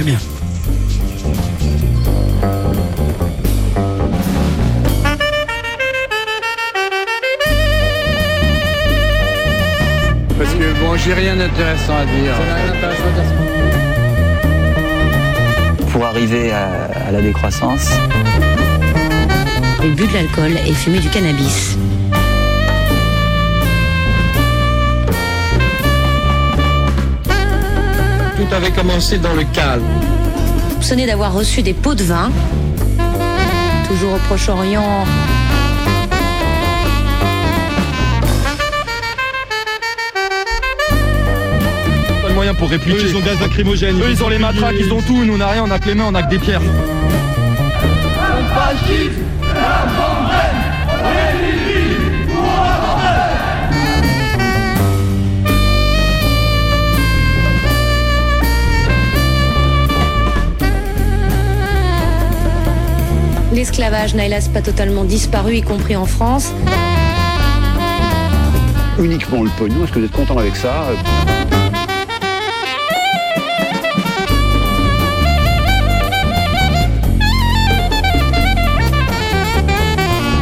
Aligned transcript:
Très 0.00 0.06
bien. 0.06 0.18
Parce 10.38 10.54
que 10.54 10.80
bon, 10.80 10.96
j'ai 10.96 11.12
rien 11.12 11.36
d'intéressant 11.36 11.98
à 11.98 12.06
dire. 12.06 12.34
Ça 12.34 12.46
n'a 12.46 12.54
rien 12.54 12.66
d'intéressant 12.72 13.02
à 13.04 13.12
dire. 13.20 13.24
Pour 15.92 16.06
arriver 16.06 16.50
à, 16.50 16.86
à 17.08 17.10
la 17.12 17.20
décroissance, 17.20 17.90
Il 19.84 19.94
but 19.96 20.08
de 20.08 20.14
l'alcool 20.14 20.52
et 20.66 20.72
fumait 20.72 21.00
du 21.00 21.10
cannabis. 21.10 21.76
Tout 28.40 28.54
avait 28.54 28.70
commencé 28.70 29.18
dans 29.18 29.34
le 29.34 29.44
calme. 29.44 29.84
Soupçonné 30.70 31.04
d'avoir 31.04 31.34
reçu 31.34 31.60
des 31.60 31.74
pots 31.74 31.94
de 31.94 32.04
vin. 32.04 32.32
Toujours 33.86 34.14
au 34.14 34.18
Proche-Orient. 34.28 35.04
Pas 42.22 42.28
de 42.28 42.34
moyens 42.34 42.56
pour 42.56 42.70
répliquer. 42.70 43.02
ils 43.10 43.16
ont 43.16 43.20
gaz 43.20 43.38
lacrymogène. 43.38 44.00
Eux, 44.00 44.10
ils 44.10 44.24
ont 44.24 44.30
les 44.30 44.38
matraques, 44.38 44.76
ils 44.78 44.90
ont 44.90 45.02
tout. 45.02 45.22
Nous, 45.22 45.34
on 45.34 45.38
n'a 45.38 45.48
rien, 45.48 45.64
on 45.66 45.70
a 45.70 45.78
que 45.78 45.88
les 45.88 45.94
mains, 45.94 46.06
on 46.08 46.14
a 46.14 46.22
que 46.22 46.30
des 46.30 46.38
pierres. 46.38 46.62
L'esclavage 63.60 64.14
n'a 64.14 64.24
hélas 64.24 64.48
pas 64.48 64.62
totalement 64.62 65.04
disparu, 65.04 65.56
y 65.56 65.60
compris 65.60 65.94
en 65.94 66.06
France. 66.06 66.50
uniquement 68.98 69.42
le 69.42 69.50
pognon. 69.50 69.84
Est-ce 69.84 69.92
que 69.92 69.98
vous 69.98 70.04
êtes 70.06 70.12
content 70.12 70.38
avec 70.38 70.56
ça? 70.56 70.86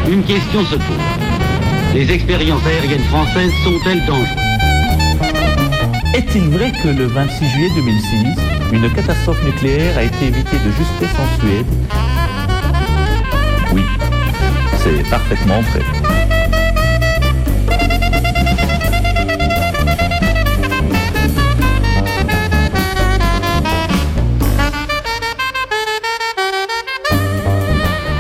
Une 0.09 0.23
question 0.23 0.65
se 0.67 0.77
pose. 0.77 0.85
Les 1.95 2.13
expériences 2.13 2.65
aériennes 2.65 3.03
françaises 3.03 3.51
sont-elles 3.65 4.07
dangereuses? 4.07 4.29
Est-il 6.15 6.51
vrai 6.51 6.71
que 6.85 6.87
le 6.87 7.07
26 7.07 7.49
juillet 7.49 7.71
2006, 7.75 8.75
une 8.75 8.89
catastrophe 8.93 9.45
nucléaire 9.45 9.99
a 9.99 10.05
été 10.05 10.27
évitée 10.27 10.59
de 10.65 10.71
justesse 10.71 11.17
en 11.19 11.41
Suède? 11.41 11.67
C'est 14.97 15.11
parfaitement 15.11 15.61
vrai. 15.61 15.81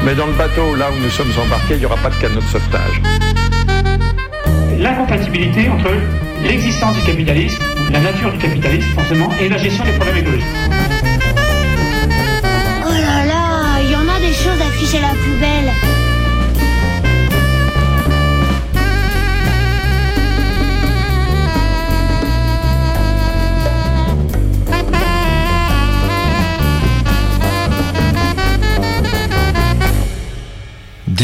Mais 0.04 0.14
dans 0.14 0.26
le 0.26 0.32
bateau, 0.32 0.74
là 0.74 0.90
où 0.90 1.02
nous 1.02 1.10
sommes 1.10 1.30
embarqués, 1.38 1.74
il 1.74 1.80
n'y 1.80 1.84
aura 1.84 1.96
pas 1.96 2.10
de 2.10 2.14
canot 2.16 2.40
de 2.40 2.46
sauvetage. 2.46 3.02
l'incompatibilité 4.78 5.68
entre 5.68 5.90
l'existence 6.44 6.94
du 6.94 7.02
capitalisme, 7.02 7.62
la 7.90 8.00
nature 8.00 8.30
du 8.32 8.38
capitalisme 8.38 8.88
forcément, 8.90 9.28
et 9.40 9.48
la 9.48 9.58
gestion 9.58 9.84
des 9.84 9.92
problèmes 9.92 10.18
écologiques. 10.18 10.46
Oh 12.86 12.92
là 12.92 13.24
là, 13.26 13.80
il 13.82 13.90
y 13.90 13.96
en 13.96 14.08
a 14.08 14.20
des 14.20 14.32
choses 14.32 14.60
affichées 14.60 14.98
à 14.98 15.08
la 15.08 15.14
poubelle.– 15.14 15.72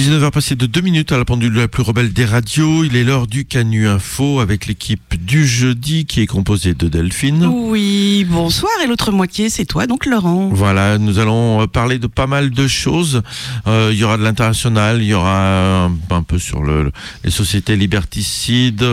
19h 0.05 0.33
passées 0.33 0.55
de 0.55 0.67
2 0.67 0.83
minutes 0.83 1.13
à 1.13 1.17
la 1.17 1.25
pendule 1.25 1.55
la 1.55 1.67
plus 1.67 1.83
rebelle 1.83 2.13
des 2.13 2.27
radios. 2.27 2.85
Il 2.85 2.95
est 2.95 3.05
l'heure 3.05 3.27
du 3.27 3.47
Canu 3.47 3.89
Info 3.89 4.39
avec 4.41 4.67
l'équipe 4.67 5.14
du 5.25 5.47
jeudi 5.47 6.05
qui 6.05 6.21
est 6.21 6.27
composée 6.27 6.75
de 6.75 6.89
Delphine. 6.89 7.47
Oui, 7.47 8.27
bonsoir. 8.29 8.73
Et 8.83 8.87
l'autre 8.87 9.11
moitié, 9.11 9.49
c'est 9.49 9.65
toi, 9.65 9.87
donc 9.87 10.07
Laurent. 10.07 10.51
Voilà, 10.53 10.99
nous 10.99 11.19
allons 11.19 11.63
euh, 11.63 11.67
parler 11.67 11.99
de 11.99 12.07
pas 12.07 12.27
mal 12.27 12.51
de 12.51 12.69
choses. 12.69 13.23
Euh, 13.67 13.91
il 13.93 13.99
y 13.99 14.05
aura 14.05 14.19
de 14.19 14.23
l'international, 14.23 15.03
il 15.03 15.09
y 15.09 15.15
aura 15.15 15.85
un, 15.87 15.93
un 16.11 16.23
peu 16.23 16.39
sur 16.39 16.63
le, 16.63 16.93
les 17.25 17.31
sociétés 17.31 17.77
liberticides, 17.77 18.85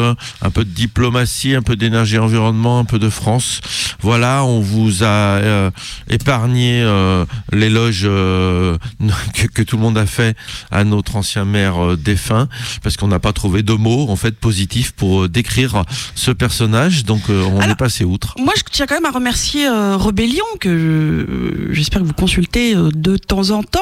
un 0.42 0.50
peu 0.50 0.64
de 0.64 0.70
diplomatie, 0.70 1.56
un 1.56 1.62
peu 1.62 1.76
d'énergie 1.76 2.16
et 2.16 2.20
environnement, 2.20 2.80
un 2.80 2.86
peu 2.86 3.00
de 3.00 3.10
France. 3.10 3.62
Voilà, 4.02 4.44
on 4.44 4.62
vous 4.62 5.04
a 5.04 5.06
euh, 5.06 5.72
épargné 6.10 6.82
euh, 6.82 7.26
l'éloge 7.52 8.04
euh, 8.06 8.78
que, 9.34 9.48
que 9.48 9.62
tout 9.62 9.76
le 9.76 9.82
monde 9.82 9.98
a 9.98 10.06
fait 10.06 10.36
à 10.72 10.84
notre 10.84 11.16
ancien 11.16 11.46
maire 11.46 11.84
euh, 11.84 11.98
défunt, 11.98 12.48
parce 12.84 12.98
qu'on 12.98 13.08
n'a 13.08 13.20
pas 13.20 13.34
trouvé 13.34 13.64
de 13.64 13.74
mots 13.74 14.10
en 14.10 14.16
fait 14.16 14.36
positifs 14.38 14.92
pour 14.92 15.24
euh, 15.24 15.30
décrire 15.30 15.84
ce 16.22 16.32
personnage. 16.32 17.04
Donc 17.04 17.30
euh, 17.30 17.44
on 17.44 17.62
est 17.62 17.76
passé 17.76 18.04
outre. 18.04 18.36
Moi, 18.38 18.54
je 18.56 18.64
tiens 18.72 18.86
quand 18.86 18.96
même 18.96 19.06
à 19.06 19.12
remercier 19.12 19.68
euh, 19.68 19.98
Rebellion, 19.98 20.46
que 20.60 20.70
euh, 20.70 21.74
j'espère 21.74 22.02
que 22.02 22.08
vous 22.08 22.14
consultez 22.14 22.76
euh, 22.76 22.90
de 22.94 23.18
temps 23.18 23.50
en 23.50 23.64
temps. 23.64 23.80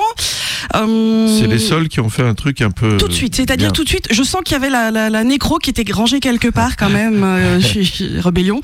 Euh, 0.75 1.28
C'est 1.40 1.47
les 1.47 1.59
seuls 1.59 1.88
qui 1.88 2.00
ont 2.00 2.09
fait 2.09 2.24
un 2.24 2.34
truc 2.34 2.62
un 2.62 2.72
peu. 2.72 2.97
Tout 2.97 3.08
de 3.08 3.14
suite, 3.14 3.36
c'est-à-dire 3.36 3.72
tout 3.74 3.84
de 3.84 3.90
suite, 3.90 4.08
je 4.12 4.24
sens 4.24 4.42
qu'il 4.44 4.53
y 4.53 4.56
avait 4.56 4.70
la, 4.70 4.92
la, 4.92 5.09
la 5.09 5.24
nécro 5.24 5.58
qui 5.58 5.70
était 5.70 5.86
rangée 5.92 6.20
quelque 6.20 6.47
part 6.47 6.75
quand 6.78 6.90
même 6.90 7.24
euh, 7.24 7.62
chez, 7.70 7.84
chez 7.84 8.20
Rebellion, 8.20 8.62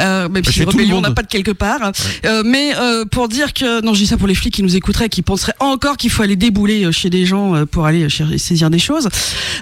euh, 0.00 0.28
même 0.28 0.44
si 0.44 0.64
monde. 0.64 1.02
n'a 1.04 1.10
pas 1.12 1.22
de 1.22 1.28
quelque 1.28 1.50
part. 1.52 1.92
Euh, 2.24 2.42
mais 2.44 2.72
euh, 2.76 3.04
pour 3.04 3.28
dire 3.28 3.52
que, 3.52 3.82
non 3.82 3.94
je 3.94 4.00
dis 4.00 4.06
ça 4.06 4.16
pour 4.16 4.28
les 4.28 4.34
flics 4.34 4.54
qui 4.54 4.62
nous 4.62 4.76
écouteraient, 4.76 5.08
qui 5.08 5.22
penseraient 5.22 5.54
encore 5.60 5.96
qu'il 5.96 6.10
faut 6.10 6.22
aller 6.22 6.36
débouler 6.36 6.90
chez 6.92 7.10
des 7.10 7.26
gens 7.26 7.64
pour 7.66 7.86
aller 7.86 8.08
saisir 8.38 8.70
des 8.70 8.78
choses. 8.78 9.08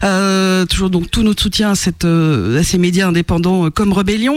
Euh, 0.03 0.67
toujours 0.67 0.91
donc 0.91 1.11
tout 1.11 1.23
notre 1.23 1.43
soutien 1.43 1.71
à, 1.73 1.75
cette, 1.75 2.05
à 2.05 2.62
ces 2.62 2.79
médias 2.79 3.09
indépendants 3.09 3.71
comme 3.71 3.93
Rebellion. 3.93 4.37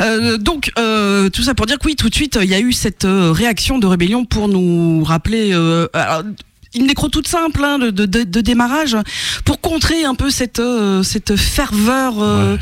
Euh, 0.00 0.38
donc 0.38 0.70
euh, 0.78 1.28
tout 1.30 1.42
ça 1.42 1.54
pour 1.54 1.66
dire 1.66 1.78
que 1.78 1.86
oui, 1.86 1.96
tout 1.96 2.08
de 2.08 2.14
suite, 2.14 2.38
il 2.42 2.48
y 2.48 2.54
a 2.54 2.60
eu 2.60 2.72
cette 2.72 3.06
réaction 3.06 3.78
de 3.78 3.86
Rebellion 3.86 4.24
pour 4.24 4.48
nous 4.48 5.02
rappeler... 5.04 5.50
euh, 5.52 5.86
alors, 5.94 6.22
une 6.76 6.86
nécro 6.86 7.08
toute 7.08 7.26
simple 7.26 7.64
hein, 7.64 7.78
de, 7.78 7.90
de, 7.90 8.06
de- 8.06 8.40
démarrage 8.40 8.96
pour 9.44 9.60
contrer 9.60 10.04
un 10.04 10.14
peu 10.14 10.30
cette 10.30 10.60
euh, 10.60 11.02
cette 11.02 11.34
ferveur 11.36 12.14
euh, 12.22 12.56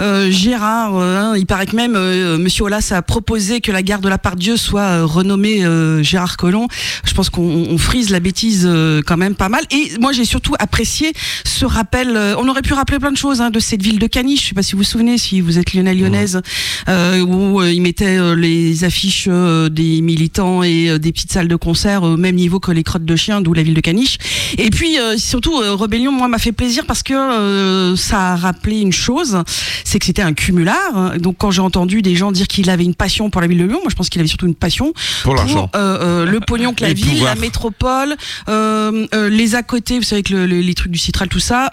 euh, 0.00 0.30
Gérard 0.30 0.96
euh, 0.96 1.16
hein, 1.18 1.34
il 1.36 1.46
paraît 1.46 1.66
que 1.66 1.76
même 1.76 1.94
euh, 1.96 2.36
Monsieur 2.36 2.64
Olas 2.64 2.92
a 2.94 3.00
proposé 3.02 3.60
que 3.60 3.70
la 3.70 3.82
gare 3.82 4.00
de 4.00 4.08
la 4.08 4.18
Part-Dieu 4.18 4.56
soit 4.56 4.80
euh, 4.82 5.04
renommée 5.06 5.64
euh, 5.64 6.02
Gérard 6.02 6.36
Collomb. 6.36 6.66
Je 7.04 7.14
pense 7.14 7.30
qu'on 7.30 7.42
on 7.42 7.78
frise 7.78 8.10
la 8.10 8.18
bêtise 8.20 8.64
euh, 8.68 9.02
quand 9.06 9.16
même 9.16 9.36
pas 9.36 9.48
mal. 9.48 9.62
Et 9.70 9.92
moi 10.00 10.12
j'ai 10.12 10.24
surtout 10.24 10.54
apprécié 10.58 11.12
ce 11.44 11.64
rappel 11.64 12.16
euh, 12.16 12.34
on 12.38 12.48
aurait 12.48 12.62
pu 12.62 12.72
rappeler 12.74 12.98
plein 12.98 13.12
de 13.12 13.16
choses 13.16 13.40
hein, 13.40 13.50
de 13.50 13.60
cette 13.60 13.82
ville 13.82 13.98
de 14.00 14.06
Caniche 14.08 14.42
je 14.42 14.48
sais 14.48 14.54
pas 14.54 14.62
si 14.62 14.72
vous 14.72 14.78
vous 14.78 14.84
souvenez 14.84 15.16
si 15.16 15.40
vous 15.40 15.58
êtes 15.58 15.74
lyonnais 15.74 15.94
lyonnaise 15.94 16.40
euh, 16.88 17.20
où 17.20 17.60
euh, 17.60 17.72
ils 17.72 17.80
mettaient 17.82 18.18
les 18.34 18.82
affiches 18.84 19.28
des 19.28 20.00
militants 20.02 20.62
et 20.64 20.98
des 20.98 21.12
petites 21.12 21.32
salles 21.32 21.48
de 21.48 21.56
concert 21.56 22.02
au 22.02 22.16
même 22.16 22.34
niveau 22.34 22.58
que 22.58 22.72
les 22.72 22.82
crottes 22.82 23.04
de 23.04 23.16
chiens 23.16 23.40
d'où 23.44 23.52
la 23.54 23.62
ville 23.62 23.74
de 23.74 23.80
Caniche. 23.80 24.18
Et 24.58 24.70
puis 24.70 24.98
euh, 24.98 25.16
surtout, 25.16 25.60
euh, 25.60 25.74
Rebellion, 25.74 26.10
moi, 26.10 26.26
m'a 26.26 26.38
fait 26.38 26.50
plaisir 26.52 26.84
parce 26.86 27.02
que 27.04 27.14
euh, 27.14 27.94
ça 27.96 28.32
a 28.32 28.36
rappelé 28.36 28.80
une 28.80 28.92
chose, 28.92 29.38
c'est 29.84 29.98
que 30.00 30.06
c'était 30.06 30.22
un 30.22 30.32
cumulard. 30.32 31.18
Donc 31.18 31.36
quand 31.38 31.50
j'ai 31.52 31.60
entendu 31.60 32.02
des 32.02 32.16
gens 32.16 32.32
dire 32.32 32.48
qu'il 32.48 32.68
avait 32.70 32.84
une 32.84 32.94
passion 32.96 33.30
pour 33.30 33.40
la 33.40 33.46
ville 33.46 33.58
de 33.58 33.64
Lyon, 33.64 33.78
moi 33.82 33.90
je 33.90 33.94
pense 33.94 34.08
qu'il 34.08 34.20
avait 34.20 34.28
surtout 34.28 34.46
une 34.46 34.54
passion 34.56 34.92
Pour 35.22 35.34
l'argent. 35.36 35.70
euh, 35.76 36.24
le 36.26 36.40
pognon 36.40 36.74
que 36.74 36.82
la 36.82 36.92
ville, 36.92 37.22
la 37.22 37.34
métropole, 37.36 38.16
les 38.48 39.54
à 39.54 39.62
côté, 39.62 39.98
vous 39.98 40.04
savez 40.04 40.22
que 40.22 40.32
le- 40.34 40.46
le- 40.46 40.60
les 40.60 40.74
trucs 40.74 40.90
du 40.92 40.98
Citral, 40.98 41.28
tout 41.28 41.38
ça, 41.40 41.70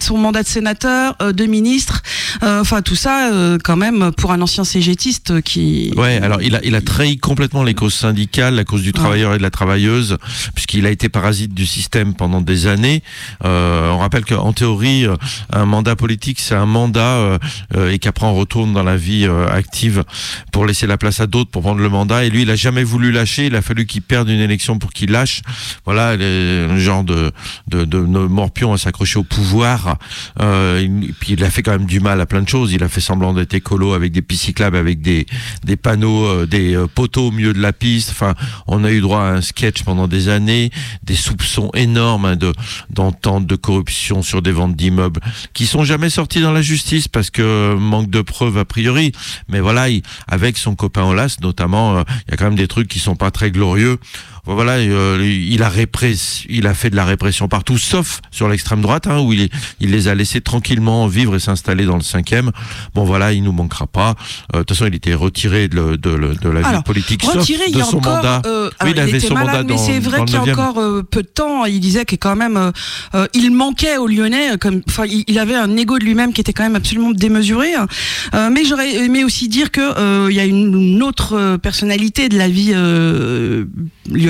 son 0.00 0.18
mandat 0.18 0.42
de 0.42 0.48
sénateur, 0.48 1.16
de 1.20 1.44
ministre, 1.46 2.02
enfin 2.42 2.82
tout 2.82 2.94
ça, 2.96 3.30
quand 3.64 3.76
même, 3.76 4.12
pour 4.16 4.32
un 4.32 4.40
ancien 4.40 4.64
cégétiste 4.64 5.40
qui... 5.42 5.92
Ouais, 5.96 6.18
alors 6.22 6.42
il 6.42 6.54
a, 6.54 6.60
il 6.64 6.74
a 6.74 6.80
trahi 6.80 7.18
complètement 7.18 7.62
les 7.62 7.74
causes 7.74 7.94
syndicales, 7.94 8.54
la 8.54 8.64
cause 8.64 8.82
du 8.82 8.92
travailleur 8.92 9.34
et 9.34 9.38
de 9.38 9.42
la 9.42 9.50
travailleuse, 9.50 10.18
puisqu'il 10.54 10.86
a 10.86 10.90
été 10.90 11.08
parasite 11.14 11.54
du 11.54 11.64
système 11.64 12.12
pendant 12.14 12.40
des 12.40 12.66
années. 12.66 13.02
Euh, 13.44 13.90
on 13.90 13.98
rappelle 13.98 14.24
qu'en 14.24 14.52
théorie, 14.52 15.06
euh, 15.06 15.16
un 15.52 15.64
mandat 15.64 15.96
politique, 15.96 16.40
c'est 16.40 16.54
un 16.56 16.66
mandat 16.66 17.00
euh, 17.18 17.38
euh, 17.76 17.90
et 17.92 17.98
qu'après 17.98 18.26
on 18.26 18.34
retourne 18.34 18.72
dans 18.72 18.82
la 18.82 18.96
vie 18.96 19.24
euh, 19.26 19.46
active 19.48 20.04
pour 20.52 20.66
laisser 20.66 20.86
la 20.86 20.98
place 20.98 21.20
à 21.20 21.26
d'autres 21.26 21.50
pour 21.50 21.62
prendre 21.62 21.80
le 21.80 21.88
mandat. 21.88 22.24
Et 22.24 22.30
lui, 22.30 22.42
il 22.42 22.50
a 22.50 22.56
jamais 22.56 22.84
voulu 22.84 23.12
lâcher. 23.12 23.46
Il 23.46 23.56
a 23.56 23.62
fallu 23.62 23.86
qu'il 23.86 24.02
perde 24.02 24.28
une 24.28 24.40
élection 24.40 24.78
pour 24.78 24.92
qu'il 24.92 25.10
lâche. 25.12 25.42
Voilà, 25.84 26.16
le 26.16 26.78
genre 26.78 27.04
de, 27.04 27.32
de, 27.68 27.84
de, 27.84 27.98
morpion 27.98 28.72
à 28.72 28.78
s'accrocher 28.78 29.18
au 29.18 29.24
pouvoir. 29.24 29.96
Euh, 30.40 30.82
il- 30.82 31.14
puis 31.14 31.32
il 31.34 31.44
a 31.44 31.50
fait 31.50 31.62
quand 31.62 31.72
même 31.72 31.86
du 31.86 32.00
mal 32.00 32.20
à 32.20 32.26
plein 32.26 32.42
de 32.42 32.48
choses. 32.48 32.72
Il 32.72 32.82
a 32.82 32.88
fait 32.88 33.00
semblant 33.00 33.32
d'être 33.32 33.54
écolo 33.54 33.92
avec 33.94 34.12
des 34.12 34.22
pistes 34.22 34.44
avec 34.60 35.00
des, 35.00 35.26
des 35.64 35.76
panneaux, 35.76 36.44
des 36.46 36.76
poteaux 36.94 37.28
au 37.28 37.30
milieu 37.30 37.52
de 37.54 37.60
la 37.60 37.72
piste. 37.72 38.10
Enfin, 38.10 38.34
on 38.66 38.84
a 38.84 38.90
eu 38.90 39.00
droit 39.00 39.20
à 39.22 39.30
un 39.32 39.40
sketch 39.40 39.82
pendant 39.84 40.06
des 40.06 40.28
années, 40.28 40.70
des 41.04 41.14
soupçons 41.16 41.70
énormes 41.74 42.24
hein, 42.24 42.36
de 42.36 42.52
d'entente 42.90 43.46
de 43.46 43.56
corruption 43.56 44.22
sur 44.22 44.42
des 44.42 44.52
ventes 44.52 44.76
d'immeubles 44.76 45.20
qui 45.52 45.66
sont 45.66 45.84
jamais 45.84 46.10
sortis 46.10 46.40
dans 46.40 46.52
la 46.52 46.62
justice 46.62 47.08
parce 47.08 47.30
que 47.30 47.74
manque 47.74 48.10
de 48.10 48.22
preuves 48.22 48.58
a 48.58 48.64
priori. 48.64 49.12
Mais 49.48 49.60
voilà, 49.60 49.88
il- 49.88 50.02
avec 50.26 50.56
son 50.58 50.74
copain 50.74 51.04
Olas 51.04 51.36
notamment, 51.42 51.98
euh, 51.98 52.02
il 52.26 52.30
y 52.30 52.34
a 52.34 52.36
quand 52.36 52.44
même 52.46 52.54
des 52.56 52.68
trucs 52.68 52.88
qui 52.88 52.98
sont 52.98 53.16
pas 53.16 53.30
très 53.30 53.50
glorieux. 53.50 53.98
Voilà, 54.46 54.72
euh, 54.72 55.18
il 55.24 55.62
a 55.62 55.68
répress, 55.68 56.42
il 56.48 56.66
a 56.66 56.74
fait 56.74 56.90
de 56.90 56.96
la 56.96 57.04
répression 57.04 57.48
partout, 57.48 57.78
sauf 57.78 58.20
sur 58.30 58.48
l'extrême 58.48 58.82
droite, 58.82 59.06
hein, 59.06 59.20
où 59.20 59.32
il, 59.32 59.40
est- 59.42 59.52
il 59.80 59.90
les 59.90 60.08
a 60.08 60.14
laissés 60.14 60.40
tranquillement 60.40 61.06
vivre 61.06 61.34
et 61.36 61.38
s'installer 61.40 61.84
dans 61.86 61.96
le 61.96 62.02
cinquième. 62.02 62.50
Bon 62.94 63.04
voilà, 63.04 63.32
il 63.32 63.42
nous 63.42 63.52
manquera 63.52 63.86
pas. 63.86 64.14
Euh, 64.54 64.58
De 64.58 64.62
toute 64.64 64.76
façon, 64.76 64.86
il 64.86 64.94
était 64.94 65.14
retiré 65.14 65.68
de, 65.68 65.76
le- 65.76 65.96
de, 65.96 66.10
le- 66.10 66.34
de 66.34 66.48
la 66.50 66.60
vie 66.60 66.66
Alors, 66.66 66.84
politique, 66.84 67.22
sauf 67.22 67.36
retiré, 67.36 67.64
il 67.68 67.74
de 67.74 67.82
son 67.82 67.96
encore. 67.98 68.16
mandat. 68.16 68.42
euh, 68.46 68.70
Oui, 68.84 68.92
il 68.94 69.14
était 69.14 69.30
malade, 69.32 69.66
mais 69.68 69.78
c'est 69.78 69.98
vrai 69.98 70.18
dans 70.18 70.24
qu'il 70.26 70.34
y 70.34 70.38
a 70.38 70.42
9e. 70.42 70.52
encore 70.52 70.78
euh, 70.78 71.02
peu 71.02 71.22
de 71.22 71.28
temps, 71.28 71.64
il 71.64 71.80
disait 71.80 72.04
que 72.04 72.16
quand 72.16 72.36
même, 72.36 72.72
euh, 73.14 73.26
il 73.34 73.50
manquait 73.50 73.96
aux 73.96 74.06
Lyonnais, 74.06 74.58
comme, 74.60 74.82
enfin, 74.88 75.04
il, 75.06 75.24
il 75.26 75.38
avait 75.38 75.54
un 75.56 75.74
ego 75.76 75.98
de 75.98 76.04
lui-même 76.04 76.32
qui 76.32 76.40
était 76.42 76.52
quand 76.52 76.64
même 76.64 76.76
absolument 76.76 77.12
démesuré. 77.12 77.74
hein. 77.74 77.86
Euh, 78.34 78.50
mais 78.52 78.64
j'aurais 78.64 78.94
aimé 78.96 79.24
aussi 79.24 79.48
dire 79.48 79.70
que 79.70 79.80
euh, 79.80 80.28
il 80.30 80.36
y 80.36 80.40
a 80.40 80.44
une, 80.44 80.74
une 80.74 81.02
autre 81.02 81.56
personnalité 81.56 82.28
de 82.28 82.36
la 82.36 82.48
vie 82.48 82.72
euh, 82.74 83.64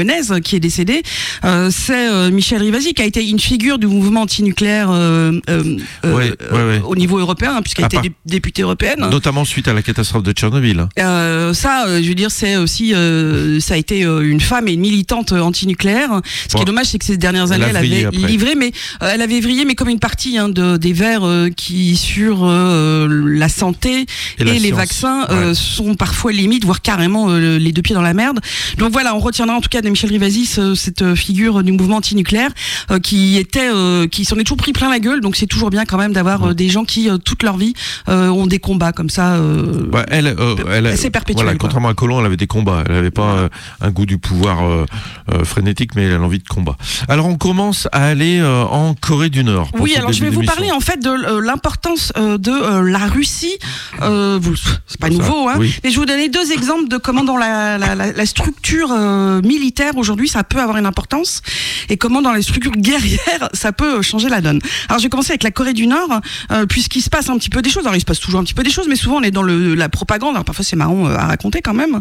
lyonnaise 0.04 0.34
qui 0.42 0.56
est 0.56 0.60
décédée. 0.60 1.02
Euh, 1.44 1.70
c'est 1.70 2.08
euh, 2.08 2.30
Michel 2.30 2.60
Rivasi 2.62 2.94
qui 2.94 3.02
a 3.02 3.06
été 3.06 3.26
une 3.28 3.40
figure 3.40 3.78
du 3.78 3.86
mouvement 3.86 4.22
antinucléaire 4.22 4.88
euh, 4.90 5.32
euh, 5.48 5.76
euh, 6.04 6.14
Ouais, 6.14 6.32
ouais, 6.52 6.64
ouais. 6.64 6.82
au 6.84 6.94
niveau 6.96 7.18
européen, 7.18 7.56
hein, 7.56 7.62
puisqu'elle 7.62 7.86
était 7.86 8.12
députée 8.26 8.62
européenne. 8.62 9.00
Notamment 9.10 9.44
suite 9.44 9.68
à 9.68 9.72
la 9.72 9.82
catastrophe 9.82 10.22
de 10.22 10.32
Tchernobyl. 10.32 10.86
Euh, 10.98 11.52
ça, 11.54 11.86
euh, 11.86 12.02
je 12.02 12.08
veux 12.08 12.14
dire, 12.14 12.30
c'est 12.30 12.56
aussi, 12.56 12.94
euh, 12.94 13.58
ça 13.60 13.74
a 13.74 13.76
été 13.76 14.04
euh, 14.04 14.28
une 14.28 14.40
femme 14.40 14.68
et 14.68 14.72
une 14.72 14.80
militante 14.80 15.32
euh, 15.32 15.40
antinucléaire. 15.40 16.20
Ce 16.48 16.54
qui 16.54 16.62
est 16.62 16.66
dommage, 16.66 16.86
c'est 16.86 16.98
que 16.98 17.04
ces 17.04 17.16
dernières 17.16 17.52
années, 17.52 17.66
elle 17.68 17.76
avait 17.76 18.08
livré, 18.12 18.54
mais 18.56 18.72
euh, 19.02 19.10
elle 19.14 19.22
avait 19.22 19.40
vrillé, 19.40 19.64
mais 19.64 19.74
comme 19.74 19.88
une 19.88 19.98
partie 19.98 20.38
hein, 20.38 20.48
de, 20.48 20.76
des 20.76 20.92
Verts 20.92 21.24
euh, 21.24 21.48
qui 21.50 21.96
sur 21.96 22.40
euh, 22.44 23.08
la 23.26 23.48
santé 23.48 24.02
Et 24.38 24.42
et, 24.42 24.44
la 24.44 24.52
les 24.52 24.58
science. 24.60 24.76
vaccins 24.76 25.26
euh, 25.30 25.54
sont 25.54 25.94
parfois 25.94 26.32
limites, 26.32 26.64
voire 26.64 26.82
carrément 26.82 27.30
euh, 27.30 27.58
les 27.58 27.72
deux 27.72 27.82
pieds 27.82 27.94
dans 27.94 28.02
la 28.02 28.14
merde. 28.14 28.40
Donc 28.78 28.92
voilà, 28.92 29.14
on 29.14 29.18
retiendra 29.18 29.56
en 29.56 29.60
tout 29.60 29.68
cas 29.68 29.80
de 29.80 29.88
Michel 29.94 30.11
Rivasi 30.11 30.44
ce- 30.44 30.75
cette 30.75 31.02
euh, 31.02 31.14
figure 31.14 31.62
du 31.62 31.70
mouvement 31.70 31.96
antinucléaire 31.99 32.50
euh, 32.91 32.99
qui 32.99 33.38
était, 33.38 33.70
euh, 33.73 34.08
qui 34.08 34.25
s'en 34.25 34.37
est 34.38 34.43
toujours 34.43 34.56
pris 34.56 34.73
plein 34.73 34.91
la 34.91 34.99
gueule. 34.99 35.20
Donc 35.20 35.37
c'est 35.37 35.46
toujours 35.46 35.70
bien 35.70 35.85
quand 35.85 35.99
même 35.99 36.12
d'avoir 36.12 36.49
euh, 36.49 36.52
des 36.55 36.69
gens 36.69 36.85
qui 36.85 37.08
euh, 37.08 37.17
toute 37.17 37.44
leur 37.44 37.56
vie 37.56 37.75
euh, 38.08 38.29
ont 38.31 38.49
des 38.49 38.58
combats 38.58 38.91
comme 38.93 39.08
ça. 39.11 39.35
euh, 39.35 39.87
elle, 40.08 40.26
euh, 40.26 40.56
elle, 40.73 40.99
s'est 40.99 41.11
perpétuelle, 41.11 41.44
Voilà, 41.44 41.56
contrairement 41.58 41.88
à 41.91 41.94
Colomb, 41.94 42.19
elle 42.19 42.26
avait 42.26 42.37
des 42.37 42.49
combats. 42.49 42.82
Elle 42.87 42.94
n'avait 42.96 43.11
pas 43.12 43.35
euh, 43.37 43.49
un 43.81 43.91
goût 43.93 44.05
du 44.06 44.19
pouvoir 44.19 44.64
euh, 44.64 44.85
euh, 45.32 45.44
frénétique, 45.44 45.94
mais 45.94 46.02
elle 46.06 46.14
a 46.14 46.19
l'envie 46.19 46.40
de 46.40 46.49
combat. 46.49 46.76
Alors, 47.08 47.26
on 47.26 47.37
commence 47.37 47.87
à 47.93 48.05
aller 48.06 48.40
euh, 48.40 48.64
en 48.64 48.94
Corée 48.94 49.31
du 49.31 49.44
Nord. 49.44 49.70
Oui, 49.79 49.94
alors 49.94 50.11
je 50.12 50.20
vais 50.23 50.31
vous 50.31 50.43
parler 50.43 50.73
en 50.73 50.81
fait 50.81 51.00
de 51.00 51.08
euh, 51.08 51.40
l'importance 51.40 52.12
euh, 52.17 52.37
de 52.38 52.50
euh, 52.50 52.82
la 52.90 53.06
Russie. 53.06 53.55
Euh, 54.02 54.40
c'est 54.88 54.99
pas 55.00 55.06
Ça, 55.08 55.12
nouveau, 55.12 55.49
hein, 55.49 55.55
oui. 55.58 55.73
mais 55.85 55.90
je 55.90 55.94
vais 55.94 56.00
vous 56.00 56.06
donner 56.06 56.29
deux 56.29 56.50
exemples 56.50 56.88
de 56.88 56.97
comment 56.97 57.23
dans 57.23 57.37
la, 57.37 57.79
la, 57.79 57.94
la, 57.94 58.11
la 58.12 58.26
structure 58.26 58.88
euh, 58.90 59.40
militaire 59.43 59.83
aujourd'hui 59.96 60.28
ça 60.28 60.44
peut 60.44 60.60
avoir 60.60 60.78
une 60.78 60.86
importance 60.86 61.42
et 61.88 61.96
comment 61.96 62.22
dans 62.22 62.32
les 62.32 62.42
structures 62.42 62.72
guerrières 62.72 63.48
ça 63.52 63.72
peut 63.72 63.98
euh, 63.98 64.02
changer 64.02 64.28
la 64.28 64.40
donne. 64.40 64.60
Alors 64.88 64.98
je 64.98 65.04
vais 65.04 65.10
commencer 65.10 65.32
avec 65.32 65.42
la 65.42 65.50
Corée 65.50 65.72
du 65.72 65.86
Nord, 65.86 66.20
euh, 66.50 66.66
puisqu'il 66.66 67.00
se 67.00 67.10
passe 67.10 67.28
un 67.28 67.38
petit 67.38 67.50
peu 67.50 67.62
des 67.62 67.70
choses. 67.70 67.84
Alors 67.84 67.96
il 67.96 68.00
se 68.00 68.04
passe 68.04 68.20
toujours 68.20 68.40
un 68.40 68.44
petit 68.44 68.54
peu 68.54 68.62
des 68.62 68.70
choses, 68.70 68.86
mais 68.88 68.96
souvent 68.96 69.16
on 69.16 69.22
est 69.22 69.31
dans 69.31 69.42
la 69.42 69.88
propagande. 69.88 70.34
Alors 70.34 70.44
parfois 70.44 70.64
c'est 70.64 70.76
marrant 70.76 71.06
euh, 71.08 71.16
à 71.16 71.26
raconter 71.26 71.62
quand 71.62 71.75
même. 71.75 72.00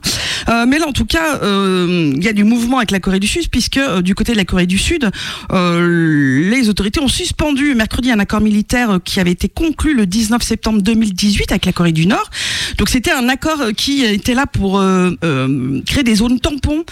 Euh, 0.49 0.65
mais 0.67 0.79
là 0.79 0.87
en 0.87 0.91
tout 0.91 1.05
cas, 1.05 1.39
il 1.43 2.23
y 2.23 2.27
a 2.27 2.33
du 2.33 2.43
mouvement 2.43 2.77
avec 2.77 2.91
la 2.91 2.99
Corée 2.99 3.19
du 3.19 3.27
Sud, 3.27 3.49
puisque 3.49 3.79
du 4.01 4.15
côté 4.15 4.33
de 4.33 4.37
la 4.37 4.45
Corée 4.45 4.65
du 4.65 4.77
Sud, 4.77 5.09
les 5.51 6.69
autorités 6.69 6.99
ont 6.99 7.07
suspendu 7.07 7.75
mercredi 7.75 8.11
un 8.11 8.19
accord 8.19 8.41
militaire 8.41 8.99
qui 9.03 9.19
avait 9.19 9.31
été 9.31 9.49
conclu 9.49 9.93
le 9.93 10.05
19 10.05 10.41
septembre 10.41 10.81
2018 10.81 11.51
avec 11.51 11.65
la 11.65 11.73
Corée 11.73 11.91
du 11.91 12.05
Nord. 12.05 12.29
Donc 12.77 12.89
c'était 12.89 13.11
un 13.11 13.29
accord 13.29 13.61
qui 13.75 14.03
était 14.03 14.33
là 14.33 14.45
pour 14.45 14.83
créer 15.85 16.03
des 16.03 16.15
zones 16.15 16.39
tampons 16.39 16.83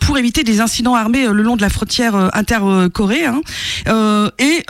pour 0.00 0.18
éviter 0.18 0.31
des 0.40 0.60
incidents 0.60 0.94
armés 0.94 1.26
euh, 1.26 1.32
le 1.32 1.42
long 1.42 1.56
de 1.56 1.62
la 1.62 1.68
frontière 1.68 2.16
euh, 2.16 2.28
inter-Corée. 2.32 3.26
hein. 3.26 3.42
Euh, 3.88 4.30
et 4.38 4.64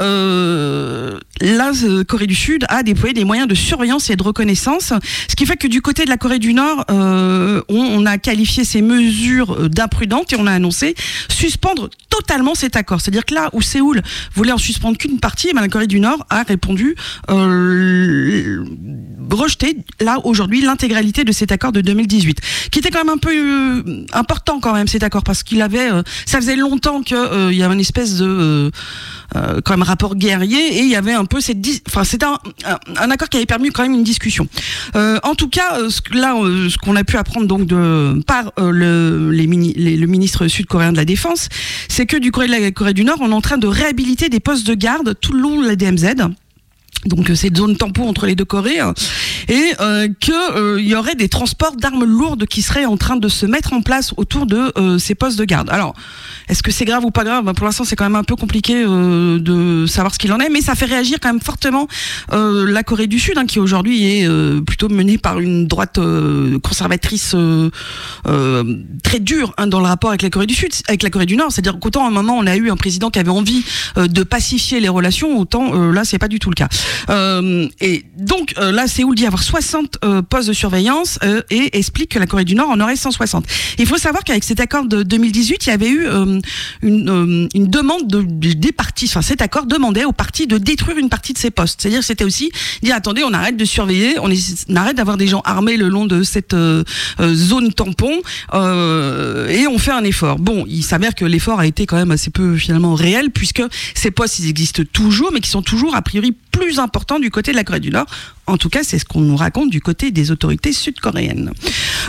la 1.41 1.71
Corée 2.09 2.27
du 2.27 2.35
Sud 2.35 2.65
a 2.69 2.83
déployé 2.83 3.15
des 3.15 3.25
moyens 3.25 3.49
de 3.49 3.55
surveillance 3.55 4.11
et 4.11 4.17
de 4.17 4.23
reconnaissance, 4.23 4.93
ce 5.29 5.37
qui 5.37 5.47
fait 5.47 5.57
que 5.57 5.69
du 5.69 5.81
côté 5.81 6.05
de 6.05 6.11
la 6.11 6.17
Corée 6.17 6.39
du 6.39 6.55
Nord, 6.55 6.85
on, 6.89 7.63
on 7.69 8.07
a 8.07 8.19
qualifié 8.19 8.65
ces 8.65 8.83
mesures 8.83 9.69
d'imprudentes 9.69 10.33
et 10.33 10.37
on 10.39 10.47
a 10.47 10.53
annoncé 10.53 10.95
suspendre 11.29 11.89
totalement 12.11 12.55
cet 12.55 12.77
accord. 12.77 13.01
C'est-à-dire 13.01 13.25
que 13.25 13.35
là 13.35 13.51
où 13.53 13.63
Séoul 13.63 14.03
voulait 14.35 14.53
en 14.53 14.59
suspendre 14.59 14.99
qu'une 14.99 15.19
partie, 15.21 15.49
eh 15.51 15.55
ben, 15.55 15.61
la 15.61 15.69
Corée 15.69 15.87
du 15.87 16.01
Nord 16.01 16.27
a 16.31 16.43
répondu 16.43 16.95
euh, 17.31 18.65
rejeter 19.31 19.77
là 20.01 20.19
aujourd'hui 20.25 20.61
l'intégralité 20.61 21.25
de 21.25 21.33
cet 21.33 21.53
accord 21.53 21.73
de 21.73 21.81
2018, 21.81 22.41
qui 22.71 22.79
était 22.79 22.91
quand 22.91 23.05
même 23.05 23.15
un 23.15 23.19
peu 23.19 23.31
euh, 23.33 24.05
important 24.13 24.61
quand 24.61 24.75
même 24.75 24.89
cet 24.89 25.03
accord 25.03 25.23
parce 25.23 25.43
qu'il 25.43 25.63
avait, 25.63 25.91
euh, 25.91 26.03
ça 26.27 26.39
faisait 26.39 26.57
longtemps 26.57 27.03
que 27.03 27.15
euh, 27.15 27.53
y 27.53 27.63
avait 27.63 27.75
une 27.75 27.81
espèce 27.81 28.17
de 28.17 28.71
quand 29.65 29.73
même 29.73 29.83
rapport 29.83 30.15
guerrier 30.15 30.77
et 30.77 30.81
il 30.83 30.91
y 30.91 30.95
avait 30.95 31.15
un 31.15 31.25
peu 31.25 31.41
cette, 31.41 31.57
enfin 31.89 32.05
c'était 32.05 32.27
un, 32.27 32.39
un, 32.99 33.11
accord 33.11 33.31
qui 33.31 33.39
avait 33.39 33.47
permis 33.47 33.71
quand 33.71 33.83
même 33.83 33.95
une 33.95 34.05
discussion. 34.05 34.47
En 34.95 35.35
tout 35.35 35.49
cas, 35.49 35.79
là, 36.13 36.35
ce 36.69 36.77
qu'on 36.77 36.97
a 36.97 37.05
pu 37.05 37.17
apprendre 37.17 37.47
donc 37.47 37.67
de 37.67 38.21
par 38.27 38.53
le, 38.59 39.31
le 39.31 40.07
ministre 40.07 40.49
sud-coréen 40.49 40.93
de 40.93 40.99
la 40.99 41.07
défense, 41.07 41.49
c'est 41.89 42.05
que 42.05 42.19
du 42.19 42.31
Corée 42.31 42.47
de 42.47 42.53
la 42.53 42.71
Corée 42.73 42.93
du 42.93 43.05
Nord, 43.05 43.19
on 43.23 43.31
est 43.31 43.35
en 43.35 43.41
train 43.41 43.57
de 43.57 43.67
réhabiliter 43.67 44.29
des 44.29 44.41
postes 44.41 44.67
de 44.67 44.75
garde 44.75 45.15
tout 45.19 45.33
le 45.33 45.41
long 45.41 45.63
de 45.63 45.67
la 45.67 45.77
DMZ. 45.77 46.35
Donc 47.07 47.31
euh, 47.31 47.35
cette 47.35 47.57
zone 47.57 47.77
tampon 47.77 48.09
entre 48.09 48.27
les 48.27 48.35
deux 48.37 48.45
Corées 48.45 48.79
hein, 48.79 48.95
et 49.49 49.73
euh, 49.81 50.09
que 50.21 50.57
euh, 50.57 50.81
y 50.81 50.95
aurait 50.95 51.17
des 51.17 51.29
transports 51.29 51.75
d'armes 51.77 52.05
lourdes 52.05 52.47
qui 52.47 52.63
seraient 52.63 52.85
en 52.85 52.97
train 52.97 53.17
de 53.17 53.29
se 53.29 53.45
mettre 53.45 53.73
en 53.73 53.83
place 53.83 54.15
autour 54.17 54.47
de 54.47 54.73
euh, 54.79 54.99
ces 54.99 55.17
postes 55.17 55.39
de 55.39 55.45
garde. 55.45 55.69
Alors 55.71 55.95
est-ce 56.49 56.63
que 56.63 56.71
c'est 56.71 56.85
grave 56.85 57.05
ou 57.05 57.11
pas 57.11 57.25
grave? 57.25 57.45
Ben, 57.45 57.55
Pour 57.55 57.67
l'instant 57.67 57.85
c'est 57.85 57.97
quand 57.97 58.05
même 58.05 58.15
un 58.15 58.23
peu 58.23 58.37
compliqué 58.37 58.85
euh, 58.87 59.41
de 59.41 59.87
savoir 59.87 60.15
ce 60.15 60.19
qu'il 60.19 60.33
en 60.33 60.39
est, 60.39 60.49
mais 60.49 60.61
ça 60.61 60.77
fait 60.77 60.87
réagir 60.87 61.19
quand 61.21 61.33
même 61.33 61.41
fortement 61.41 61.89
euh, 62.33 62.71
la 62.71 62.85
Corée 62.85 63.09
du 63.09 63.19
Sud 63.19 63.37
hein, 63.37 63.47
qui 63.47 63.59
aujourd'hui 63.59 64.05
est 64.05 64.29
plutôt 64.65 64.89
menée 64.89 65.19
par 65.19 65.41
une 65.41 65.67
droite 65.67 65.99
conservatrice 66.63 67.35
très 69.03 69.21
dure 69.21 69.55
hein, 69.59 69.67
dans 69.67 69.81
le 69.81 69.87
rapport 69.87 70.11
avec 70.11 70.23
la 70.23 70.31
Corée 70.31 70.47
du 70.47 70.55
Sud, 70.55 70.71
avec 70.87 71.03
la 71.03 71.11
Corée 71.11 71.27
du 71.27 71.37
Nord. 71.37 71.51
C'est-à-dire 71.51 71.79
qu'autant 71.81 72.05
à 72.05 72.09
un 72.09 72.13
moment 72.13 72.37
on 72.39 72.47
a 72.47 72.57
eu 72.57 72.71
un 72.71 72.77
président 72.77 73.11
qui 73.11 73.19
avait 73.19 73.31
envie 73.31 73.65
de 73.97 74.23
pacifier 74.23 74.79
les 74.79 74.89
relations, 74.89 75.39
autant 75.39 75.75
là 75.91 76.05
c'est 76.05 76.19
pas 76.19 76.29
du 76.29 76.39
tout 76.39 76.51
le 76.51 76.55
cas. 76.55 76.69
Euh, 77.11 77.69
et 77.81 78.05
donc 78.17 78.55
euh, 78.59 78.73
là, 78.73 78.87
Séoul 78.87 79.15
dit 79.15 79.27
avoir 79.27 79.43
60 79.43 79.99
euh, 80.05 80.23
postes 80.23 80.49
de 80.49 80.53
surveillance 80.53 81.19
et 81.51 81.77
explique 81.79 82.11
que 82.13 82.19
la 82.19 82.27
Corée 82.27 82.45
du 82.45 82.55
Nord 82.55 82.71
en 82.71 82.81
aurait 82.81 82.97
160. 82.97 83.45
Il 83.79 83.87
faut 83.87 83.97
savoir 83.99 84.25
qu'avec 84.25 84.45
cet 84.45 84.61
accord 84.61 84.85
de 84.87 85.03
2018, 85.03 85.67
il 85.67 85.69
y 85.69 85.73
avait 85.73 85.89
eu 85.89 86.07
une, 86.83 87.49
demande 87.55 88.07
de, 88.09 88.23
de- 88.23 88.53
des 88.53 88.73
partis. 88.73 89.07
Enfin, 89.09 89.23
cet 89.23 89.43
accord 89.43 89.67
demandait 89.67 90.05
aux 90.05 90.13
partis 90.13 90.47
de 90.47 90.59
détruire 90.59 90.99
une 90.99 91.09
partie 91.09 91.33
de 91.33 91.39
ces 91.39 91.51
postes. 91.51 91.81
C'est-à-dire, 91.83 92.03
c'était 92.03 92.25
aussi 92.25 92.51
dire 92.83 92.95
attendez, 92.95 93.23
on 93.25 93.33
arrête 93.33 93.57
de 93.57 93.65
surveiller, 93.65 94.19
on, 94.19 94.29
on 94.69 94.77
arrête 94.77 94.97
d'avoir 94.97 95.17
des 95.17 95.27
gens 95.27 95.41
armés 95.45 95.77
le 95.77 95.89
long 95.89 96.07
de 96.07 96.23
cette 96.23 96.55
zone 97.21 97.73
tampon 97.73 98.13
et 98.53 99.67
on 99.67 99.79
fait 99.79 99.93
un 99.93 100.05
effort. 100.05 100.39
Bon, 100.39 100.65
il 100.69 100.83
s'avère 100.83 101.15
que 101.15 101.25
l'effort 101.25 101.61
a 101.61 101.67
été 101.67 101.87
quand 101.87 101.97
même 101.97 102.11
assez 102.11 102.31
peu 102.31 102.57
finalement 102.57 102.95
réel 102.95 103.31
puisque 103.31 103.63
ces 103.95 104.11
postes 104.11 104.39
ils 104.39 104.49
existent 104.49 104.83
toujours, 104.93 105.31
mais 105.33 105.41
qui 105.41 105.51
sont 105.51 105.63
toujours 105.63 105.95
a 105.95 106.03
priori 106.03 106.35
plus 106.53 106.79
importants 106.79 107.19
du 107.19 107.31
côté 107.31 107.51
de 107.51 107.57
la 107.57 107.65
Corée 107.65 107.81
du 107.81 107.91
Nord. 107.91 108.07
En 108.47 108.59
tout 108.59 108.69
cas, 108.69 108.83
c'est 108.83 108.99
ce 108.99 109.05
qu'on 109.05 109.21
nous 109.21 109.37
raconte 109.37 109.71
du 109.71 109.81
côté 109.81 110.11
des 110.11 110.31
autorités 110.31 110.73
sud-coréennes. 110.73 111.53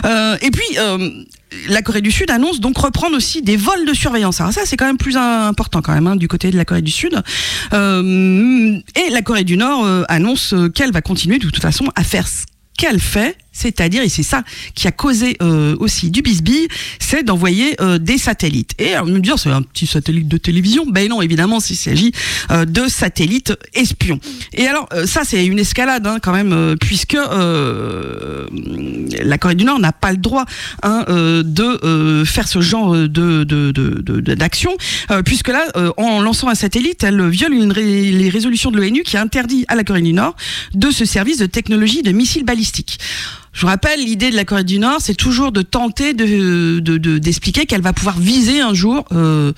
Euh, 0.04 0.36
et 0.42 0.50
puis, 0.50 0.66
euh, 0.78 1.10
la 1.68 1.82
Corée 1.82 2.00
du 2.00 2.10
Sud 2.10 2.30
annonce 2.30 2.60
donc 2.60 2.78
reprendre 2.78 3.16
aussi 3.16 3.42
des 3.42 3.56
vols 3.56 3.86
de 3.86 3.94
surveillance. 3.94 4.40
Alors 4.40 4.52
ça, 4.52 4.62
c'est 4.64 4.76
quand 4.76 4.86
même 4.86 4.98
plus 4.98 5.16
important 5.16 5.82
quand 5.82 5.94
même 5.94 6.06
hein, 6.06 6.16
du 6.16 6.28
côté 6.28 6.50
de 6.50 6.56
la 6.56 6.64
Corée 6.64 6.82
du 6.82 6.90
Sud. 6.90 7.20
Euh, 7.72 8.78
et 8.94 9.10
la 9.10 9.22
Corée 9.22 9.44
du 9.44 9.56
Nord 9.56 9.84
euh, 9.84 10.02
annonce 10.08 10.52
euh, 10.52 10.68
qu'elle 10.68 10.92
va 10.92 11.02
continuer 11.02 11.38
de 11.38 11.48
toute 11.48 11.62
façon 11.62 11.86
à 11.94 12.04
faire 12.04 12.28
ce 12.28 12.44
qu'elle 12.76 13.00
fait 13.00 13.36
c'est-à-dire, 13.54 14.02
et 14.02 14.08
c'est 14.10 14.24
ça 14.24 14.42
qui 14.74 14.88
a 14.88 14.92
causé 14.92 15.36
euh, 15.40 15.76
aussi 15.78 16.10
du 16.10 16.20
bisbille, 16.22 16.66
c'est 16.98 17.22
d'envoyer 17.22 17.80
euh, 17.80 17.98
des 17.98 18.18
satellites. 18.18 18.72
Et 18.80 18.98
on 18.98 19.06
me 19.06 19.20
dire, 19.20 19.38
c'est 19.38 19.48
un 19.48 19.62
petit 19.62 19.86
satellite 19.86 20.26
de 20.26 20.36
télévision 20.36 20.84
Ben 20.86 21.08
non, 21.08 21.22
évidemment, 21.22 21.60
s'il 21.60 21.76
s'agit 21.76 22.10
euh, 22.50 22.64
de 22.64 22.88
satellites 22.88 23.54
espions. 23.72 24.18
Et 24.54 24.66
alors, 24.66 24.88
ça, 25.06 25.20
c'est 25.24 25.46
une 25.46 25.60
escalade 25.60 26.04
hein, 26.06 26.18
quand 26.20 26.32
même, 26.32 26.74
puisque 26.80 27.16
la 27.16 27.28
Corée 29.38 29.54
du 29.54 29.64
Nord 29.64 29.78
n'a 29.78 29.92
pas 29.92 30.10
le 30.10 30.16
droit 30.16 30.46
hein, 30.82 31.04
de 31.08 32.24
faire 32.26 32.48
ce 32.48 32.60
genre 32.60 32.92
de 32.92 33.44
d'action, 34.34 34.76
puisque 35.24 35.48
là, 35.48 35.64
en 35.96 36.20
lançant 36.20 36.48
un 36.48 36.56
satellite, 36.56 37.04
elle 37.04 37.28
viole 37.28 37.52
les 37.52 38.28
résolutions 38.28 38.72
de 38.72 38.78
l'ONU 38.78 39.04
qui 39.04 39.16
interdit 39.16 39.64
à 39.68 39.76
la 39.76 39.84
Corée 39.84 40.02
du 40.02 40.12
Nord 40.12 40.34
de 40.74 40.90
ce 40.90 41.04
service 41.04 41.38
de 41.38 41.46
technologie 41.46 42.02
de 42.02 42.10
missiles 42.10 42.44
balistiques. 42.44 42.63
Je 43.52 43.60
vous 43.60 43.66
rappelle, 43.68 44.00
l'idée 44.00 44.30
de 44.30 44.36
la 44.36 44.44
Corée 44.44 44.64
du 44.64 44.78
Nord, 44.78 44.98
c'est 45.00 45.14
toujours 45.14 45.52
de 45.52 45.62
tenter 45.62 46.12
de, 46.12 46.80
d'expliquer 47.18 47.66
qu'elle 47.66 47.82
va 47.82 47.92
pouvoir 47.92 48.18
viser 48.18 48.60
un 48.60 48.74
jour 48.74 49.04
euh, 49.12 49.52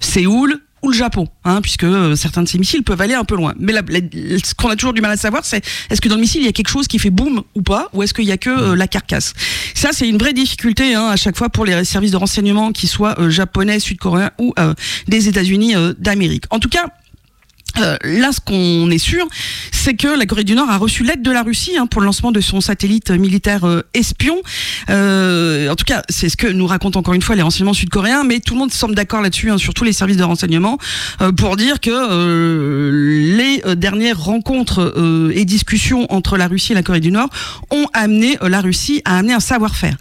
Séoul 0.00 0.58
ou 0.82 0.90
le 0.90 0.96
Japon, 0.96 1.28
hein, 1.44 1.60
puisque 1.60 1.84
euh, 1.84 2.16
certains 2.16 2.42
de 2.42 2.48
ces 2.48 2.58
missiles 2.58 2.82
peuvent 2.82 3.00
aller 3.00 3.14
un 3.14 3.24
peu 3.24 3.36
loin. 3.36 3.54
Mais 3.58 3.72
ce 3.72 4.54
qu'on 4.54 4.68
a 4.68 4.74
toujours 4.74 4.94
du 4.94 5.00
mal 5.00 5.12
à 5.12 5.16
savoir, 5.16 5.44
c'est 5.44 5.64
est-ce 5.90 6.00
que 6.00 6.08
dans 6.08 6.16
le 6.16 6.22
missile 6.22 6.40
il 6.40 6.46
y 6.46 6.48
a 6.48 6.52
quelque 6.52 6.70
chose 6.70 6.88
qui 6.88 6.98
fait 6.98 7.10
boum 7.10 7.42
ou 7.54 7.62
pas, 7.62 7.88
ou 7.92 8.02
est-ce 8.02 8.14
qu'il 8.14 8.24
y 8.24 8.32
a 8.32 8.38
que 8.38 8.50
euh, 8.50 8.74
la 8.74 8.88
carcasse 8.88 9.34
Ça, 9.74 9.90
c'est 9.92 10.08
une 10.08 10.18
vraie 10.18 10.32
difficulté 10.32 10.94
hein, 10.94 11.08
à 11.08 11.16
chaque 11.16 11.36
fois 11.36 11.50
pour 11.50 11.64
les 11.64 11.84
services 11.84 12.10
de 12.10 12.16
renseignement, 12.16 12.72
qui 12.72 12.88
soient 12.88 13.16
japonais, 13.28 13.78
sud-coréens 13.78 14.30
ou 14.38 14.54
des 15.06 15.28
États-Unis 15.28 15.74
d'Amérique. 15.98 16.44
En 16.50 16.58
tout 16.58 16.68
cas, 16.68 16.86
euh, 17.78 17.96
là, 18.04 18.32
ce 18.32 18.40
qu'on 18.40 18.90
est 18.90 18.98
sûr, 18.98 19.26
c'est 19.70 19.94
que 19.94 20.08
la 20.08 20.26
Corée 20.26 20.44
du 20.44 20.54
Nord 20.54 20.70
a 20.70 20.76
reçu 20.76 21.04
l'aide 21.04 21.22
de 21.22 21.30
la 21.30 21.42
Russie 21.42 21.76
hein, 21.76 21.86
pour 21.86 22.00
le 22.00 22.06
lancement 22.06 22.32
de 22.32 22.40
son 22.40 22.60
satellite 22.60 23.10
militaire 23.10 23.64
euh, 23.64 23.82
espion. 23.94 24.36
Euh, 24.90 25.70
en 25.70 25.76
tout 25.76 25.84
cas, 25.84 26.02
c'est 26.08 26.28
ce 26.28 26.36
que 26.36 26.46
nous 26.46 26.66
racontent 26.66 26.98
encore 26.98 27.14
une 27.14 27.22
fois 27.22 27.34
les 27.34 27.42
renseignements 27.42 27.72
sud-coréens, 27.72 28.24
mais 28.24 28.40
tout 28.40 28.54
le 28.54 28.60
monde 28.60 28.72
semble 28.72 28.94
d'accord 28.94 29.22
là-dessus, 29.22 29.50
hein, 29.50 29.58
surtout 29.58 29.84
les 29.84 29.92
services 29.92 30.16
de 30.16 30.24
renseignement, 30.24 30.78
pour 31.36 31.56
dire 31.56 31.80
que 31.80 32.90
les 33.36 33.62
dernières 33.76 34.22
rencontres 34.22 34.94
et 35.34 35.44
discussions 35.44 36.06
entre 36.12 36.36
la 36.36 36.48
Russie 36.48 36.72
et 36.72 36.74
la 36.74 36.82
Corée 36.82 37.00
du 37.00 37.10
Nord 37.10 37.28
ont 37.70 37.86
amené 37.92 38.36
la 38.42 38.60
Russie 38.60 39.02
à 39.04 39.18
amener 39.18 39.32
un 39.32 39.40
savoir-faire. 39.40 39.96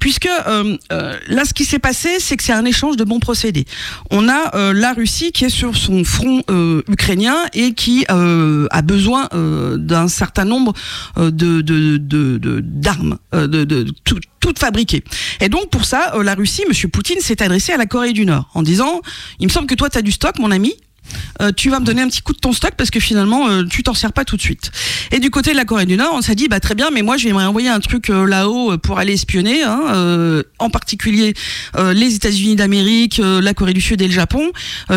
Puisque 0.00 0.28
là, 0.28 1.44
ce 1.44 1.54
qui 1.54 1.64
s'est 1.64 1.78
passé, 1.78 2.16
c'est 2.18 2.36
que 2.36 2.42
c'est 2.42 2.52
un 2.52 2.64
échange 2.64 2.96
de 2.96 3.04
bons 3.04 3.20
procédés. 3.20 3.64
On 4.10 4.28
a 4.28 4.72
la 4.72 4.92
Russie 4.92 5.32
qui 5.32 5.44
est 5.44 5.50
sur 5.50 5.76
son 5.76 6.04
front 6.04 6.42
ukrainien 6.88 7.13
et 7.52 7.72
qui 7.74 8.04
euh, 8.10 8.66
a 8.70 8.82
besoin 8.82 9.28
euh, 9.34 9.76
d'un 9.76 10.08
certain 10.08 10.44
nombre 10.44 10.72
euh, 11.18 11.30
de 11.30 12.60
d'armes, 12.60 13.18
toutes 14.40 14.58
fabriquées. 14.58 15.02
Et 15.40 15.48
donc 15.48 15.70
pour 15.70 15.84
ça, 15.84 16.14
la 16.22 16.34
Russie, 16.34 16.64
Monsieur 16.68 16.88
Poutine, 16.88 17.20
s'est 17.20 17.42
adressé 17.42 17.72
à 17.72 17.76
la 17.76 17.86
Corée 17.86 18.12
du 18.12 18.26
Nord 18.26 18.48
en 18.54 18.62
disant, 18.62 19.00
il 19.40 19.46
me 19.46 19.52
semble 19.52 19.66
que 19.66 19.74
toi 19.74 19.90
tu 19.90 19.98
as 19.98 20.02
du 20.02 20.12
stock, 20.12 20.38
mon 20.38 20.50
ami, 20.50 20.74
euh, 21.40 21.52
tu 21.54 21.70
vas 21.70 21.80
me 21.80 21.84
donner 21.84 22.02
un 22.02 22.08
petit 22.08 22.22
coup 22.22 22.32
de 22.32 22.38
ton 22.38 22.52
stock 22.52 22.72
parce 22.76 22.90
que 22.90 23.00
finalement 23.00 23.48
euh, 23.48 23.64
tu 23.64 23.82
t'en 23.82 23.94
sers 23.94 24.12
pas 24.12 24.24
tout 24.24 24.36
de 24.36 24.42
suite. 24.42 24.70
Et 25.12 25.20
du 25.20 25.30
côté 25.30 25.52
de 25.52 25.56
la 25.56 25.64
Corée 25.64 25.86
du 25.86 25.96
Nord, 25.96 26.12
on 26.14 26.22
s'est 26.22 26.34
dit 26.34 26.48
bah 26.48 26.60
très 26.60 26.74
bien, 26.74 26.90
mais 26.90 27.02
moi 27.02 27.16
j'aimerais 27.16 27.44
envoyer 27.44 27.68
un 27.68 27.80
truc 27.80 28.10
euh, 28.10 28.26
là-haut 28.26 28.76
pour 28.78 28.98
aller 28.98 29.14
espionner, 29.14 29.62
hein, 29.62 30.42
en 30.58 30.70
particulier 30.70 31.34
les 31.76 32.14
États-Unis 32.14 32.56
d'Amérique, 32.56 33.20
la 33.22 33.54
Corée 33.54 33.72
du 33.72 33.80
Sud 33.80 34.00
et 34.02 34.06
le 34.06 34.12
Japon, 34.12 34.50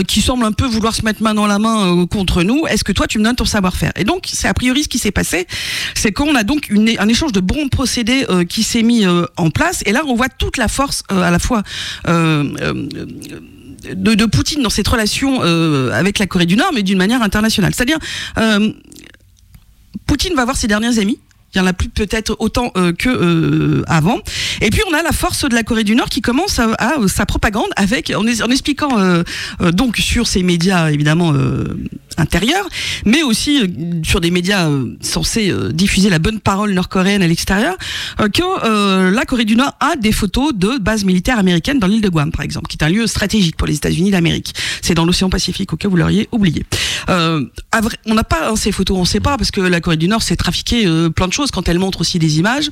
qui 0.07 0.21
semblent 0.21 0.45
un 0.45 0.51
peu 0.51 0.65
vouloir 0.65 0.95
se 0.95 1.03
mettre 1.03 1.21
main 1.21 1.33
dans 1.33 1.47
la 1.47 1.59
main 1.59 2.05
contre 2.07 2.43
nous. 2.43 2.65
Est-ce 2.67 2.83
que 2.83 2.91
toi 2.91 3.07
tu 3.07 3.19
me 3.19 3.23
donnes 3.23 3.35
ton 3.35 3.45
savoir-faire? 3.45 3.91
Et 3.95 4.03
donc 4.03 4.25
c'est 4.31 4.47
a 4.47 4.53
priori 4.53 4.83
ce 4.83 4.87
qui 4.87 4.99
s'est 4.99 5.11
passé, 5.11 5.47
c'est 5.95 6.11
qu'on 6.11 6.35
a 6.35 6.43
donc 6.43 6.71
un 6.71 7.07
échange 7.07 7.31
de 7.31 7.39
bons 7.39 7.67
procédés 7.69 8.25
qui 8.49 8.63
s'est 8.63 8.83
mis 8.83 9.05
en 9.05 9.49
place. 9.49 9.81
Et 9.85 9.91
là 9.91 10.03
on 10.07 10.15
voit 10.15 10.29
toute 10.29 10.57
la 10.57 10.67
force 10.67 11.03
à 11.09 11.31
la 11.31 11.39
fois 11.39 11.63
de, 13.83 14.25
Poutine 14.25 14.61
dans 14.61 14.69
cette 14.69 14.87
relation 14.87 15.39
euh, 15.43 15.91
avec 15.91 16.19
la 16.19 16.27
Corée 16.27 16.45
du 16.45 16.55
Nord, 16.55 16.71
mais 16.73 16.83
d'une 16.83 16.97
manière 16.97 17.21
internationale. 17.21 17.73
C'est-à-dire, 17.73 17.99
euh, 18.37 18.71
Poutine 20.05 20.35
va 20.35 20.45
voir 20.45 20.57
ses 20.57 20.67
derniers 20.67 20.99
amis. 20.99 21.19
Il 21.57 21.61
y 21.61 21.63
en 21.63 21.67
a 21.67 21.73
plus 21.73 21.89
peut-être 21.89 22.35
autant 22.37 22.71
euh, 22.77 22.93
que 22.93 23.83
avant. 23.87 24.19
Et 24.61 24.69
puis 24.69 24.81
on 24.89 24.93
a 24.93 25.01
la 25.01 25.11
force 25.11 25.43
de 25.49 25.55
la 25.55 25.63
Corée 25.63 25.83
du 25.83 25.95
Nord 25.95 26.09
qui 26.09 26.21
commence 26.21 26.59
à, 26.59 26.95
sa 27.07 27.25
propagande 27.25 27.69
avec 27.75 28.13
en, 28.15 28.25
expliquant 28.27 29.23
donc 29.73 29.97
sur 29.97 30.27
ses 30.27 30.43
médias 30.43 30.91
évidemment 30.91 31.33
intérieur, 32.17 32.67
mais 33.05 33.23
aussi 33.23 33.61
euh, 33.61 33.67
sur 34.03 34.21
des 34.21 34.31
médias 34.31 34.69
euh, 34.69 34.95
censés 35.01 35.49
euh, 35.49 35.71
diffuser 35.71 36.09
la 36.09 36.19
bonne 36.19 36.39
parole 36.39 36.73
nord-coréenne 36.73 37.21
à 37.21 37.27
l'extérieur, 37.27 37.77
que 38.17 39.11
la 39.11 39.25
Corée 39.25 39.45
du 39.45 39.55
Nord 39.55 39.73
a 39.79 39.95
des 39.95 40.11
photos 40.11 40.53
de 40.53 40.77
bases 40.79 41.05
militaires 41.05 41.39
américaines 41.39 41.79
dans 41.79 41.87
l'île 41.87 42.01
de 42.01 42.09
Guam, 42.09 42.31
par 42.31 42.41
exemple, 42.41 42.67
qui 42.67 42.77
est 42.77 42.83
un 42.83 42.89
lieu 42.89 43.07
stratégique 43.07 43.55
pour 43.57 43.67
les 43.67 43.75
États-Unis 43.75 44.11
d'Amérique. 44.11 44.53
C'est 44.81 44.93
dans 44.93 45.05
l'océan 45.05 45.29
Pacifique, 45.29 45.73
au 45.73 45.77
cas 45.77 45.87
où 45.87 45.91
vous 45.91 45.97
l'auriez 45.97 46.27
oublié. 46.31 46.65
on 47.07 48.13
n'a 48.13 48.23
pas 48.23 48.49
hein, 48.49 48.55
ces 48.55 48.71
photos, 48.71 48.97
on 48.97 49.01
ne 49.01 49.05
sait 49.05 49.19
pas, 49.19 49.37
parce 49.37 49.51
que 49.51 49.61
la 49.61 49.81
Corée 49.81 49.97
du 49.97 50.07
Nord 50.07 50.23
s'est 50.23 50.35
trafiqué 50.35 50.87
plein 51.15 51.27
de 51.27 51.33
choses 51.33 51.46
quand 51.51 51.69
elle 51.69 51.79
montre 51.79 52.01
aussi 52.01 52.19
des 52.19 52.39
images. 52.39 52.69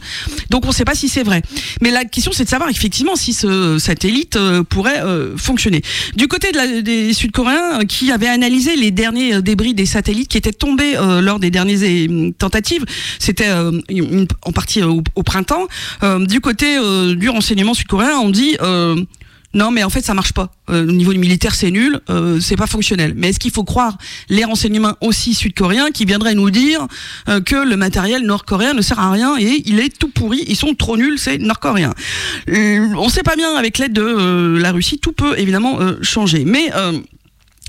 Donc 0.49 0.65
on 0.65 0.69
ne 0.69 0.73
sait 0.73 0.85
pas 0.85 0.95
si 0.95 1.09
c'est 1.09 1.23
vrai. 1.23 1.41
Mais 1.81 1.91
la 1.91 2.05
question, 2.05 2.31
c'est 2.31 2.45
de 2.45 2.49
savoir 2.49 2.69
effectivement 2.69 3.15
si 3.15 3.33
ce 3.33 3.77
satellite 3.79 4.37
pourrait 4.69 5.01
fonctionner. 5.37 5.81
Du 6.15 6.27
côté 6.27 6.51
des 6.81 7.13
Sud-Coréens 7.13 7.85
qui 7.87 8.11
avaient 8.11 8.27
analysé 8.27 8.75
les 8.75 8.91
derniers 8.91 9.35
euh, 9.35 9.41
débris 9.41 9.73
des 9.73 9.85
satellites 9.85 10.27
qui 10.27 10.37
étaient 10.37 10.53
tombés 10.53 10.95
euh, 10.95 11.21
lors 11.21 11.39
des 11.39 11.51
dernières 11.51 11.79
euh, 11.83 12.31
tentatives. 12.37 12.85
C'était 13.19 13.51
en 13.51 14.51
partie 14.51 14.81
au, 14.83 15.01
printemps. 15.23 15.67
du 16.19 16.39
côté 16.39 16.77
du 17.15 17.29
renseignement 17.29 17.73
sud-coréen, 17.73 18.17
on 18.19 18.29
dit 18.29 18.57
non, 19.55 19.71
mais 19.71 19.83
en 19.83 19.89
fait, 19.89 20.05
ça 20.05 20.13
marche 20.13 20.33
pas. 20.33 20.51
au 20.69 20.83
niveau 20.83 21.13
du 21.13 21.19
militaire, 21.19 21.55
c'est 21.55 21.71
nul, 21.71 21.99
c'est 22.41 22.55
pas 22.55 22.67
fonctionnel. 22.67 23.13
Mais 23.15 23.29
est-ce 23.29 23.39
qu'il 23.39 23.51
faut 23.51 23.63
croire 23.63 23.97
les 24.29 24.43
renseignements 24.43 24.95
aussi 25.01 25.33
sud-coréens 25.33 25.91
qui 25.91 26.05
viendraient 26.05 26.35
nous 26.35 26.51
dire 26.51 26.85
que 27.25 27.67
le 27.67 27.77
matériel 27.77 28.23
nord-coréen 28.23 28.73
ne 28.73 28.81
sert 28.81 28.99
à 28.99 29.11
rien 29.11 29.37
et 29.39 29.63
il 29.65 29.79
est 29.79 29.97
tout 29.97 30.09
pourri, 30.09 30.43
ils 30.47 30.55
sont 30.55 30.75
trop 30.75 30.97
nuls, 30.97 31.17
c'est 31.17 31.37
nord-coréen. 31.37 31.93
on 32.47 33.09
sait 33.09 33.23
pas 33.23 33.35
bien 33.35 33.55
avec 33.55 33.77
l'aide 33.77 33.93
de 33.93 34.57
la 34.59 34.71
Russie, 34.71 34.99
tout 34.99 35.13
peut 35.13 35.39
évidemment 35.39 35.79
changer. 36.01 36.43
Mais 36.45 36.71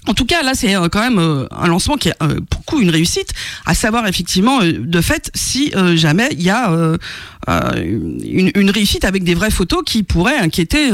en 0.06 0.14
tout 0.14 0.24
cas, 0.24 0.42
là, 0.42 0.52
c'est 0.54 0.74
euh, 0.76 0.88
quand 0.88 1.00
même 1.00 1.18
euh, 1.18 1.46
un 1.50 1.66
lancement 1.66 1.96
qui 1.96 2.08
est 2.08 2.14
euh, 2.22 2.40
pour 2.48 2.64
coup 2.64 2.80
une 2.80 2.90
réussite, 2.90 3.32
à 3.64 3.74
savoir 3.74 4.06
effectivement, 4.06 4.60
de 4.62 5.00
fait, 5.00 5.30
si 5.34 5.72
jamais 5.94 6.28
il 6.32 6.42
y 6.42 6.50
a 6.50 6.70
une, 7.76 8.70
réussite 8.70 9.04
avec 9.04 9.22
des 9.22 9.34
vraies 9.34 9.50
photos 9.50 9.82
qui 9.86 10.02
pourraient 10.02 10.36
inquiéter 10.36 10.90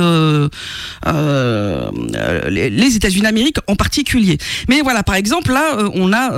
les 2.50 2.97
États-Unis 2.97 3.23
d'Amérique 3.23 3.57
en 3.69 3.76
particulier. 3.76 4.37
Mais 4.69 4.83
voilà, 4.83 5.02
par 5.02 5.14
exemple, 5.14 5.52
là, 5.52 5.78
on 5.95 6.12
a 6.12 6.31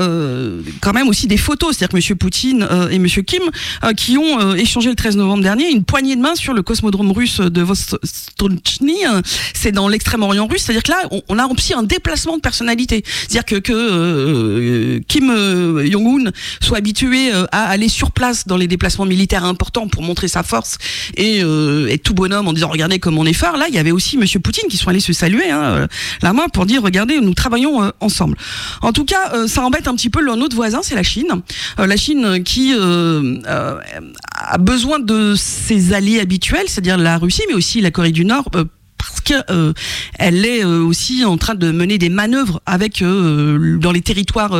quand 0.81 0.93
même 0.93 1.09
aussi 1.09 1.26
des 1.26 1.37
photos, 1.37 1.76
c'est-à-dire 1.76 2.00
que 2.00 2.12
M. 2.12 2.16
Poutine 2.16 2.69
et 2.90 2.97
M. 2.97 3.07
Kim, 3.07 3.43
qui 3.97 4.16
ont 4.16 4.54
échangé 4.54 4.88
le 4.90 4.97
13 4.97 5.16
novembre 5.16 5.43
dernier 5.43 5.69
une 5.71 5.85
poignée 5.85 6.14
de 6.14 6.21
main 6.21 6.37
sur 6.37 6.54
le 6.54 6.62
cosmodrome 6.62 7.11
russe 7.11 7.40
de 7.40 7.62
Vostochny, 7.62 8.99
c'est 9.52 9.73
dans 9.73 9.88
l'extrême-orient 9.88 10.47
russe, 10.47 10.62
c'est-à-dire 10.62 10.85
que 10.85 10.93
là, 10.93 11.09
on, 11.28 11.38
a 11.38 11.47
aussi 11.47 11.75
un 11.75 11.83
déplacement 11.83 12.37
de 12.37 12.40
personnes 12.40 12.63
c'est-à-dire 12.66 13.44
que, 13.44 13.56
que 13.56 13.73
euh, 13.73 15.00
Kim 15.09 15.30
euh, 15.30 15.90
Jong-un 15.90 16.30
soit 16.61 16.78
habitué 16.78 17.33
euh, 17.33 17.47
à 17.52 17.64
aller 17.64 17.88
sur 17.88 18.11
place 18.11 18.47
dans 18.47 18.56
les 18.56 18.66
déplacements 18.66 19.06
militaires 19.06 19.44
importants 19.44 19.88
pour 19.88 20.02
montrer 20.02 20.28
sa 20.28 20.42
force 20.42 20.78
et 21.16 21.40
être 21.40 22.02
tout 22.02 22.14
bonhomme 22.14 22.49
en 22.49 22.52
disant 22.52 22.68
regardez 22.68 22.99
comme 22.99 23.18
on 23.18 23.26
est 23.26 23.33
fort. 23.33 23.56
Là, 23.56 23.66
il 23.68 23.75
y 23.75 23.78
avait 23.78 23.90
aussi 23.90 24.16
Monsieur 24.16 24.40
Poutine 24.40 24.68
qui 24.68 24.76
sont 24.76 24.88
allés 24.88 25.00
se 25.00 25.12
saluer 25.12 25.50
hein, 25.50 25.88
la 26.23 26.33
main 26.33 26.49
pour 26.49 26.66
dire 26.66 26.83
regardez 26.83 27.21
nous 27.21 27.35
travaillons 27.35 27.90
ensemble. 28.00 28.37
En 28.83 28.92
tout 28.92 29.04
cas, 29.04 29.47
ça 29.47 29.62
embête 29.64 29.88
un 29.88 29.94
petit 29.94 30.11
peu 30.11 30.25
notre 30.25 30.56
voisin, 30.56 30.80
c'est 30.83 30.94
la 30.94 31.02
Chine. 31.02 31.42
la 31.78 31.97
Chine 31.97 32.42
qui 32.42 32.73
a 32.75 34.59
besoin 34.59 34.99
de 34.99 35.35
ses 35.37 35.92
alliés 35.92 36.21
habituels, 36.21 36.66
c'est-à-dire 36.68 36.99
la 36.99 37.18
Russie, 37.18 37.42
mais 37.49 37.54
aussi 37.54 37.80
la 37.80 37.90
Corée 37.90 38.12
du 38.12 38.25
Nord 38.25 38.50
parce 39.08 39.20
qu'elle 39.20 39.44
euh, 39.50 39.73
est 40.18 40.64
euh, 40.64 40.82
aussi 40.84 41.25
en 41.25 41.37
train 41.37 41.54
de 41.54 41.70
mener 41.70 41.99
des 41.99 42.08
manœuvres 42.08 42.61
avec 42.66 43.02
euh, 43.02 43.78
dans 43.78 43.92
les 43.92 44.00
territoires 44.00 44.56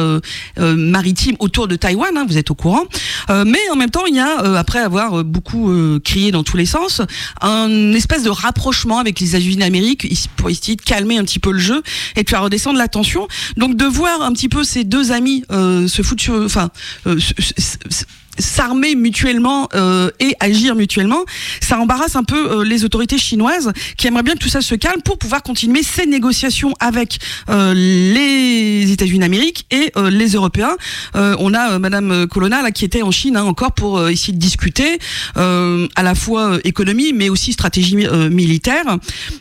maritimes 0.59 1.37
autour 1.39 1.69
de 1.69 1.77
Taïwan. 1.77 2.17
Hein, 2.17 2.25
vous 2.29 2.39
êtes 2.39 2.51
au 2.51 2.55
courant. 2.55 2.85
mais 3.29 3.59
en 3.73 3.77
même 3.77 3.91
temps, 3.91 4.07
il 4.07 4.17
y 4.17 4.21
a 4.21 4.59
après 4.59 4.79
avoir 4.79 5.25
beaucoup 5.25 5.73
crié 6.05 6.31
dans 6.31 6.43
tous 6.43 6.57
les 6.57 6.67
sens, 6.67 7.03
un 7.41 7.93
espèce 7.93 8.23
de 8.23 8.31
rapprochement 8.31 8.99
avec 8.99 9.21
les 9.21 9.31
États-Unis 9.31 9.57
d'Amérique 9.57 10.07
pour 10.37 10.51
essayer 10.51 10.77
de 10.77 10.83
calmer 10.83 11.19
un 11.19 11.25
petit 11.25 11.39
peu 11.39 11.53
le 11.53 11.59
jeu 11.59 11.83
et 12.17 12.23
de 12.23 12.29
faire 12.29 12.43
redescendre 12.43 12.79
la 12.79 12.89
tension. 12.89 13.29
Donc 13.57 13.77
de 13.77 13.85
voir 13.85 14.23
un 14.23 14.33
petit 14.33 14.49
peu 14.49 14.65
ces 14.65 14.85
deux 14.85 15.13
amis 15.13 15.45
se 15.51 16.03
foutre, 16.03 16.31
enfin 16.45 16.71
s'armer 18.39 18.95
mutuellement 18.95 19.69
euh, 19.75 20.11
et 20.21 20.35
agir 20.41 20.75
mutuellement, 20.75 21.25
ça 21.61 21.79
embarrasse 21.79 22.17
un 22.17 22.25
peu 22.25 22.61
euh, 22.61 22.65
les 22.65 22.85
autorités 22.85 23.19
chinoises 23.19 23.73
qui 23.97 24.07
aimeraient 24.07 24.23
bien 24.23 24.35
que 24.35 24.39
tout 24.39 24.49
ça 24.49 24.61
se 24.61 24.75
calme 24.75 25.03
pour 25.03 25.19
pouvoir 25.19 25.43
continuer 25.43 25.83
ces 25.83 26.07
négociations 26.07 26.75
avec 26.81 27.19
euh, 27.49 27.75
les 27.75 28.91
États-Unis 28.93 29.21
d'Amérique 29.21 29.67
et 29.71 29.93
euh, 29.97 30.11
les 30.11 30.33
Européens. 30.33 30.77
Euh, 31.17 31.37
on 31.39 31.55
a 31.55 31.73
euh, 31.73 31.79
Madame 31.79 32.27
Colonna 32.27 32.63
là 32.63 32.71
qui 32.71 32.85
était 32.85 33.03
en 33.03 33.11
Chine 33.11 33.37
hein, 33.37 33.45
encore 33.45 33.73
pour 33.73 34.09
essayer 34.09 34.33
de 34.33 34.39
discuter 34.39 34.99
à 35.37 36.03
la 36.03 36.15
fois 36.15 36.59
économie 36.65 37.13
mais 37.13 37.29
aussi 37.29 37.53
stratégie 37.53 37.97
militaire. 38.31 38.85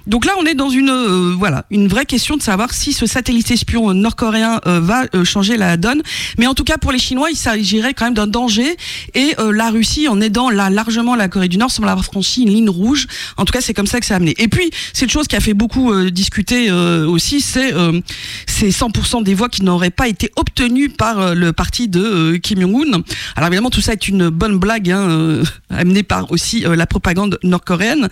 Donc 0.08 0.26
là 0.26 0.34
on 0.40 0.46
est 0.46 0.56
dans 0.56 0.70
une 0.70 1.34
voilà 1.38 1.66
une 1.72 1.88
vraie 1.88 2.06
question 2.06 2.38
de 2.38 2.42
savoir 2.42 2.74
si 2.74 2.94
ce 2.94 3.06
satellite 3.06 3.52
espion 3.52 3.94
nord-coréen 3.94 4.60
va 4.66 5.06
changer 5.24 5.58
la 5.58 5.78
donne. 5.78 6.02
Mais 6.38 6.48
en 6.48 6.54
tout 6.54 6.64
cas 6.64 6.78
pour 6.78 6.92
les 6.92 7.00
Chinois 7.00 7.30
il 7.32 7.38
s'agirait 7.38 7.94
quand 7.94 8.06
même 8.06 8.14
d'un 8.14 8.28
danger 8.28 8.76
et 9.13 9.36
euh, 9.40 9.52
la 9.52 9.70
Russie 9.70 10.08
en 10.08 10.20
aidant 10.22 10.50
là 10.50 10.70
largement 10.70 11.16
la 11.16 11.28
Corée 11.28 11.48
du 11.48 11.58
Nord 11.58 11.72
semble 11.72 11.90
avoir 11.90 12.06
franchi 12.06 12.44
une 12.44 12.50
ligne 12.50 12.70
rouge. 12.70 13.08
En 13.38 13.46
tout 13.46 13.54
cas 13.54 13.62
c'est 13.62 13.74
comme 13.74 13.88
ça 13.88 14.00
que 14.00 14.06
ça 14.06 14.16
a 14.16 14.18
amené. 14.18 14.36
Et 14.38 14.48
puis 14.48 14.70
cette 14.94 15.12
chose 15.12 15.28
qui 15.28 15.36
a 15.36 15.40
fait 15.40 15.54
beaucoup 15.54 15.92
euh, 15.92 16.10
discuter 16.10 16.70
euh, 16.70 17.08
aussi 17.08 17.42
c'est 17.42 17.74
euh, 17.74 18.00
c'est 18.48 18.70
100% 18.70 19.24
des 19.24 19.34
voix 19.34 19.50
qui 19.50 19.63
n'auraient 19.63 19.90
pas 19.90 20.08
été 20.08 20.32
obtenues 20.36 20.90
par 20.90 21.20
euh, 21.20 21.34
le 21.34 21.54
parti 21.54 21.88
de 21.88 22.02
euh, 22.02 22.38
Kim 22.38 22.62
Jong-un. 22.62 23.04
Alors 23.36 23.48
évidemment 23.48 23.70
tout 23.70 23.82
ça 23.82 23.94
est 23.94 24.08
une 24.08 24.30
bonne 24.30 24.58
blague 24.58 24.92
hein, 24.92 25.42
amenée 25.70 26.04
par 26.04 26.32
aussi 26.32 26.62
la 26.62 26.86
propagande 26.86 27.40
nord-coréenne 27.44 28.10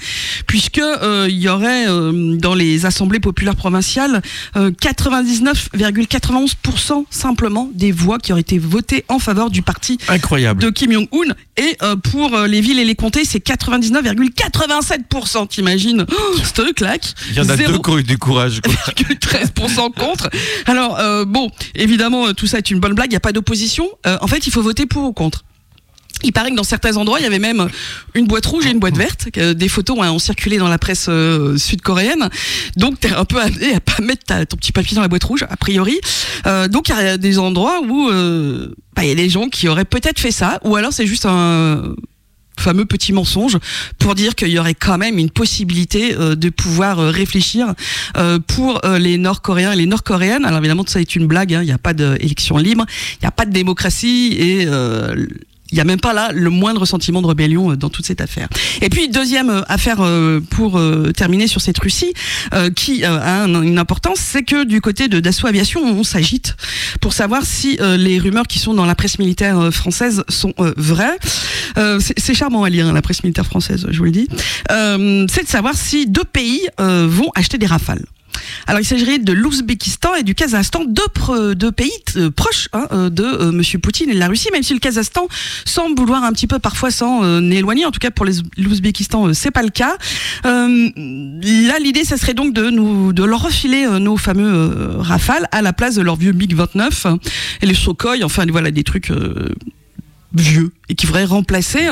puisque 0.48 0.82
il 1.28 1.38
y 1.38 1.50
aurait 1.50 1.86
dans 1.88 2.56
les 2.56 2.86
assemblées 2.86 3.20
populaires 3.20 3.56
provinciales 3.56 4.22
euh, 4.56 4.72
99,91% 4.72 7.06
simplement 7.10 7.70
des 7.74 7.92
voix 7.92 8.20
qui 8.20 8.32
auraient 8.32 8.42
été 8.42 8.60
votées 8.60 9.04
en 9.08 9.18
faveur 9.20 9.50
du 9.50 9.62
parti 9.62 9.98
Incroyable. 10.08 10.61
De 10.62 10.70
Kim 10.70 10.92
Jong-un 10.92 11.34
et 11.58 11.76
euh, 11.82 11.96
pour 11.96 12.36
euh, 12.36 12.46
les 12.48 12.62
villes 12.62 12.78
et 12.80 12.86
les 12.86 12.94
comtés 12.96 13.26
c'est 13.26 13.44
99,87% 13.44 15.48
t'imagines 15.48 16.06
oh, 16.08 16.36
claque 16.76 17.16
Il 17.32 17.38
y 17.38 17.40
en 17.40 17.50
a 17.50 17.58
deux 17.58 17.80
qui 17.80 17.90
ont 17.90 17.98
eu 17.98 18.04
du 18.04 18.20
courage. 18.20 18.62
quoi. 18.62 18.72
que 18.96 19.14
13% 19.14 19.92
contre. 19.94 20.30
Alors 20.68 21.00
euh, 21.00 21.26
bon, 21.26 21.50
évidemment, 21.76 22.28
euh, 22.28 22.34
tout 22.34 22.46
ça 22.48 22.60
est 22.60 22.70
une 22.70 22.80
bonne 22.80 22.94
blague. 22.94 23.08
Il 23.08 23.14
n'y 23.14 23.18
a 23.18 23.22
pas 23.22 23.32
d'opposition. 23.32 23.90
Euh, 24.06 24.18
en 24.22 24.28
fait, 24.28 24.46
il 24.48 24.54
faut 24.54 24.62
voter 24.62 24.86
pour 24.86 25.04
ou 25.04 25.14
contre? 25.14 25.44
Il 26.24 26.32
paraît 26.34 26.52
que 26.52 26.56
dans 26.56 26.64
certains 26.64 26.98
endroits, 26.98 27.20
il 27.20 27.24
y 27.24 27.28
avait 27.28 27.40
même 27.40 27.68
une 28.14 28.28
boîte 28.28 28.46
rouge 28.46 28.66
et 28.66 28.72
une 28.72 28.80
boîte 28.80 28.98
verte. 28.98 29.28
Des 29.38 29.70
photos 29.70 29.98
hein, 30.02 30.12
ont 30.12 30.20
circulé 30.20 30.58
dans 30.58 30.68
la 30.68 30.78
presse 30.78 31.08
euh, 31.10 31.58
sud-coréenne. 31.58 32.30
Donc, 32.78 33.00
t'es 33.00 33.12
un 33.14 33.26
peu 33.26 33.40
amené 33.42 33.76
à 33.76 33.80
pas 33.80 34.02
mettre 34.02 34.24
ta- 34.26 34.46
ton 34.46 34.58
petit 34.58 34.72
papier 34.72 34.96
dans 34.96 35.02
la 35.02 35.08
boîte 35.08 35.24
rouge, 35.24 35.46
a 35.50 35.58
priori. 35.58 36.00
Euh, 36.46 36.68
donc, 36.68 36.90
il 36.90 36.96
y 36.96 37.00
a 37.00 37.18
des 37.18 37.40
endroits 37.40 37.82
où 37.88 38.10
euh, 38.10 38.74
bah, 38.96 39.04
il 39.04 39.10
y 39.10 39.12
a 39.12 39.16
des 39.16 39.30
gens 39.30 39.50
qui 39.50 39.68
auraient 39.68 39.86
peut-être 39.86 40.20
fait 40.20 40.32
ça, 40.32 40.60
ou 40.64 40.76
alors 40.76 40.94
c'est 40.94 41.08
juste 41.08 41.26
un 41.26 41.96
fameux 42.60 42.86
petit 42.86 43.12
mensonge 43.14 43.58
pour 43.98 44.14
dire 44.14 44.36
qu'il 44.36 44.50
y 44.50 44.60
aurait 44.60 44.76
quand 44.76 44.98
même 45.00 45.18
une 45.18 45.32
possibilité 45.32 46.14
euh, 46.16 46.36
de 46.36 46.50
pouvoir 46.50 47.00
euh, 47.00 47.10
réfléchir 47.10 47.74
euh, 48.18 48.38
pour 48.40 48.86
euh, 48.86 49.00
les 49.00 49.18
Nord-Coréens 49.18 49.72
et 49.72 49.78
les 49.78 49.88
Nord-Coréennes. 49.88 50.46
Alors 50.46 50.60
évidemment, 50.60 50.84
ça 50.86 51.02
est 51.02 51.16
une 51.16 51.26
blague. 51.26 51.56
hein. 51.56 51.62
Il 51.64 51.66
n'y 51.66 51.72
a 51.72 51.80
pas 51.80 51.94
d'élection 51.94 52.58
libre, 52.58 52.86
il 53.14 53.24
n'y 53.24 53.28
a 53.28 53.32
pas 53.32 53.46
de 53.46 53.52
démocratie 53.52 54.36
et 54.38 54.68
il 55.72 55.76
n'y 55.76 55.82
a 55.82 55.86
même 55.86 56.00
pas 56.00 56.14
là 56.14 56.32
le 56.34 56.50
moindre 56.50 56.86
sentiment 56.86 57.22
de 57.22 57.28
rébellion 57.28 57.72
euh, 57.72 57.76
dans 57.76 57.90
toute 57.90 58.06
cette 58.06 58.22
affaire. 58.22 58.48
Et 58.82 58.90
puis 58.90 59.10
deuxième 59.10 59.50
euh, 59.50 59.62
affaire 59.68 59.98
euh, 60.02 60.40
pour 60.50 60.80
terminer 61.16 61.48
sur 61.48 61.62
cette 61.62 61.80
Russie 61.80 62.14
qui 62.76 63.04
a 63.06 63.44
un- 63.44 63.62
une 63.64 63.80
importance, 63.80 64.20
c'est 64.20 64.44
que 64.44 64.64
du 64.64 64.82
côté 64.82 65.08
de 65.08 65.20
Dassault 65.20 65.48
Aviation, 65.48 65.82
on 65.84 66.04
s'agite 66.04 66.56
pour 67.00 67.14
savoir 67.14 67.46
si 67.46 67.78
les 67.98 68.20
rumeurs 68.20 68.48
qui 68.48 68.60
sont 68.60 68.74
dans 68.74 68.86
la 68.86 68.96
presse 68.96 69.20
militaire 69.20 69.72
française 69.74 70.24
sont 70.28 70.54
vraies. 70.78 71.18
C'est 72.00 72.34
charmant 72.34 72.64
à 72.64 72.70
lire 72.70 72.88
hein, 72.88 72.94
la 72.94 73.02
presse 73.02 73.24
militaire 73.24 73.46
française, 73.46 73.88
je 73.90 73.98
vous 73.98 74.06
le 74.06 74.12
dis. 74.12 74.28
C'est 74.70 75.44
de 75.44 75.48
savoir 75.50 75.76
si 75.76 76.08
deux 76.08 76.24
pays 76.24 76.62
vont 76.80 77.32
acheter 77.36 77.58
des 77.58 77.66
rafales. 77.66 78.06
Alors 78.68 78.82
il 78.82 78.86
s'agirait 78.86 79.20
de 79.20 79.34
l'Ouzbékistan 79.34 80.16
et 80.16 80.24
du 80.24 80.36
Kazakhstan, 80.36 80.86
deux, 80.86 81.72
pays 81.72 81.92
euh, 82.16 82.30
proches 82.32 82.70
hein, 82.74 82.88
euh, 82.92 83.10
de 83.10 83.24
euh, 83.24 83.52
Monsieur 83.52 83.80
Poutine 83.80 84.10
et 84.10 84.14
de 84.14 84.20
la 84.20 84.28
Russie, 84.28 84.50
même 84.52 84.64
si 84.64 84.74
le 84.74 84.80
Kazakhstan 84.80 85.28
semble 85.66 85.98
vouloir 86.00 86.24
un 86.24 86.32
petit 86.32 86.48
peu 86.48 86.60
parfois 86.60 86.92
s'en 86.92 87.42
éloigner. 87.50 87.86
En 87.86 87.92
tout 87.92 88.00
cas 88.00 88.12
pour 88.12 88.26
l'Ouzbékistan, 88.26 89.28
euh, 89.28 89.34
c'est 89.34 89.52
pas 89.52 89.64
le 89.64 89.70
cas. 89.70 89.98
Là 90.44 91.80
l'idée, 91.80 92.04
ça 92.04 92.18
serait 92.18 92.34
donc 92.34 92.54
de 92.54 92.70
nous 92.70 93.14
de 93.14 93.24
leur 93.24 93.42
refiler 93.44 93.88
nos 94.00 94.18
fameux 94.18 94.98
Rafales 95.00 95.48
à 95.52 95.62
la 95.62 95.74
place 95.74 95.96
de 95.96 96.02
leur 96.02 96.16
vieux 96.16 96.32
MiG 96.32 96.54
29 96.56 97.06
hein, 97.06 97.20
et 97.62 97.66
les 97.66 97.74
Sukhoi, 97.74 98.16
enfin 98.24 98.46
voilà 98.50 98.72
des 98.72 98.84
trucs. 98.84 99.12
Vieux 100.34 100.72
et 100.90 100.96
qui 100.96 101.06
voudraient 101.06 101.26
remplacer. 101.26 101.88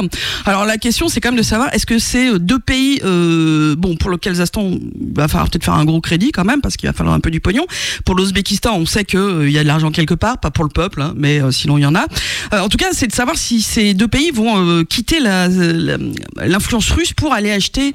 Alors 0.45 0.65
la 0.65 0.77
question 0.77 1.07
c'est 1.07 1.21
quand 1.21 1.29
même 1.29 1.39
de 1.39 1.43
savoir 1.43 1.73
est-ce 1.73 1.85
que 1.85 1.99
c'est 1.99 2.33
euh, 2.33 2.39
deux 2.39 2.59
pays 2.59 2.99
euh, 3.03 3.75
bon 3.75 3.95
pour 3.95 4.09
le 4.09 4.17
Kazakhstan 4.17 4.71
il 4.71 5.13
va 5.15 5.27
falloir 5.27 5.49
peut-être 5.49 5.63
faire 5.63 5.73
un 5.73 5.85
gros 5.85 6.01
crédit 6.01 6.31
quand 6.31 6.43
même 6.45 6.61
parce 6.61 6.75
qu'il 6.77 6.87
va 6.87 6.93
falloir 6.93 7.15
un 7.15 7.19
peu 7.19 7.31
du 7.31 7.39
pognon. 7.39 7.65
Pour 8.05 8.15
l'Ouzbékistan 8.15 8.75
on 8.75 8.85
sait 8.85 9.05
que 9.05 9.17
euh, 9.17 9.47
il 9.47 9.53
y 9.53 9.57
a 9.57 9.63
de 9.63 9.67
l'argent 9.67 9.91
quelque 9.91 10.13
part, 10.13 10.37
pas 10.39 10.51
pour 10.51 10.63
le 10.63 10.69
peuple 10.69 11.01
hein, 11.01 11.13
mais 11.15 11.41
euh, 11.41 11.51
sinon 11.51 11.77
il 11.77 11.81
y 11.81 11.85
en 11.85 11.95
a. 11.95 12.05
En 12.51 12.69
tout 12.69 12.77
cas 12.77 12.87
c'est 12.91 13.07
de 13.07 13.13
savoir 13.13 13.37
si 13.37 13.61
ces 13.61 13.93
deux 13.93 14.07
pays 14.07 14.31
vont 14.31 14.83
quitter 14.85 15.19
l'influence 15.19 16.91
russe 16.91 17.13
pour 17.13 17.33
aller 17.33 17.51
acheter 17.51 17.93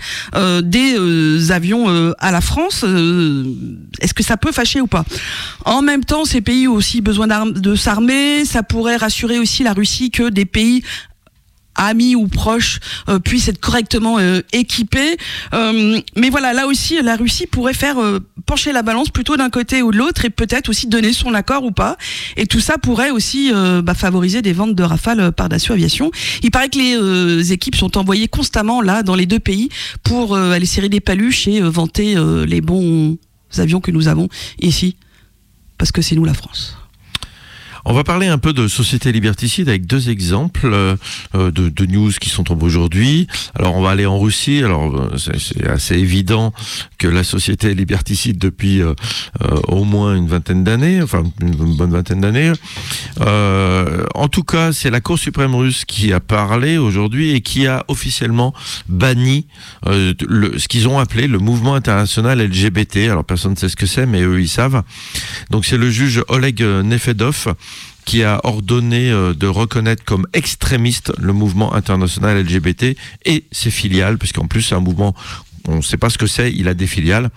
des 0.63 1.51
avions 1.51 2.13
à 2.19 2.31
la 2.31 2.41
France. 2.41 2.85
Est-ce 4.01 4.15
que 4.15 4.23
ça 4.23 4.37
peut 4.37 4.53
fâcher 4.53 4.81
ou 4.81 4.87
pas? 4.87 5.05
En 5.65 5.83
même 5.83 6.05
temps 6.05 6.25
ces 6.25 6.41
pays 6.41 6.69
ont 6.69 6.75
aussi 6.75 7.01
besoin 7.01 7.27
de 7.47 7.75
s'armer, 7.75 8.45
ça 8.45 8.63
pourrait 8.63 8.97
rassurer 8.97 9.39
aussi 9.39 9.63
la 9.63 9.73
Russie 9.73 10.11
que 10.11 10.31
des 10.35 10.45
pays 10.45 10.83
amis 11.75 12.15
ou 12.15 12.29
proches 12.29 12.81
euh, 13.09 13.19
puissent 13.19 13.49
être 13.49 13.61
correctement 13.61 14.19
euh, 14.19 14.41
équipés. 14.53 15.17
Euh, 15.53 16.01
mais 16.17 16.31
voilà, 16.31 16.53
là 16.53 16.67
aussi, 16.67 17.01
la 17.03 17.17
Russie 17.17 17.47
pourrait 17.47 17.75
faire 17.75 17.97
pencher 18.47 18.73
la 18.73 18.83
balance 18.83 19.11
plutôt 19.11 19.37
d'un 19.37 19.51
côté 19.51 19.83
ou 19.83 19.91
de 19.91 19.97
l'autre 19.97 20.25
et 20.25 20.31
peut-être 20.31 20.69
aussi 20.69 20.87
donner 20.87 21.13
son 21.13 21.35
accord 21.35 21.65
ou 21.65 21.73
pas. 21.73 21.97
Et 22.37 22.47
tout 22.47 22.61
ça 22.61 22.79
pourrait 22.79 23.11
aussi 23.11 23.53
bah, 23.83 23.95
favoriser 23.95 24.43
des 24.43 24.53
ventes 24.53 24.75
de 24.75 24.83
Rafale 24.83 25.33
par 25.33 25.49
Dassault 25.49 25.73
Aviation. 25.73 26.11
Il 26.43 26.51
paraît 26.51 26.69
que 26.69 26.79
les 26.79 27.53
équipes 27.53 27.77
sont 27.77 27.97
envoyées 27.97 28.29
constamment 28.29 28.83
là 28.83 29.03
dans 29.03 29.15
les 29.15 29.27
deux 29.27 29.39
pays 29.39 29.69
pour 30.03 30.37
aller 30.37 30.67
serrer 30.67 30.89
des 30.89 31.01
paluches 31.01 31.49
et 31.49 31.61
vanter 31.61 32.17
les 32.47 32.61
bons 32.61 33.19
avions 33.59 33.81
que 33.81 33.91
nous 33.91 34.09
avons 34.09 34.29
ici. 34.61 34.97
Parce 35.79 35.93
que 35.93 36.03
c'est 36.03 36.15
nous 36.15 36.25
la 36.25 36.35
France. 36.35 36.77
On 37.87 37.93
va 37.93 38.03
parler 38.03 38.29
un 38.29 38.39
peu 38.39 38.55
de 38.55 38.67
société 38.67 39.13
liberticide 39.13 39.69
avec 39.69 39.87
deux 39.87 40.09
exemples 40.09 40.71
euh, 40.73 40.97
euh, 41.35 41.51
de, 41.51 41.87
news 41.87 42.11
qui 42.19 42.31
sont 42.31 42.43
tombés 42.43 42.65
aujourd'hui. 42.65 43.27
Alors 43.55 43.77
on 43.77 43.83
va 43.83 43.91
aller 43.91 44.07
en 44.07 44.19
Russie. 44.19 44.63
Alors 44.65 44.95
euh, 44.97 45.17
c'est 45.19 45.67
assez 45.69 45.95
évident 45.97 46.55
que 46.97 47.07
la 47.09 47.25
société 47.25 47.73
est 47.73 47.75
liberticide 47.75 48.39
depuis 48.39 48.81
au 49.69 49.85
moins 49.85 50.17
une 50.17 50.27
vingtaine 50.27 50.65
d'années, 50.65 51.03
enfin 51.03 51.25
une 51.43 51.77
bonne 51.77 51.91
vingtaine 51.91 52.21
d'années. 52.21 52.53
En 53.21 54.29
tout 54.29 54.45
cas, 54.45 54.73
c'est 54.73 54.91
la 54.91 55.01
Cour 55.01 55.19
suprême 55.19 55.55
russe 55.55 55.85
qui 55.85 56.13
a 56.13 56.21
parlé 56.21 56.79
aujourd'hui 56.79 57.33
et 57.33 57.43
qui 57.43 57.67
a 57.67 57.85
officiellement 57.89 58.55
banni 58.89 59.47
ce 59.85 60.69
qu'ils 60.69 60.89
ont 60.89 60.99
appelé 60.99 61.27
le 61.27 61.39
mouvement 61.39 61.75
international 61.75 62.41
LGBT. 62.41 63.09
Alors 63.11 63.25
personne 63.25 63.53
ne 63.53 63.57
sait 63.57 63.69
ce 63.69 63.77
que 63.77 63.87
c'est, 63.87 64.07
mais 64.07 64.23
eux 64.23 64.41
ils 64.41 64.49
savent. 64.49 64.83
Donc 65.51 65.67
c'est 65.67 65.77
le 65.77 65.91
juge 65.91 66.23
Oleg 66.29 66.63
Nefedov 66.63 67.55
qui 68.05 68.23
a 68.23 68.41
ordonné 68.45 69.11
euh, 69.11 69.35
de 69.35 69.47
reconnaître 69.47 70.05
comme 70.05 70.27
extrémiste 70.33 71.13
le 71.19 71.33
mouvement 71.33 71.75
international 71.75 72.43
LGBT 72.43 72.97
et 73.25 73.45
ses 73.51 73.71
filiales, 73.71 74.19
puisqu'en 74.19 74.47
plus 74.47 74.63
c'est 74.63 74.75
un 74.75 74.81
mouvement, 74.81 75.15
on 75.67 75.77
ne 75.77 75.83
sait 75.83 75.97
pas 75.97 76.11
ce 76.11 76.19
que 76.19 76.27
c'est, 76.27 76.53
il 76.53 76.69
a 76.69 76.75
des 76.75 76.87
filiales. 76.87 77.31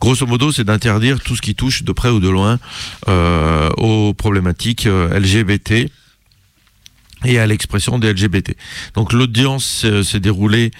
Grosso 0.00 0.26
modo, 0.26 0.52
c'est 0.52 0.64
d'interdire 0.64 1.20
tout 1.20 1.36
ce 1.36 1.42
qui 1.42 1.54
touche 1.54 1.82
de 1.82 1.92
près 1.92 2.10
ou 2.10 2.20
de 2.20 2.28
loin 2.28 2.58
euh, 3.08 3.70
aux 3.78 4.12
problématiques 4.14 4.86
euh, 4.86 5.18
LGBT 5.18 5.90
et 7.24 7.38
à 7.38 7.46
l'expression 7.46 7.98
des 7.98 8.12
LGBT. 8.12 8.56
Donc 8.94 9.12
l'audience 9.12 9.84
euh, 9.84 10.02
s'est 10.02 10.20
déroulée 10.20 10.70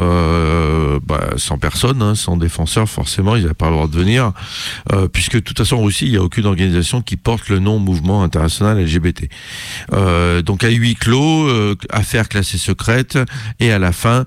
euh, 0.00 1.00
bah, 1.04 1.30
sans 1.36 1.58
personne, 1.58 2.02
hein, 2.02 2.14
sans 2.14 2.36
défenseur 2.36 2.88
forcément, 2.88 3.36
ils 3.36 3.42
n'avaient 3.42 3.54
pas 3.54 3.68
le 3.68 3.74
droit 3.74 3.88
de 3.88 3.96
venir, 3.96 4.32
euh, 4.92 5.08
puisque 5.08 5.34
de 5.34 5.40
toute 5.40 5.58
façon 5.58 5.76
en 5.76 5.82
Russie, 5.82 6.06
il 6.06 6.12
n'y 6.12 6.16
a 6.16 6.22
aucune 6.22 6.46
organisation 6.46 7.02
qui 7.02 7.16
porte 7.16 7.48
le 7.48 7.58
nom 7.58 7.78
mouvement 7.78 8.22
international 8.22 8.82
LGBT. 8.82 9.28
Euh, 9.92 10.42
donc 10.42 10.64
à 10.64 10.70
huis 10.70 10.94
clos, 10.94 11.48
euh, 11.48 11.74
affaire 11.90 12.28
classée 12.28 12.58
secrète, 12.58 13.18
et 13.60 13.72
à 13.72 13.78
la 13.78 13.92
fin, 13.92 14.26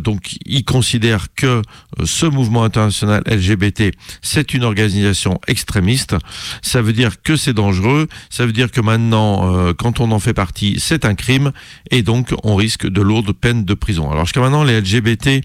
donc 0.00 0.36
ils 0.46 0.64
considèrent 0.64 1.26
que 1.34 1.62
ce 2.04 2.26
mouvement 2.26 2.64
international 2.64 3.22
LGBT, 3.26 3.92
c'est 4.22 4.54
une 4.54 4.64
organisation 4.64 5.40
extrémiste. 5.46 6.16
Ça 6.62 6.82
veut 6.82 6.92
dire 6.92 7.22
que 7.22 7.36
c'est 7.36 7.52
dangereux. 7.52 8.08
Ça 8.30 8.46
veut 8.46 8.52
dire 8.52 8.70
que 8.70 8.80
maintenant, 8.80 9.72
quand 9.74 10.00
on 10.00 10.10
en 10.10 10.18
fait 10.18 10.34
partie, 10.34 10.77
c'est 10.78 11.04
un 11.04 11.14
crime 11.14 11.52
et 11.90 12.02
donc 12.02 12.34
on 12.44 12.56
risque 12.56 12.86
de 12.86 13.02
lourdes 13.02 13.32
peines 13.32 13.64
de 13.64 13.74
prison. 13.74 14.10
Alors 14.10 14.24
jusqu'à 14.24 14.40
maintenant, 14.40 14.64
les 14.64 14.80
LGBT 14.80 15.42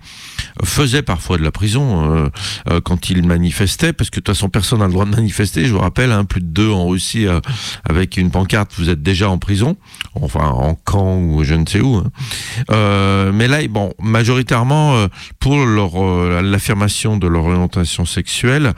faisaient 0.63 1.01
parfois 1.01 1.37
de 1.37 1.43
la 1.43 1.51
prison 1.51 2.15
euh, 2.15 2.29
euh, 2.69 2.81
quand 2.81 3.09
ils 3.09 3.25
manifestaient, 3.25 3.93
parce 3.93 4.09
que 4.09 4.19
de 4.19 4.23
toute 4.23 4.35
façon 4.35 4.49
personne 4.49 4.79
n'a 4.79 4.87
le 4.87 4.91
droit 4.91 5.05
de 5.05 5.11
manifester. 5.11 5.65
Je 5.65 5.73
vous 5.73 5.79
rappelle, 5.79 6.11
hein, 6.11 6.25
plus 6.25 6.41
de 6.41 6.47
deux 6.47 6.69
en 6.69 6.87
Russie 6.87 7.27
euh, 7.27 7.39
avec 7.87 8.17
une 8.17 8.31
pancarte, 8.31 8.71
vous 8.77 8.89
êtes 8.89 9.01
déjà 9.01 9.29
en 9.29 9.37
prison, 9.37 9.77
enfin 10.15 10.47
en 10.47 10.75
camp 10.75 11.17
ou 11.17 11.43
je 11.43 11.55
ne 11.55 11.65
sais 11.65 11.81
où. 11.81 11.95
Hein. 11.95 13.31
mais 13.33 13.47
là, 13.47 13.59
majoritairement 13.99 15.07
pour 15.39 15.65
l'affirmation 15.65 17.17
de 17.17 17.27
leur 17.27 17.45
orientation 17.45 18.05
sexuelle, 18.05 18.73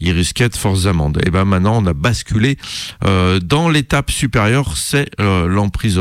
ils 0.00 0.12
risquaient 0.12 0.48
de 0.48 0.56
forces 0.56 0.86
amendes. 0.86 1.20
Et 1.26 1.30
ben 1.30 1.44
maintenant, 1.44 1.82
on 1.82 1.86
a 1.86 1.92
basculé 1.92 2.56
dans 3.02 3.68
l'étape 3.68 4.10
supérieure, 4.10 4.76
c'est 4.76 5.10
l'emprisonnement 5.18 5.99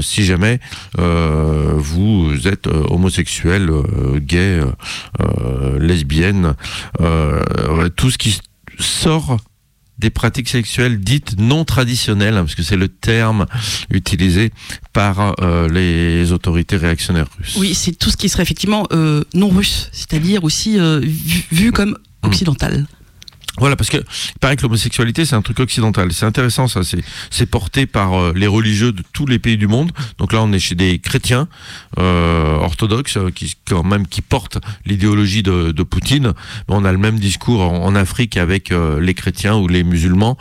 si 0.00 0.24
jamais 0.24 0.60
vous 0.96 2.32
êtes 2.46 2.66
homosexuel 2.66 3.70
gay, 4.20 4.60
euh, 4.60 4.70
euh, 5.20 5.78
lesbienne, 5.78 6.54
euh, 7.00 7.88
tout 7.96 8.10
ce 8.10 8.18
qui 8.18 8.38
sort 8.78 9.38
des 9.98 10.10
pratiques 10.10 10.48
sexuelles 10.48 10.98
dites 11.00 11.38
non 11.38 11.64
traditionnelles, 11.64 12.34
hein, 12.34 12.42
parce 12.42 12.54
que 12.54 12.62
c'est 12.62 12.76
le 12.76 12.88
terme 12.88 13.46
utilisé 13.90 14.52
par 14.92 15.36
les 15.70 16.32
autorités 16.32 16.76
réactionnaires 16.76 17.28
russes. 17.38 17.56
Oui, 17.56 17.74
c'est 17.74 17.92
tout 17.92 18.10
ce 18.10 18.16
qui 18.16 18.28
serait 18.28 18.42
effectivement 18.42 18.88
non 19.34 19.48
russe, 19.48 19.88
c'est-à-dire 19.92 20.42
aussi 20.42 20.78
vu, 21.52 21.70
comme 21.70 21.90
mmh. 21.90 22.26
Voilà, 23.58 23.76
parce 23.76 23.88
que 23.88 23.98
il 23.98 24.38
paraît 24.40 24.56
que 24.56 24.62
l'homosexualité 24.62 25.24
c'est 25.24 25.36
un 25.36 25.42
truc 25.42 25.60
occidental. 25.60 26.12
C'est 26.12 26.26
intéressant, 26.26 26.66
ça. 26.66 26.82
C'est 26.82 27.04
c'est 27.30 27.46
porté 27.46 27.86
par 27.86 28.14
euh, 28.14 28.32
les 28.34 28.48
religieux 28.48 28.90
de 28.90 29.02
tous 29.12 29.26
les 29.26 29.38
pays 29.38 29.56
du 29.56 29.68
monde. 29.68 29.92
Donc 30.18 30.32
là, 30.32 30.42
on 30.42 30.52
est 30.52 30.58
chez 30.58 30.74
des 30.74 30.98
chrétiens 30.98 31.46
euh, 31.98 32.56
orthodoxes 32.56 33.16
euh, 33.16 33.30
qui 33.30 33.54
quand 33.64 33.84
même 33.84 34.08
qui 34.08 34.22
portent 34.22 34.58
l'idéologie 34.86 35.44
de, 35.44 35.70
de, 35.70 35.82
Poutine. 35.84 36.32
On 36.66 36.84
a 36.84 36.90
le 36.90 36.98
même 36.98 37.18
discours 37.18 37.60
en, 37.60 37.94
Afrique 37.94 38.36
avec 38.36 38.70
les 38.70 39.14
chrétiens 39.14 39.54
ou 39.54 39.68
les 39.68 39.84
musulmans 39.84 40.36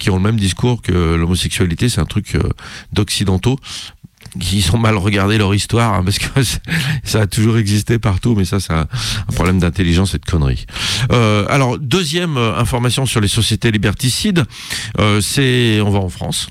qui 0.00 0.10
ont 0.10 0.16
le 0.16 0.22
même 0.22 0.36
discours 0.36 0.82
que 0.82 1.14
l'homosexualité 1.14 1.88
c'est 1.88 2.00
un 2.00 2.06
truc 2.06 2.36
d'occidentaux 2.92 3.56
qui 4.38 4.62
sont 4.62 4.78
mal 4.78 4.96
regardés 4.96 5.38
leur 5.38 5.54
histoire, 5.54 5.94
hein, 5.94 6.02
parce 6.04 6.18
que 6.18 6.26
ça 7.04 7.22
a 7.22 7.26
toujours 7.26 7.58
existé 7.58 7.98
partout, 7.98 8.34
mais 8.36 8.44
ça, 8.44 8.60
c'est 8.60 8.72
un, 8.72 8.86
problème 9.34 9.58
d'intelligence 9.58 10.14
et 10.14 10.18
de 10.18 10.24
conneries. 10.24 10.66
Euh, 11.12 11.46
alors, 11.48 11.78
deuxième 11.78 12.36
euh, 12.36 12.56
information 12.56 13.06
sur 13.06 13.20
les 13.20 13.28
sociétés 13.28 13.70
liberticides, 13.70 14.44
euh, 14.98 15.20
c'est, 15.20 15.80
on 15.80 15.90
va 15.90 15.98
en 15.98 16.08
France 16.08 16.48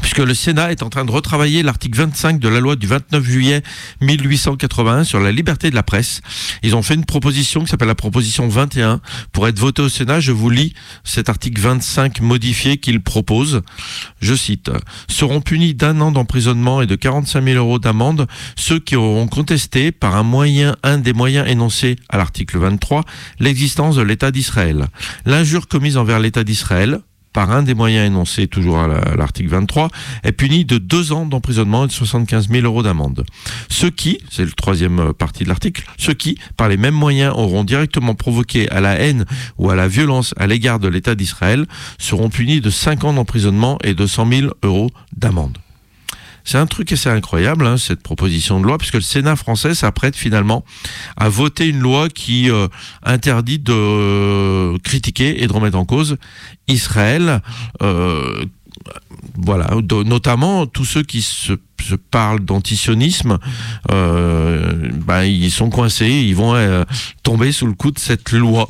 puisque 0.00 0.18
le 0.18 0.34
Sénat 0.34 0.72
est 0.72 0.82
en 0.82 0.90
train 0.90 1.04
de 1.04 1.10
retravailler 1.10 1.62
l'article 1.62 1.98
25 1.98 2.38
de 2.38 2.48
la 2.48 2.60
loi 2.60 2.76
du 2.76 2.86
29 2.86 3.24
juillet 3.24 3.62
1881 4.00 5.04
sur 5.04 5.20
la 5.20 5.32
liberté 5.32 5.70
de 5.70 5.74
la 5.74 5.82
presse. 5.82 6.20
Ils 6.62 6.76
ont 6.76 6.82
fait 6.82 6.94
une 6.94 7.04
proposition 7.04 7.62
qui 7.62 7.68
s'appelle 7.68 7.88
la 7.88 7.94
proposition 7.94 8.48
21 8.48 9.00
pour 9.32 9.48
être 9.48 9.58
votée 9.58 9.82
au 9.82 9.88
Sénat. 9.88 10.20
Je 10.20 10.32
vous 10.32 10.50
lis 10.50 10.74
cet 11.04 11.28
article 11.28 11.60
25 11.60 12.20
modifié 12.20 12.78
qu'ils 12.78 13.02
proposent. 13.02 13.62
Je 14.20 14.34
cite, 14.34 14.70
seront 15.08 15.40
punis 15.40 15.74
d'un 15.74 16.00
an 16.00 16.12
d'emprisonnement 16.12 16.82
et 16.82 16.86
de 16.86 16.94
45 16.94 17.44
000 17.44 17.56
euros 17.56 17.78
d'amende 17.78 18.26
ceux 18.56 18.78
qui 18.78 18.96
auront 18.96 19.26
contesté 19.26 19.92
par 19.92 20.16
un 20.16 20.22
moyen, 20.22 20.76
un 20.82 20.98
des 20.98 21.12
moyens 21.12 21.48
énoncés 21.48 21.96
à 22.08 22.16
l'article 22.16 22.58
23, 22.58 23.04
l'existence 23.40 23.96
de 23.96 24.02
l'État 24.02 24.30
d'Israël. 24.30 24.86
L'injure 25.26 25.68
commise 25.68 25.96
envers 25.96 26.18
l'État 26.18 26.44
d'Israël, 26.44 27.00
par 27.38 27.52
un 27.52 27.62
des 27.62 27.74
moyens 27.74 28.04
énoncés 28.04 28.48
toujours 28.48 28.80
à 28.80 29.14
l'article 29.14 29.50
23, 29.50 29.90
est 30.24 30.32
puni 30.32 30.64
de 30.64 30.76
deux 30.78 31.12
ans 31.12 31.24
d'emprisonnement 31.24 31.84
et 31.84 31.86
de 31.86 31.92
75 31.92 32.48
000 32.48 32.66
euros 32.66 32.82
d'amende. 32.82 33.24
Ceux 33.68 33.90
qui, 33.90 34.18
c'est 34.28 34.44
le 34.44 34.50
troisième 34.50 34.98
euh, 34.98 35.12
partie 35.12 35.44
de 35.44 35.48
l'article, 35.48 35.84
ceux 35.98 36.14
qui, 36.14 36.36
par 36.56 36.68
les 36.68 36.76
mêmes 36.76 36.96
moyens, 36.96 37.32
auront 37.36 37.62
directement 37.62 38.16
provoqué 38.16 38.68
à 38.70 38.80
la 38.80 38.94
haine 38.94 39.24
ou 39.56 39.70
à 39.70 39.76
la 39.76 39.86
violence 39.86 40.34
à 40.36 40.48
l'égard 40.48 40.80
de 40.80 40.88
l'État 40.88 41.14
d'Israël 41.14 41.66
seront 41.96 42.28
punis 42.28 42.60
de 42.60 42.70
cinq 42.70 43.04
ans 43.04 43.12
d'emprisonnement 43.12 43.78
et 43.84 43.94
de 43.94 44.04
100 44.04 44.32
000 44.32 44.52
euros 44.64 44.90
d'amende. 45.16 45.58
C'est 46.48 46.56
un 46.56 46.64
truc 46.64 46.90
assez 46.92 47.10
incroyable, 47.10 47.66
hein, 47.66 47.76
cette 47.76 48.02
proposition 48.02 48.58
de 48.58 48.64
loi, 48.64 48.78
puisque 48.78 48.94
le 48.94 49.02
Sénat 49.02 49.36
français 49.36 49.74
s'apprête 49.74 50.16
finalement 50.16 50.64
à 51.18 51.28
voter 51.28 51.68
une 51.68 51.80
loi 51.80 52.08
qui 52.08 52.50
euh, 52.50 52.68
interdit 53.02 53.58
de 53.58 53.74
euh, 53.74 54.78
critiquer 54.82 55.42
et 55.42 55.46
de 55.46 55.52
remettre 55.52 55.76
en 55.76 55.84
cause 55.84 56.16
Israël. 56.66 57.42
Euh, 57.82 58.46
voilà, 59.36 59.68
notamment 60.06 60.64
tous 60.64 60.86
ceux 60.86 61.02
qui 61.02 61.20
se, 61.20 61.52
parlent 62.10 62.40
d'antisionisme, 62.40 63.38
ben, 63.88 65.24
ils 65.24 65.50
sont 65.50 65.68
coincés, 65.68 66.08
ils 66.08 66.34
vont 66.34 66.54
tomber 67.22 67.52
sous 67.52 67.66
le 67.66 67.74
coup 67.74 67.90
de 67.90 67.98
cette 67.98 68.32
loi. 68.32 68.68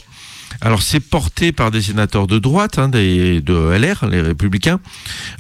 Alors 0.61 0.83
c'est 0.83 1.01
porté 1.01 1.53
par 1.53 1.71
des 1.71 1.83
sénateurs 1.83 2.27
de 2.27 2.39
droite, 2.39 2.79
hein, 2.79 2.89
des, 2.89 3.41
de 3.41 3.55
LR, 3.55 4.07
les 4.09 4.21
républicains, 4.21 4.81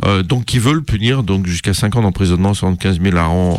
euh, 0.05 0.23
donc 0.23 0.44
qui 0.44 0.59
veulent 0.59 0.85
punir 0.85 1.23
donc 1.23 1.47
jusqu'à 1.47 1.75
5 1.75 1.97
ans 1.97 2.03
d'emprisonnement, 2.03 2.55
75 2.55 3.01
000 3.03 3.16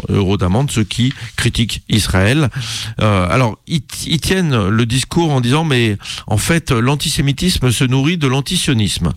euros 0.09 0.37
d'amende, 0.37 0.71
ceux 0.71 0.83
qui 0.83 1.13
critiquent 1.35 1.83
Israël. 1.89 2.49
Euh, 3.01 3.27
alors 3.29 3.57
ils, 3.67 3.81
tiennent 3.81 4.69
le 4.69 4.85
discours 4.85 5.31
en 5.31 5.41
disant 5.41 5.65
mais 5.65 5.97
en 6.27 6.37
fait 6.37 6.71
l'antisémitisme 6.71 7.71
se 7.71 7.83
nourrit 7.83 8.17
de 8.17 8.27
l'antisionisme. 8.27 9.11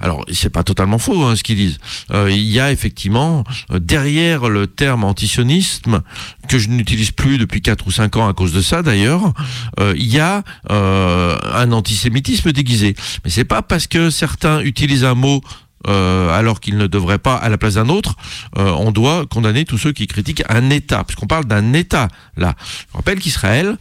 Alors 0.00 0.24
c'est 0.32 0.50
pas 0.50 0.62
totalement 0.62 0.98
faux 0.98 1.24
hein, 1.24 1.36
ce 1.36 1.42
qu'ils 1.42 1.56
disent. 1.56 1.78
Euh, 2.12 2.30
il 2.30 2.44
y 2.44 2.60
a 2.60 2.70
effectivement 2.70 3.44
derrière 3.70 4.48
le 4.48 4.66
terme 4.66 5.04
antisionisme 5.04 6.02
que 6.48 6.58
je 6.58 6.68
n'utilise 6.68 7.10
plus 7.10 7.38
depuis 7.38 7.60
4 7.60 7.86
ou 7.86 7.90
5 7.90 8.16
ans 8.16 8.28
à 8.28 8.34
cause 8.34 8.52
de 8.52 8.60
ça 8.60 8.82
d'ailleurs, 8.82 9.32
il 9.78 10.06
y 10.06 10.18
a 10.18 10.44
un 10.68 11.72
antisémitisme 11.78 12.52
déguisé. 12.52 12.94
Mais 13.24 13.30
c'est 13.30 13.44
pas 13.44 13.62
parce 13.62 13.86
que 13.86 14.10
certains 14.10 14.60
utilisent 14.60 15.04
un 15.04 15.14
mot 15.14 15.40
euh, 15.86 16.36
alors 16.36 16.58
qu'ils 16.60 16.76
ne 16.76 16.86
devraient 16.86 17.18
pas 17.18 17.36
à 17.36 17.48
la 17.48 17.56
place 17.56 17.74
d'un 17.74 17.88
autre, 17.88 18.16
euh, 18.56 18.70
on 18.70 18.90
doit 18.90 19.26
condamner 19.26 19.64
tous 19.64 19.78
ceux 19.78 19.92
qui 19.92 20.06
critiquent 20.08 20.42
un 20.48 20.70
État, 20.70 21.04
puisqu'on 21.04 21.28
parle 21.28 21.44
d'un 21.44 21.72
État 21.72 22.08
là. 22.36 22.54
Je 22.90 22.96
rappelle 22.96 23.20
qu'Israël 23.20 23.76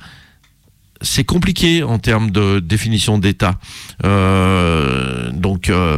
c'est 1.01 1.23
compliqué 1.23 1.83
en 1.83 1.99
termes 1.99 2.31
de 2.31 2.59
définition 2.59 3.17
d'État. 3.17 3.55
Euh, 4.05 5.31
donc 5.31 5.69
euh, 5.69 5.97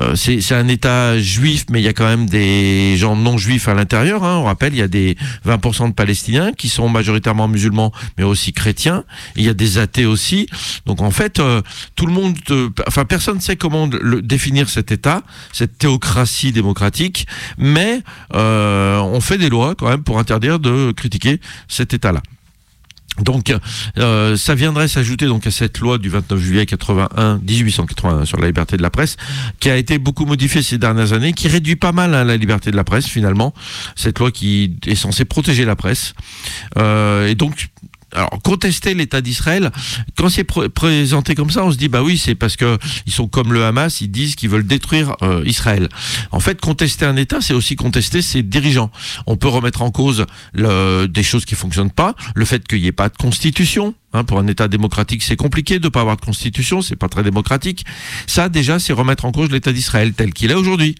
euh, 0.00 0.14
c'est 0.14 0.54
un 0.54 0.68
État 0.68 1.18
juif, 1.18 1.66
mais 1.70 1.80
il 1.80 1.84
y 1.84 1.88
a 1.88 1.92
quand 1.92 2.06
même 2.06 2.28
des 2.28 2.96
gens 2.96 3.16
non 3.16 3.38
juifs 3.38 3.68
à 3.68 3.74
l'intérieur. 3.74 4.24
Hein. 4.24 4.38
On 4.38 4.44
rappelle, 4.44 4.74
il 4.74 4.78
y 4.78 4.82
a 4.82 4.88
des 4.88 5.16
20% 5.46 5.88
de 5.88 5.94
Palestiniens 5.94 6.52
qui 6.52 6.68
sont 6.68 6.88
majoritairement 6.88 7.48
musulmans, 7.48 7.92
mais 8.18 8.24
aussi 8.24 8.52
chrétiens. 8.52 9.04
Il 9.36 9.44
y 9.44 9.48
a 9.48 9.54
des 9.54 9.78
athées 9.78 10.06
aussi. 10.06 10.48
Donc 10.86 11.00
en 11.00 11.10
fait, 11.10 11.40
tout 11.96 12.06
le 12.06 12.12
monde, 12.12 12.36
enfin 12.86 13.04
personne 13.04 13.36
ne 13.36 13.40
sait 13.40 13.56
comment 13.56 13.88
le, 13.90 14.22
définir 14.22 14.68
cet 14.68 14.92
État, 14.92 15.22
cette 15.52 15.78
théocratie 15.78 16.52
démocratique, 16.52 17.26
mais 17.58 18.02
on 18.32 19.20
fait 19.20 19.38
des 19.38 19.48
lois 19.48 19.74
quand 19.74 19.88
même 19.88 20.02
pour 20.02 20.18
interdire 20.18 20.58
de 20.58 20.92
critiquer 20.92 21.40
cet 21.68 21.94
État-là. 21.94 22.22
Donc, 23.18 23.52
euh, 23.98 24.36
ça 24.36 24.54
viendrait 24.54 24.88
s'ajouter 24.88 25.26
donc 25.26 25.46
à 25.46 25.50
cette 25.50 25.78
loi 25.78 25.98
du 25.98 26.08
29 26.08 26.38
juillet 26.40 26.66
81, 26.66 27.38
1881 27.38 28.24
sur 28.24 28.38
la 28.38 28.46
liberté 28.46 28.76
de 28.76 28.82
la 28.82 28.90
presse, 28.90 29.16
qui 29.58 29.68
a 29.68 29.76
été 29.76 29.98
beaucoup 29.98 30.24
modifiée 30.24 30.62
ces 30.62 30.78
dernières 30.78 31.12
années, 31.12 31.32
qui 31.32 31.48
réduit 31.48 31.76
pas 31.76 31.92
mal 31.92 32.14
hein, 32.14 32.24
la 32.24 32.36
liberté 32.36 32.70
de 32.70 32.76
la 32.76 32.84
presse 32.84 33.06
finalement. 33.06 33.52
Cette 33.96 34.18
loi 34.18 34.30
qui 34.30 34.76
est 34.86 34.94
censée 34.94 35.24
protéger 35.24 35.64
la 35.64 35.76
presse. 35.76 36.14
Euh, 36.78 37.26
et 37.26 37.34
donc, 37.34 37.68
alors 38.12 38.30
contester 38.42 38.94
l'État 38.94 39.20
d'Israël, 39.20 39.70
quand 40.16 40.28
c'est 40.28 40.44
présenté 40.44 41.34
comme 41.34 41.50
ça, 41.50 41.64
on 41.64 41.72
se 41.72 41.76
dit 41.76 41.88
bah 41.88 42.02
oui, 42.02 42.18
c'est 42.18 42.34
parce 42.34 42.56
que 42.56 42.78
ils 43.06 43.12
sont 43.12 43.28
comme 43.28 43.52
le 43.52 43.64
Hamas, 43.64 44.00
ils 44.00 44.10
disent 44.10 44.34
qu'ils 44.34 44.50
veulent 44.50 44.66
détruire 44.66 45.16
euh, 45.22 45.42
Israël. 45.46 45.88
En 46.32 46.40
fait, 46.40 46.60
contester 46.60 47.04
un 47.04 47.16
État, 47.16 47.40
c'est 47.40 47.54
aussi 47.54 47.76
contester 47.76 48.22
ses 48.22 48.42
dirigeants. 48.42 48.90
On 49.26 49.36
peut 49.36 49.48
remettre 49.48 49.82
en 49.82 49.90
cause 49.90 50.26
des 50.54 51.22
choses 51.22 51.44
qui 51.44 51.54
fonctionnent 51.54 51.90
pas, 51.90 52.14
le 52.34 52.44
fait 52.44 52.66
qu'il 52.66 52.80
n'y 52.80 52.86
ait 52.86 52.92
pas 52.92 53.08
de 53.08 53.16
constitution. 53.16 53.94
Hein, 54.12 54.24
pour 54.24 54.40
un 54.40 54.46
État 54.48 54.66
démocratique, 54.66 55.22
c'est 55.22 55.36
compliqué 55.36 55.78
de 55.78 55.88
pas 55.88 56.00
avoir 56.00 56.16
de 56.16 56.20
constitution, 56.20 56.82
c'est 56.82 56.96
pas 56.96 57.08
très 57.08 57.22
démocratique. 57.22 57.84
Ça, 58.26 58.48
déjà, 58.48 58.80
c'est 58.80 58.92
remettre 58.92 59.24
en 59.24 59.30
cause 59.30 59.52
l'État 59.52 59.72
d'Israël 59.72 60.14
tel 60.14 60.32
qu'il 60.32 60.50
est 60.50 60.54
aujourd'hui. 60.54 60.96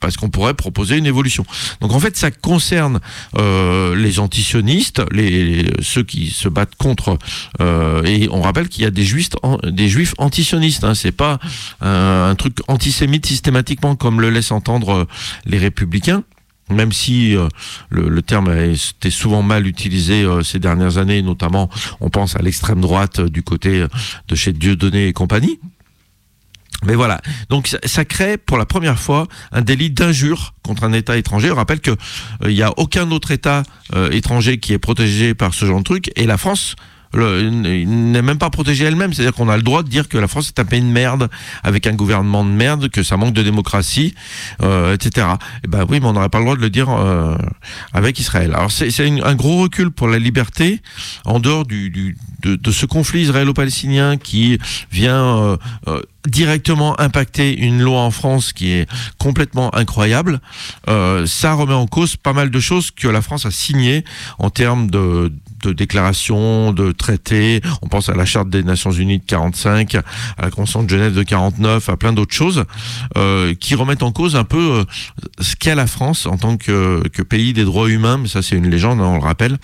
Parce 0.00 0.16
qu'on 0.16 0.28
pourrait 0.28 0.54
proposer 0.54 0.96
une 0.96 1.06
évolution. 1.06 1.46
Donc 1.80 1.92
en 1.92 2.00
fait, 2.00 2.16
ça 2.16 2.30
concerne 2.30 3.00
euh, 3.36 3.96
les 3.96 4.18
antisionistes, 4.18 5.02
les, 5.10 5.70
ceux 5.80 6.02
qui 6.02 6.28
se 6.30 6.48
battent 6.48 6.74
contre. 6.76 7.18
Euh, 7.60 8.04
et 8.04 8.28
on 8.30 8.42
rappelle 8.42 8.68
qu'il 8.68 8.84
y 8.84 8.86
a 8.86 8.90
des 8.90 9.04
juifs, 9.04 9.30
des 9.64 9.88
juifs 9.88 10.14
antisionistes. 10.18 10.84
Hein, 10.84 10.94
c'est 10.94 11.12
pas 11.12 11.38
un, 11.80 12.34
truc 12.36 12.58
antisémite 12.68 13.26
systématiquement 13.26 13.96
comme 13.96 14.20
le 14.20 14.30
laissent 14.30 14.52
entendre 14.52 14.90
euh, 14.90 15.04
les 15.46 15.58
républicains. 15.58 16.22
Même 16.70 16.92
si 16.92 17.30
le, 17.88 18.08
le, 18.10 18.20
terme 18.20 18.54
été 18.54 19.08
souvent 19.08 19.42
mal 19.42 19.66
utilisé 19.66 20.26
ces 20.44 20.58
dernières 20.58 20.98
années, 20.98 21.22
notamment 21.22 21.70
on 22.00 22.10
pense 22.10 22.36
à 22.36 22.42
l'extrême 22.42 22.82
droite 22.82 23.22
du 23.22 23.42
côté 23.42 23.86
de 24.28 24.34
chez 24.34 24.52
Dieudonné 24.52 25.08
et 25.08 25.14
compagnie. 25.14 25.58
Mais 26.84 26.94
voilà, 26.94 27.20
donc 27.48 27.76
ça, 27.84 28.04
crée 28.04 28.38
pour 28.38 28.56
la 28.56 28.64
première 28.64 29.00
fois 29.00 29.26
un 29.50 29.62
délit 29.62 29.90
d'injure 29.90 30.54
contre 30.62 30.84
un 30.84 30.92
État 30.92 31.16
étranger. 31.16 31.50
On 31.50 31.56
rappelle 31.56 31.80
que 31.80 31.96
il 32.44 32.54
n'y 32.54 32.62
a 32.62 32.72
aucun 32.76 33.10
autre 33.10 33.32
État 33.32 33.64
étranger 34.12 34.58
qui 34.58 34.74
est 34.74 34.78
protégé 34.78 35.34
par 35.34 35.54
ce 35.54 35.64
genre 35.66 35.78
de 35.78 35.84
truc, 35.84 36.12
et 36.14 36.24
la 36.24 36.38
France 36.38 36.76
n'est 37.14 38.22
même 38.22 38.38
pas 38.38 38.50
protégée 38.50 38.84
elle-même. 38.84 39.12
C'est-à-dire 39.12 39.34
qu'on 39.34 39.48
a 39.48 39.56
le 39.56 39.62
droit 39.62 39.82
de 39.82 39.88
dire 39.88 40.08
que 40.08 40.18
la 40.18 40.28
France 40.28 40.48
est 40.48 40.60
un 40.60 40.64
pays 40.64 40.80
de 40.80 40.86
merde, 40.86 41.28
avec 41.62 41.86
un 41.86 41.94
gouvernement 41.94 42.44
de 42.44 42.50
merde, 42.50 42.88
que 42.88 43.02
ça 43.02 43.16
manque 43.16 43.34
de 43.34 43.42
démocratie, 43.42 44.14
euh, 44.62 44.94
etc. 44.94 45.26
Et 45.64 45.68
ben 45.68 45.84
oui, 45.88 46.00
mais 46.00 46.06
on 46.06 46.12
n'aurait 46.12 46.28
pas 46.28 46.38
le 46.38 46.44
droit 46.44 46.56
de 46.56 46.60
le 46.60 46.70
dire 46.70 46.90
euh, 46.90 47.36
avec 47.92 48.18
Israël. 48.18 48.52
Alors 48.54 48.70
c'est 48.70 48.90
un 49.00 49.34
gros 49.34 49.62
recul 49.62 49.90
pour 49.90 50.08
la 50.08 50.18
liberté, 50.18 50.80
en 51.24 51.40
dehors 51.40 51.64
de, 51.66 52.70
ce 52.70 52.86
conflit 52.86 53.22
israélo-palestinien 53.22 54.16
qui 54.16 54.58
vient 54.90 55.36
euh, 55.38 55.56
euh 55.86 56.02
directement 56.28 56.98
impacter 57.00 57.56
une 57.58 57.80
loi 57.80 58.00
en 58.00 58.10
France 58.10 58.52
qui 58.52 58.70
est 58.72 58.88
complètement 59.18 59.74
incroyable. 59.74 60.40
Euh, 60.88 61.26
ça 61.26 61.54
remet 61.54 61.74
en 61.74 61.86
cause 61.86 62.16
pas 62.16 62.32
mal 62.32 62.50
de 62.50 62.60
choses 62.60 62.90
que 62.90 63.08
la 63.08 63.22
France 63.22 63.46
a 63.46 63.50
signées 63.50 64.04
en 64.38 64.50
termes 64.50 64.90
de 64.90 65.32
de 65.62 65.72
déclarations, 65.72 66.72
de 66.72 66.92
traités. 66.92 67.60
On 67.82 67.88
pense 67.88 68.08
à 68.08 68.14
la 68.14 68.24
Charte 68.24 68.50
des 68.50 68.62
Nations 68.62 68.90
Unies 68.90 69.18
de 69.18 69.24
45, 69.24 69.94
à 69.94 70.02
la 70.42 70.50
Convention 70.50 70.82
de 70.82 70.88
Genève 70.88 71.14
de 71.14 71.22
49, 71.22 71.88
à 71.88 71.96
plein 71.96 72.12
d'autres 72.12 72.34
choses 72.34 72.64
euh, 73.16 73.54
qui 73.54 73.74
remettent 73.74 74.02
en 74.02 74.12
cause 74.12 74.36
un 74.36 74.44
peu 74.44 74.80
euh, 74.80 74.84
ce 75.40 75.56
qu'est 75.56 75.74
la 75.74 75.86
France 75.86 76.26
en 76.26 76.36
tant 76.36 76.56
que, 76.56 77.02
pays 77.28 77.52
des 77.52 77.64
droits 77.64 77.88
humains. 77.88 78.18
Mais 78.18 78.28
ça, 78.28 78.42
c'est 78.42 78.56
une 78.56 78.68
légende, 78.68 79.00
hein, 79.00 79.06
on 79.06 79.16
le 79.16 79.24
rappelle. 79.24 79.58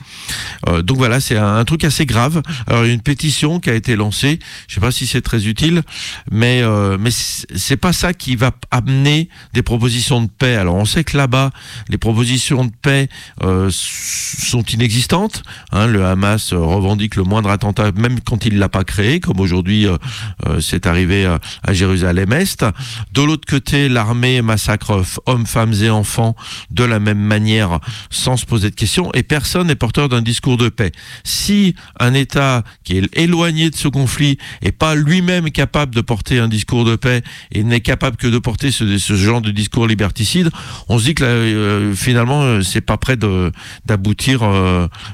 Euh, 0.69 0.83
donc 0.83 0.97
voilà, 0.99 1.21
c'est 1.21 1.37
un, 1.37 1.65
truc 1.65 1.85
assez 1.85 2.05
grave. 2.05 2.43
Alors, 2.67 2.85
une 2.85 3.01
pétition 3.01 3.59
qui 3.61 3.71
a 3.71 3.75
été 3.75 3.97
lancée. 3.97 4.39
Je 4.69 4.75
sais 4.75 4.81
pas 4.81 4.91
si 4.91 5.07
c'est 5.07 5.23
très 5.23 5.47
utile, 5.47 5.83
mais 6.31 6.63
mais 6.99 7.11
c'est 7.11 7.77
pas 7.77 7.93
ça 7.93 8.13
qui 8.13 8.37
va 8.37 8.53
amener 8.71 9.29
des 9.53 9.63
propositions 9.63 10.23
de 10.23 10.29
paix. 10.29 10.57
Alors, 10.57 10.75
on 10.75 10.85
sait 10.85 11.05
que 11.05 11.17
là-bas, 11.17 11.51
les 11.89 11.99
propositions 11.99 12.65
de 12.65 12.73
paix 12.83 13.09
sont 13.41 14.63
inexistantes. 14.63 15.43
Hein, 15.73 15.84
le 15.87 16.05
Hamas 16.05 16.53
revendique 16.53 17.17
le 17.17 17.23
moindre 17.23 17.51
attentat, 17.51 17.93
même 17.97 18.21
quand 18.21 18.47
il 18.47 18.59
l'a 18.59 18.69
pas 18.69 18.85
créé, 18.85 19.21
comme 19.21 19.41
aujourd'hui 19.41 19.87
euh, 19.87 19.97
euh, 20.47 20.61
c'est 20.61 20.87
arrivé 20.87 21.25
euh, 21.25 21.39
à 21.63 21.73
Jérusalem-Est. 21.73 22.65
De 23.13 23.23
l'autre 23.23 23.47
côté, 23.49 23.89
l'armée 23.89 24.43
massacre 24.43 25.03
hommes, 25.27 25.47
femmes 25.47 25.75
et 25.75 25.91
enfants 25.91 26.35
de 26.71 26.85
la 26.85 27.01
même 27.01 27.19
manière, 27.19 27.81
sans 28.11 28.37
se 28.37 28.47
poser 28.47 28.71
de 28.71 28.75
questions, 28.75 29.11
et 29.15 29.23
personne 29.23 29.67
n'est 29.67 29.75
porteur 29.75 30.09
d'un 30.09 30.23
discours 30.23 30.57
de 30.57 30.69
paix. 30.69 30.93
Si 31.25 31.75
un 32.01 32.15
État 32.15 32.63
qui 32.85 32.99
est 32.99 33.19
éloigné 33.19 33.71
de 33.71 33.77
ce 33.77 33.89
conflit 33.89 34.39
est 34.63 34.73
pas 34.73 34.95
lui-même 34.95 35.51
capable 35.51 35.95
de 35.95 36.01
porter 36.01 36.39
un 36.39 36.49
discours 36.49 36.85
de 36.85 36.97
paix 36.97 37.23
et 37.53 37.63
n'est 37.63 37.81
capable 37.81 38.17
que 38.17 38.27
de 38.27 38.39
porter 38.39 38.71
ce, 38.71 38.85
genre 39.15 39.41
de 39.41 39.51
discours 39.51 39.87
liberticide, 39.87 40.51
on 40.89 40.99
se 40.99 41.05
dit 41.05 41.15
que 41.15 41.93
finalement 41.95 42.63
c'est 42.63 42.81
pas 42.81 42.97
prêt 42.97 43.17
d'aboutir 43.87 44.43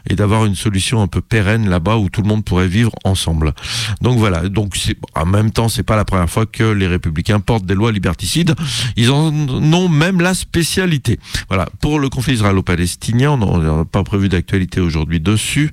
et 0.09 0.15
d'avoir 0.15 0.45
une 0.45 0.55
solution 0.61 1.03
un 1.03 1.09
peu 1.09 1.21
pérenne 1.21 1.69
là-bas 1.69 1.97
où 1.97 2.09
tout 2.09 2.23
le 2.23 2.29
monde 2.29 2.45
pourrait 2.45 2.69
vivre 2.69 2.93
ensemble. 3.05 3.55
Donc 4.01 4.19
voilà. 4.19 4.49
Donc 4.49 4.75
en 5.15 5.27
même 5.27 5.51
temps, 5.51 5.69
c'est 5.69 5.83
pas 5.83 5.97
la 5.97 6.05
première 6.05 6.31
fois 6.31 6.47
que 6.47 6.65
les 6.65 6.87
républicains 6.87 7.41
portent 7.41 7.67
des 7.67 7.75
lois 7.75 7.93
liberticides. 7.93 8.55
Ils 8.97 9.11
en 9.11 9.33
ont 9.73 9.89
même 9.89 10.21
la 10.21 10.35
spécialité. 10.35 11.19
Voilà. 11.49 11.69
Pour 11.81 11.99
le 11.99 12.09
conflit 12.09 12.35
israélo-palestinien, 12.35 13.31
on 13.31 13.59
n'a 13.59 13.85
pas 13.85 14.05
prévu 14.05 14.29
d'actualité 14.29 14.81
aujourd'hui 14.81 15.21
dessus, 15.21 15.71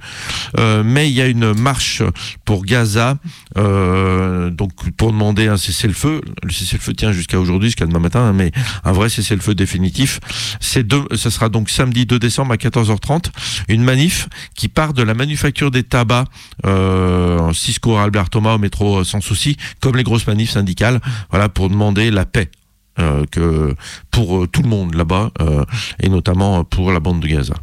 euh, 0.58 0.84
mais 0.84 1.10
il 1.10 1.13
y 1.13 1.21
a 1.21 1.28
une 1.28 1.54
marche 1.54 2.02
pour 2.45 2.65
Gaza, 2.65 3.17
euh, 3.58 4.50
donc 4.50 4.71
pour 4.91 5.12
demander 5.12 5.47
un 5.47 5.58
cessez-le-feu. 5.58 6.21
Le 6.43 6.52
cessez-le-feu 6.52 6.93
tient 6.93 7.12
jusqu'à 7.12 7.39
aujourd'hui, 7.39 7.69
jusqu'à 7.69 7.86
demain 7.86 8.00
matin, 8.00 8.21
hein, 8.21 8.34
mais 8.34 8.52
un 8.84 8.91
vrai 8.91 9.10
cessez-le-feu 9.10 9.56
définitif. 9.56 10.19
C'est 10.60 10.88
ce 11.15 11.30
sera 11.30 11.50
donc 11.50 11.69
samedi 11.69 12.06
2 12.06 12.19
décembre 12.19 12.54
à 12.54 12.56
14h30, 12.56 13.26
une 13.67 13.84
manif 13.84 14.30
qui 14.56 14.69
part 14.77 14.93
de 14.93 15.01
la 15.01 15.15
manufacture 15.15 15.71
des 15.71 15.81
tabacs, 15.81 16.27
euh, 16.67 17.51
Cisco, 17.51 17.97
Albert 17.97 18.29
Thomas 18.29 18.53
au 18.53 18.57
métro 18.59 18.99
euh, 18.99 19.03
sans 19.03 19.21
souci, 19.21 19.57
comme 19.79 19.97
les 19.97 20.03
grosses 20.03 20.27
manifs 20.27 20.51
syndicales, 20.51 20.99
voilà, 21.31 21.49
pour 21.49 21.67
demander 21.71 22.11
la 22.11 22.27
paix. 22.27 22.51
Euh, 22.99 23.25
que 23.31 23.75
pour 24.11 24.37
euh, 24.37 24.47
tout 24.47 24.63
le 24.63 24.69
monde 24.69 24.95
là-bas 24.95 25.29
et 25.99 26.09
notamment 26.09 26.63
pour 26.63 26.91
la 26.91 26.99
bande 26.99 27.19
de 27.19 27.27
Gaza. 27.27 27.53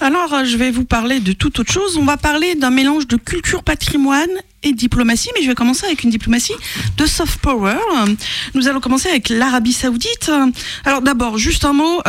Alors, 0.00 0.44
je 0.44 0.56
vais 0.56 0.70
vous 0.70 0.86
parler 0.86 1.20
de 1.20 1.32
toute 1.32 1.58
autre 1.58 1.70
chose. 1.70 1.98
On 1.98 2.04
va 2.04 2.16
parler 2.16 2.54
d'un 2.54 2.70
mélange 2.70 3.06
de 3.06 3.16
culture 3.16 3.62
patrimoine 3.62 4.30
et 4.62 4.72
diplomatie, 4.72 5.28
mais 5.34 5.42
je 5.42 5.48
vais 5.48 5.54
commencer 5.54 5.84
avec 5.84 6.02
une 6.02 6.10
diplomatie 6.10 6.54
de 6.96 7.04
soft 7.06 7.40
power. 7.40 7.76
Nous 8.54 8.68
allons 8.68 8.80
commencer 8.80 9.08
avec 9.08 9.28
l'Arabie 9.28 9.74
Saoudite. 9.74 10.30
Alors 10.84 11.02
d'abord, 11.02 11.36
juste 11.36 11.66
un 11.66 11.74
mot, 11.74 12.00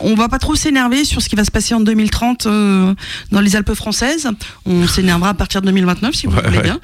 on 0.00 0.14
va 0.14 0.28
pas 0.28 0.38
trop 0.38 0.54
s'énerver 0.54 1.04
sur 1.04 1.22
ce 1.22 1.28
qui 1.28 1.36
va 1.36 1.44
se 1.44 1.50
passer 1.50 1.74
en 1.74 1.80
2030 1.80 2.46
euh, 2.46 2.94
dans 3.30 3.40
les 3.40 3.56
Alpes 3.56 3.74
françaises. 3.74 4.28
On 4.66 4.86
s'énervera 4.86 5.30
à 5.30 5.34
partir 5.34 5.60
de 5.60 5.66
2029 5.66 6.14
si 6.14 6.26
vous 6.26 6.36
Ouais, 6.36 6.42
voulez 6.44 6.56
ouais. 6.58 6.62
bien, 6.62 6.80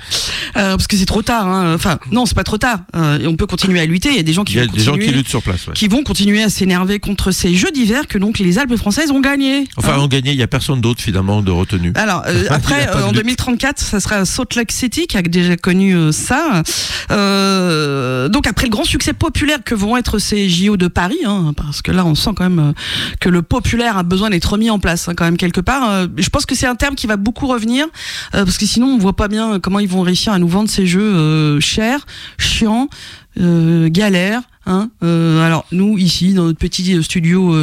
Euh, 0.57 0.77
parce 0.77 0.87
que 0.87 0.97
c'est 0.97 1.07
trop 1.07 1.23
tard. 1.23 1.47
hein. 1.47 1.75
Enfin, 1.75 1.99
non, 2.11 2.27
c'est 2.27 2.35
pas 2.35 2.45
trop 2.45 2.59
tard. 2.59 2.81
Euh, 2.97 3.19
et 3.19 3.27
on 3.27 3.37
peut 3.37 3.47
continuer 3.47 3.81
à 3.81 3.87
lutter. 3.87 4.11
Il 4.11 4.17
y 4.17 4.21
a 4.21 4.23
des 4.23 4.33
gens 4.33 4.45
qui 4.45 4.57
vont 4.57 4.67
des 4.67 4.81
gens 4.81 4.93
qui 4.93 4.99
continuer- 5.01 5.17
luttent 5.17 5.29
sur 5.29 5.43
place. 5.43 5.67
ouais. 5.67 5.73
qui 5.75 5.89
vont 5.89 6.03
continuer 6.03 6.43
à 6.43 6.49
s'énerver 6.51 6.99
contre 7.01 7.31
ces 7.31 7.55
jeux 7.55 7.71
d'hiver 7.71 8.07
que 8.09 8.19
donc 8.19 8.39
les 8.39 8.59
Alpes 8.59 8.77
françaises 8.77 9.11
ont 9.11 9.21
gagné. 9.21 9.67
Enfin, 9.77 9.95
Hein. 9.95 9.99
en 10.01 10.09
gagné, 10.09 10.33
il 10.33 10.37
y 10.39 10.43
a 10.43 10.47
personne 10.49 10.81
d'autre 10.81 11.01
finalement 11.03 11.43
de 11.43 11.51
retenu. 11.51 11.93
Alors 11.95 12.23
après, 12.51 12.89
en 12.93 13.07
lutte. 13.09 13.17
2034, 13.17 13.79
ça 13.81 14.01
sera 14.01 14.25
Salt 14.25 14.55
Lake 14.57 14.73
City 14.73 15.07
qui 15.07 15.17
a 15.17 15.23
déjà 15.23 15.57
connu 15.57 15.97
ça. 16.13 16.63
Donc 17.09 18.47
après 18.47 18.67
le 18.67 18.71
grand 18.71 18.85
succès 18.85 19.13
populaire 19.13 19.59
que 19.65 19.75
vont 19.75 19.97
être 19.97 20.19
ces 20.19 20.49
JO 20.49 20.77
de 20.77 20.89
Paris, 20.89 21.19
hein, 21.25 21.53
parce 21.57 21.83
que 21.83 21.91
là 21.93 22.05
on 22.05 22.15
sent 22.15 22.28
quand 22.35 22.49
même 22.49 22.59
euh, 22.59 22.73
que 23.21 23.29
le 23.29 23.43
populaire 23.43 23.97
a 23.97 24.03
besoin 24.03 24.31
d'être 24.31 24.53
remis 24.53 24.71
en 24.71 24.79
place 24.79 25.09
hein, 25.09 25.15
quand 25.17 25.25
même 25.25 25.37
quelque 25.37 25.61
part. 25.61 25.89
Euh, 25.91 26.07
je 26.17 26.29
pense 26.29 26.47
que 26.47 26.55
c'est 26.55 26.67
un 26.67 26.75
terme 26.75 26.95
qui 26.95 27.07
va 27.07 27.17
beaucoup 27.17 27.47
revenir 27.47 27.87
euh, 28.35 28.45
parce 28.45 28.59
que 28.59 28.67
sinon 28.67 28.89
on 28.89 28.99
voit 28.99 29.17
pas 29.17 29.29
bien 29.29 29.61
comment 29.61 29.81
ils 29.81 29.89
vont 29.89 30.03
réussir 30.03 30.33
à 30.33 30.39
nous 30.39 30.49
vendre 30.49 30.69
ces 30.69 30.87
jeux 30.87 31.61
chers, 31.61 32.07
chiants, 32.39 32.89
galères. 33.37 34.43
Hein. 34.67 34.91
Alors 35.03 35.65
nous 35.73 35.99
ici 35.99 36.35
dans 36.35 36.45
notre 36.45 36.59
petit 36.59 37.03
studio. 37.03 37.55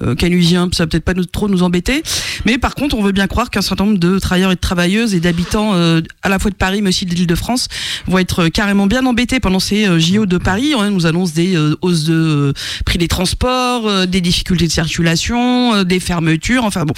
Euh, 0.00 0.14
canusien, 0.14 0.68
ça 0.72 0.84
va 0.84 0.86
peut-être 0.86 1.04
pas 1.04 1.14
nous, 1.14 1.24
trop 1.24 1.48
nous 1.48 1.62
embêter, 1.62 2.02
mais 2.44 2.56
par 2.56 2.74
contre, 2.74 2.96
on 2.96 3.02
veut 3.02 3.12
bien 3.12 3.26
croire 3.26 3.50
qu'un 3.50 3.62
certain 3.62 3.84
nombre 3.84 3.98
de 3.98 4.18
travailleurs 4.18 4.52
et 4.52 4.54
de 4.54 4.60
travailleuses 4.60 5.14
et 5.14 5.20
d'habitants 5.20 5.74
euh, 5.74 6.00
à 6.22 6.28
la 6.28 6.38
fois 6.38 6.50
de 6.50 6.56
Paris, 6.56 6.82
mais 6.82 6.90
aussi 6.90 7.04
de 7.04 7.14
l'Île-de-France, 7.14 7.68
vont 8.06 8.18
être 8.18 8.44
euh, 8.44 8.48
carrément 8.48 8.86
bien 8.86 9.04
embêtés 9.06 9.40
pendant 9.40 9.60
ces 9.60 9.86
euh, 9.86 9.98
JO 9.98 10.26
de 10.26 10.38
Paris. 10.38 10.74
On 10.76 10.88
nous 10.90 11.06
annonce 11.06 11.32
des 11.32 11.56
euh, 11.56 11.76
hausses 11.82 12.04
de 12.04 12.52
prix 12.84 12.98
des 12.98 13.08
transports, 13.08 14.06
des 14.06 14.20
difficultés 14.20 14.66
de 14.66 14.72
circulation, 14.72 15.82
des 15.84 16.00
fermetures, 16.00 16.64
enfin 16.64 16.84
bon, 16.84 16.94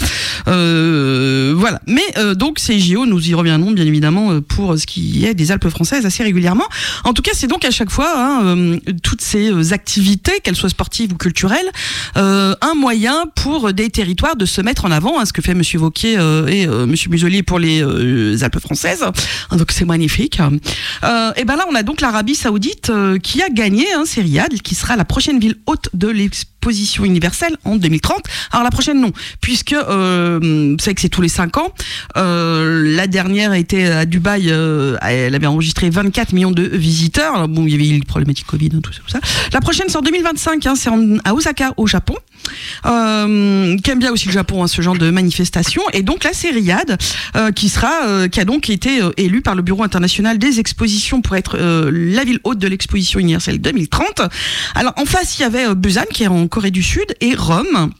voilà. 0.46 1.80
Mais 1.86 2.34
donc 2.34 2.58
ces 2.58 2.78
JO, 2.78 3.06
nous 3.06 3.28
y 3.28 3.34
reviendrons 3.34 3.72
bien 3.72 3.86
évidemment 3.86 4.40
pour 4.40 4.78
ce 4.78 4.86
qui 4.86 5.24
est 5.24 5.34
des 5.34 5.52
Alpes 5.52 5.68
françaises 5.68 6.06
assez 6.06 6.22
régulièrement. 6.22 6.64
En 7.04 7.12
tout 7.12 7.22
cas, 7.22 7.32
c'est 7.34 7.46
donc 7.46 7.64
à 7.64 7.70
chaque 7.70 7.90
fois 7.90 8.12
hein, 8.16 8.78
toutes 9.02 9.20
ces 9.20 9.72
activités, 9.72 10.32
qu'elles 10.42 10.56
soient 10.56 10.68
sportives 10.68 11.12
ou 11.12 11.16
culturelles, 11.16 11.70
un 12.14 12.74
moyen 12.76 12.89
pour 13.34 13.72
des 13.72 13.90
territoires 13.90 14.36
de 14.36 14.46
se 14.46 14.60
mettre 14.60 14.84
en 14.84 14.90
avant, 14.90 15.18
hein, 15.18 15.24
ce 15.24 15.32
que 15.32 15.42
fait 15.42 15.54
Monsieur 15.54 15.78
Vauquier 15.78 16.18
euh, 16.18 16.46
et 16.46 16.66
euh, 16.66 16.86
Monsieur 16.86 17.10
Muselier 17.10 17.42
pour 17.42 17.58
les 17.58 17.82
euh, 17.82 18.42
Alpes 18.42 18.60
françaises. 18.60 19.04
Ah, 19.50 19.56
donc 19.56 19.70
c'est 19.72 19.84
magnifique. 19.84 20.40
Euh, 21.04 21.32
et 21.36 21.44
ben 21.44 21.56
là, 21.56 21.64
on 21.70 21.74
a 21.74 21.82
donc 21.82 22.00
l'Arabie 22.00 22.34
Saoudite 22.34 22.90
euh, 22.90 23.18
qui 23.18 23.42
a 23.42 23.48
gagné, 23.48 23.86
hein, 23.94 24.04
c'est 24.06 24.22
qui 24.62 24.74
sera 24.74 24.96
la 24.96 25.04
prochaine 25.04 25.38
ville 25.38 25.56
haute 25.66 25.88
de 25.94 26.08
l'exposition 26.60 27.04
universelle 27.04 27.56
en 27.64 27.76
2030. 27.76 28.22
Alors 28.52 28.64
la 28.64 28.70
prochaine 28.70 29.00
non, 29.00 29.12
puisque 29.40 29.72
euh, 29.72 30.76
savez 30.78 30.94
que 30.94 31.00
c'est 31.00 31.08
tous 31.08 31.22
les 31.22 31.28
cinq 31.28 31.56
ans. 31.56 31.72
Euh, 32.16 32.94
la 32.94 33.06
dernière 33.06 33.54
était 33.54 33.84
à 33.86 34.04
Dubaï, 34.04 34.50
euh, 34.50 34.96
elle 35.00 35.34
avait 35.34 35.46
enregistré 35.46 35.88
24 35.88 36.32
millions 36.32 36.50
de 36.50 36.62
visiteurs. 36.62 37.34
Alors, 37.34 37.48
bon, 37.48 37.66
il 37.66 37.72
y 37.72 37.74
avait 37.74 37.88
eu 37.88 37.98
les 37.98 38.04
problématiques 38.04 38.46
Covid, 38.46 38.70
hein, 38.74 38.80
tout 38.82 38.92
ça, 38.92 39.00
tout 39.04 39.10
ça. 39.10 39.20
La 39.52 39.60
prochaine 39.60 39.86
c'est 39.88 39.96
en 39.96 40.02
2025, 40.02 40.66
hein, 40.66 40.74
c'est 40.76 40.90
à 41.24 41.34
Osaka, 41.34 41.72
au 41.76 41.86
Japon. 41.86 42.14
Euh, 42.86 43.76
qui 43.78 43.90
aime 43.90 43.98
bien 43.98 44.12
aussi 44.12 44.26
le 44.26 44.32
Japon, 44.32 44.62
hein, 44.62 44.66
ce 44.66 44.80
genre 44.82 44.96
de 44.96 45.10
manifestation. 45.10 45.82
Et 45.92 46.02
donc 46.02 46.24
là, 46.24 46.30
c'est 46.32 46.50
Riyad 46.50 46.98
euh, 47.36 47.52
qui 47.52 47.68
sera, 47.68 48.06
euh, 48.06 48.28
qui 48.28 48.40
a 48.40 48.44
donc 48.44 48.70
été 48.70 49.02
euh, 49.02 49.10
élu 49.16 49.42
par 49.42 49.54
le 49.54 49.62
Bureau 49.62 49.82
international 49.82 50.38
des 50.38 50.60
expositions 50.60 51.20
pour 51.20 51.36
être 51.36 51.58
la 51.58 52.24
ville 52.24 52.40
haute 52.44 52.58
de 52.58 52.68
l'exposition 52.68 53.20
universelle 53.20 53.60
2030. 53.60 54.22
Alors 54.74 54.92
en 54.96 55.04
face, 55.04 55.38
il 55.38 55.42
y 55.42 55.44
avait 55.44 55.74
Busan 55.74 56.04
qui 56.12 56.24
est 56.24 56.28
en 56.28 56.48
Corée 56.50 56.70
du 56.70 56.82
Sud 56.82 57.14
et 57.20 57.34
Rome. 57.34 57.92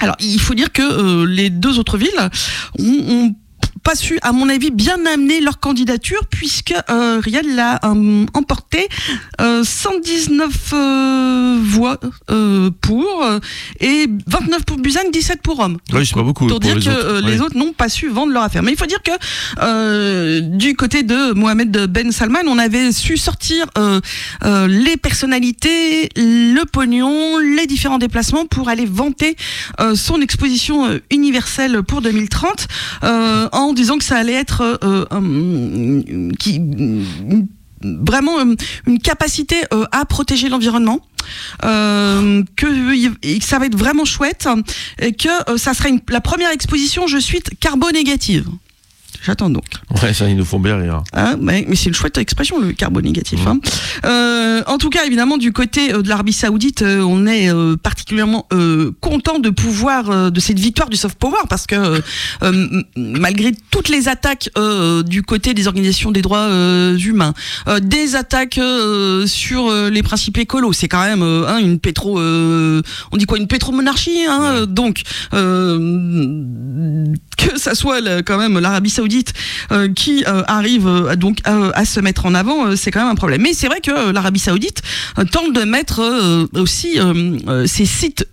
Alors 0.00 0.16
il 0.18 0.40
faut 0.40 0.54
dire 0.54 0.72
que 0.72 0.82
euh, 0.82 1.24
les 1.26 1.50
deux 1.50 1.78
autres 1.78 1.96
villes 1.96 2.30
ont, 2.78 2.84
ont 2.84 3.36
pas 3.84 3.94
su, 3.94 4.18
à 4.22 4.32
mon 4.32 4.48
avis, 4.48 4.70
bien 4.70 4.96
amener 5.06 5.40
leur 5.40 5.60
candidature 5.60 6.22
puisque 6.30 6.74
euh, 6.90 7.20
Riyad 7.22 7.44
l'a 7.44 7.78
euh, 7.84 8.24
emporté 8.32 8.88
euh, 9.40 9.62
119 9.62 10.72
euh, 10.72 11.58
voix 11.62 12.00
euh, 12.30 12.70
pour 12.80 13.22
euh, 13.22 13.38
et 13.80 14.08
29 14.26 14.64
pour 14.64 14.78
Busan, 14.78 15.00
17 15.12 15.42
pour 15.42 15.56
Rome. 15.56 15.76
Oui, 15.92 16.06
c'est 16.06 16.14
pas 16.14 16.22
beaucoup. 16.22 16.46
Pour, 16.46 16.60
dire 16.60 16.76
les 16.76 16.82
que 16.82 16.90
autres. 16.90 17.20
Oui. 17.24 17.30
les 17.30 17.40
autres 17.42 17.56
n'ont 17.58 17.74
pas 17.74 17.90
su 17.90 18.08
vendre 18.08 18.32
leur 18.32 18.42
affaire. 18.42 18.62
Mais 18.62 18.72
il 18.72 18.78
faut 18.78 18.86
dire 18.86 19.02
que 19.02 20.40
du 20.40 20.74
côté 20.74 21.02
de 21.02 21.32
Mohamed 21.34 21.86
Ben 21.88 22.10
Salman, 22.10 22.40
on 22.46 22.58
avait 22.58 22.90
su 22.90 23.16
sortir 23.18 23.66
les 24.42 24.96
personnalités, 24.96 26.08
le 26.16 26.64
pognon, 26.64 27.38
les 27.38 27.66
différents 27.66 27.98
déplacements 27.98 28.46
pour 28.46 28.68
aller 28.68 28.86
vanter 28.86 29.36
son 29.94 30.20
exposition 30.22 30.98
universelle 31.10 31.82
pour 31.82 32.00
2030 32.00 32.66
euh, 33.02 33.48
en 33.74 33.76
disant 33.76 33.98
que 33.98 34.04
ça 34.04 34.16
allait 34.16 34.34
être 34.34 34.60
euh, 34.84 35.04
euh, 35.12 36.30
qui 36.38 36.60
vraiment 37.82 38.38
euh, 38.38 38.54
une 38.86 39.00
capacité 39.00 39.56
à 39.90 40.04
protéger 40.04 40.48
l'environnement 40.48 41.00
que, 41.60 43.40
ça 43.40 43.58
va 43.58 43.66
être 43.66 43.76
vraiment 43.76 44.04
chouette 44.04 44.48
et 45.00 45.12
que 45.12 45.28
ça 45.58 45.74
sera 45.74 45.88
une- 45.88 46.00
la 46.08 46.20
première 46.20 46.50
exposition 46.52 47.06
je 47.08 47.18
suis 47.18 47.40
carbo-négative. 47.60 48.46
J'attends 49.24 49.48
donc. 49.50 49.64
Ouais, 50.02 50.12
ça, 50.12 50.28
ils 50.28 50.36
nous 50.36 50.44
font 50.44 50.60
bien 50.60 50.76
rire. 50.76 51.02
Hein, 51.14 51.36
mais 51.40 51.64
mais 51.68 51.76
c'est 51.76 51.88
une 51.88 51.94
chouette 51.94 52.18
expression, 52.18 52.60
le 52.60 52.72
carbo-négatif. 52.72 53.40
hein. 53.46 53.58
Euh, 54.04 54.62
en 54.66 54.76
tout 54.78 54.90
cas, 54.90 55.04
évidemment, 55.06 55.38
du 55.38 55.52
côté 55.52 55.92
euh, 55.94 56.02
de 56.02 56.08
l'Arabie 56.08 56.32
Saoudite, 56.32 56.82
euh, 56.82 57.00
on 57.00 57.26
est 57.26 57.50
euh, 57.50 57.76
particulièrement 57.76 58.46
euh, 58.52 58.90
content 59.00 59.38
de 59.38 59.48
pouvoir 59.50 60.30
de 60.30 60.40
cette 60.40 60.58
victoire 60.58 60.88
du 60.90 60.96
soft 60.96 61.18
power 61.18 61.38
parce 61.48 61.66
que 61.66 62.02
malgré 62.96 63.52
toutes 63.70 63.88
les 63.88 64.08
attaques 64.08 64.50
du 65.06 65.22
côté 65.22 65.54
des 65.54 65.66
organisations 65.68 66.10
des 66.10 66.22
droits 66.22 66.48
humains, 66.98 67.32
des 67.82 68.16
attaques 68.16 68.60
sur 69.26 69.72
les 69.72 70.02
principes 70.02 70.38
écolos, 70.38 70.72
c'est 70.72 70.88
quand 70.88 71.02
même 71.02 71.22
hein, 71.22 71.58
une 71.58 71.78
pétro, 71.78 72.18
on 72.20 73.16
dit 73.16 73.26
quoi, 73.26 73.38
une 73.38 73.46
pétromonarchie. 73.46 74.24
Hein, 74.28 74.66
donc 74.66 75.02
que 77.36 77.58
ça 77.58 77.74
soit 77.74 78.22
quand 78.22 78.38
même 78.38 78.58
l'Arabie 78.58 78.90
Saoudite 78.90 79.13
euh, 79.72 79.88
qui 79.92 80.24
euh, 80.26 80.42
arrive 80.46 80.86
euh, 80.86 81.16
donc 81.16 81.38
à, 81.44 81.84
se 81.84 82.00
mettre 82.00 82.26
en 82.26 82.34
avant, 82.34 82.76
c'est 82.76 82.90
quand 82.90 83.00
même 83.00 83.10
un 83.10 83.14
problème. 83.14 83.42
Mais 83.42 83.52
c'est 83.54 83.66
vrai 83.66 83.80
que 83.80 84.10
l'Arabie 84.10 84.40
Saoudite 84.40 84.82
tente 85.30 85.52
de 85.52 85.62
mettre 85.62 86.02
aussi 86.54 86.98
ses 87.66 87.86
sites 87.86 88.26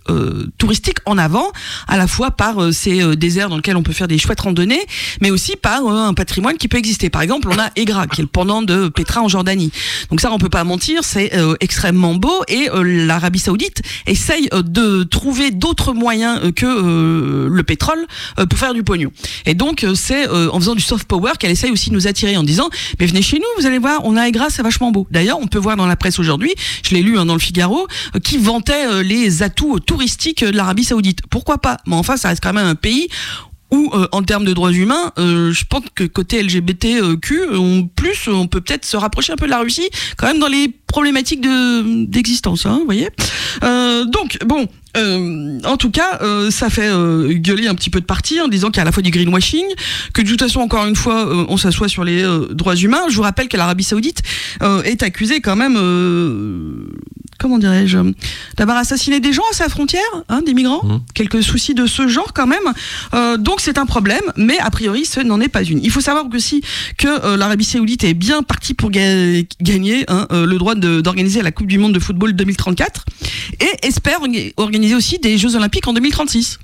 touristiques 0.58 0.98
en 1.04 1.18
avant, 1.18 1.50
à 1.86 1.96
la 1.96 2.06
fois 2.06 2.30
par 2.30 2.72
ces 2.72 3.16
déserts 3.16 3.48
dans 3.48 3.56
lesquels 3.56 3.76
on 3.76 3.82
peut 3.82 3.92
faire 3.92 4.08
des 4.08 4.18
chouettes 4.18 4.40
randonnées, 4.40 4.80
mais 5.20 5.30
aussi 5.30 5.56
par 5.56 5.86
un 5.86 6.14
patrimoine 6.14 6.56
qui 6.56 6.68
peut 6.68 6.78
exister. 6.78 7.10
Par 7.10 7.22
exemple, 7.22 7.48
on 7.50 7.58
a 7.58 7.70
Egra, 7.76 8.06
qui 8.06 8.20
est 8.20 8.24
le 8.24 8.28
pendant 8.28 8.62
de 8.62 8.88
Petra 8.88 9.22
en 9.22 9.28
Jordanie. 9.28 9.70
Donc 10.10 10.20
ça, 10.20 10.32
on 10.32 10.38
peut 10.38 10.48
pas 10.48 10.64
mentir, 10.64 11.04
c'est 11.04 11.32
extrêmement 11.60 12.14
beau 12.14 12.42
et 12.48 12.68
l'Arabie 12.82 13.38
Saoudite 13.38 13.82
essaye 14.06 14.48
de 14.52 15.02
trouver 15.02 15.50
d'autres 15.50 15.92
moyens 15.92 16.52
que 16.54 17.48
le 17.48 17.62
pétrole 17.62 18.06
pour 18.48 18.58
faire 18.58 18.74
du 18.74 18.82
pognon. 18.82 19.12
Et 19.46 19.54
donc 19.54 19.86
c'est 19.94 20.28
en 20.28 20.58
faisant 20.58 20.71
du 20.74 20.82
soft 20.82 21.06
power 21.06 21.32
qu'elle 21.38 21.50
essaye 21.50 21.70
aussi 21.70 21.90
de 21.90 21.94
nous 21.94 22.06
attirer 22.06 22.36
en 22.36 22.42
disant 22.42 22.68
mais 22.98 23.06
venez 23.06 23.22
chez 23.22 23.38
nous, 23.38 23.44
vous 23.58 23.66
allez 23.66 23.78
voir, 23.78 24.00
on 24.04 24.16
a 24.16 24.28
Egra, 24.28 24.50
c'est 24.50 24.62
vachement 24.62 24.90
beau. 24.90 25.06
D'ailleurs, 25.10 25.38
on 25.40 25.46
peut 25.46 25.58
voir 25.58 25.76
dans 25.76 25.86
la 25.86 25.96
presse 25.96 26.18
aujourd'hui, 26.18 26.52
je 26.82 26.94
l'ai 26.94 27.02
lu 27.02 27.18
hein, 27.18 27.26
dans 27.26 27.34
le 27.34 27.40
Figaro, 27.40 27.86
euh, 28.14 28.18
qui 28.18 28.38
vantait 28.38 28.86
euh, 28.86 29.02
les 29.02 29.42
atouts 29.42 29.76
euh, 29.76 29.80
touristiques 29.80 30.44
de 30.44 30.56
l'Arabie 30.56 30.84
Saoudite. 30.84 31.20
Pourquoi 31.30 31.58
pas? 31.58 31.78
Mais 31.86 31.96
enfin, 31.96 32.16
ça 32.16 32.28
reste 32.28 32.42
quand 32.42 32.52
même 32.52 32.66
un 32.66 32.74
pays 32.74 33.08
où, 33.70 33.90
euh, 33.94 34.06
en 34.12 34.22
termes 34.22 34.44
de 34.44 34.52
droits 34.52 34.72
humains, 34.72 35.12
je 35.16 35.64
pense 35.64 35.84
que 35.94 36.04
côté 36.04 36.42
LGBTQ, 36.42 37.54
on, 37.54 37.86
plus, 37.86 38.28
on 38.28 38.46
peut 38.46 38.60
peut-être 38.60 38.84
se 38.84 38.98
rapprocher 38.98 39.32
un 39.32 39.36
peu 39.36 39.46
de 39.46 39.50
la 39.50 39.60
Russie, 39.60 39.88
quand 40.18 40.26
même 40.26 40.38
dans 40.38 40.48
les 40.48 40.68
problématiques 40.86 41.40
de 41.40 42.04
d'existence, 42.04 42.66
hein, 42.66 42.78
vous 42.80 42.84
voyez. 42.84 43.08
Donc, 43.62 44.38
bon, 44.44 44.68
euh, 44.96 45.58
en 45.64 45.76
tout 45.76 45.90
cas, 45.90 46.18
euh, 46.22 46.50
ça 46.50 46.68
fait 46.68 46.88
euh, 46.88 47.32
gueuler 47.32 47.66
un 47.66 47.74
petit 47.74 47.90
peu 47.90 48.00
de 48.00 48.04
parti 48.04 48.40
en 48.40 48.48
disant 48.48 48.68
qu'il 48.68 48.76
y 48.76 48.80
a 48.80 48.82
à 48.82 48.84
la 48.84 48.92
fois 48.92 49.02
du 49.02 49.10
greenwashing, 49.10 49.64
que 50.12 50.22
de 50.22 50.28
toute 50.28 50.40
façon, 50.40 50.60
encore 50.60 50.86
une 50.86 50.96
fois, 50.96 51.26
euh, 51.26 51.46
on 51.48 51.56
s'assoit 51.56 51.88
sur 51.88 52.04
les 52.04 52.22
euh, 52.22 52.48
droits 52.50 52.76
humains. 52.76 53.04
Je 53.08 53.16
vous 53.16 53.22
rappelle 53.22 53.48
que 53.48 53.56
l'Arabie 53.56 53.84
Saoudite 53.84 54.22
euh, 54.62 54.82
est 54.82 55.02
accusée 55.02 55.40
quand 55.40 55.56
même, 55.56 55.76
comment 57.42 57.58
dirais-je, 57.58 57.98
d'avoir 58.56 58.78
assassiné 58.78 59.20
des 59.20 59.32
gens 59.34 59.42
à 59.50 59.54
sa 59.54 59.68
frontière, 59.68 60.00
hein, 60.28 60.40
des 60.46 60.54
migrants. 60.54 61.00
Quelques 61.14 61.42
soucis 61.42 61.74
de 61.74 61.86
ce 61.86 62.06
genre 62.08 62.32
quand 62.32 62.46
même. 62.46 62.62
Euh, 63.14 63.36
donc 63.36 63.60
c'est 63.60 63.76
un 63.78 63.84
problème, 63.86 64.22
mais 64.36 64.58
a 64.58 64.70
priori, 64.70 65.04
ce 65.04 65.20
n'en 65.20 65.40
est 65.40 65.48
pas 65.48 65.62
une. 65.64 65.82
Il 65.84 65.90
faut 65.90 66.00
savoir 66.00 66.24
aussi 66.32 66.62
que 66.96 67.08
euh, 67.08 67.36
l'Arabie 67.36 67.64
Saoudite 67.64 68.04
est 68.04 68.14
bien 68.14 68.42
partie 68.42 68.74
pour 68.74 68.90
ga- 68.90 69.42
gagner 69.60 70.04
hein, 70.08 70.26
euh, 70.32 70.46
le 70.46 70.56
droit 70.58 70.74
d'organiser 70.76 71.42
la 71.42 71.50
Coupe 71.52 71.66
du 71.66 71.78
Monde 71.78 71.92
de 71.92 71.98
football 71.98 72.32
2034 72.32 73.04
et 73.60 73.86
espère 73.86 74.20
orga- 74.20 74.52
organiser 74.56 74.94
aussi 74.94 75.18
des 75.18 75.36
Jeux 75.36 75.56
Olympiques 75.56 75.86
en 75.88 75.92
2036. 75.92 76.58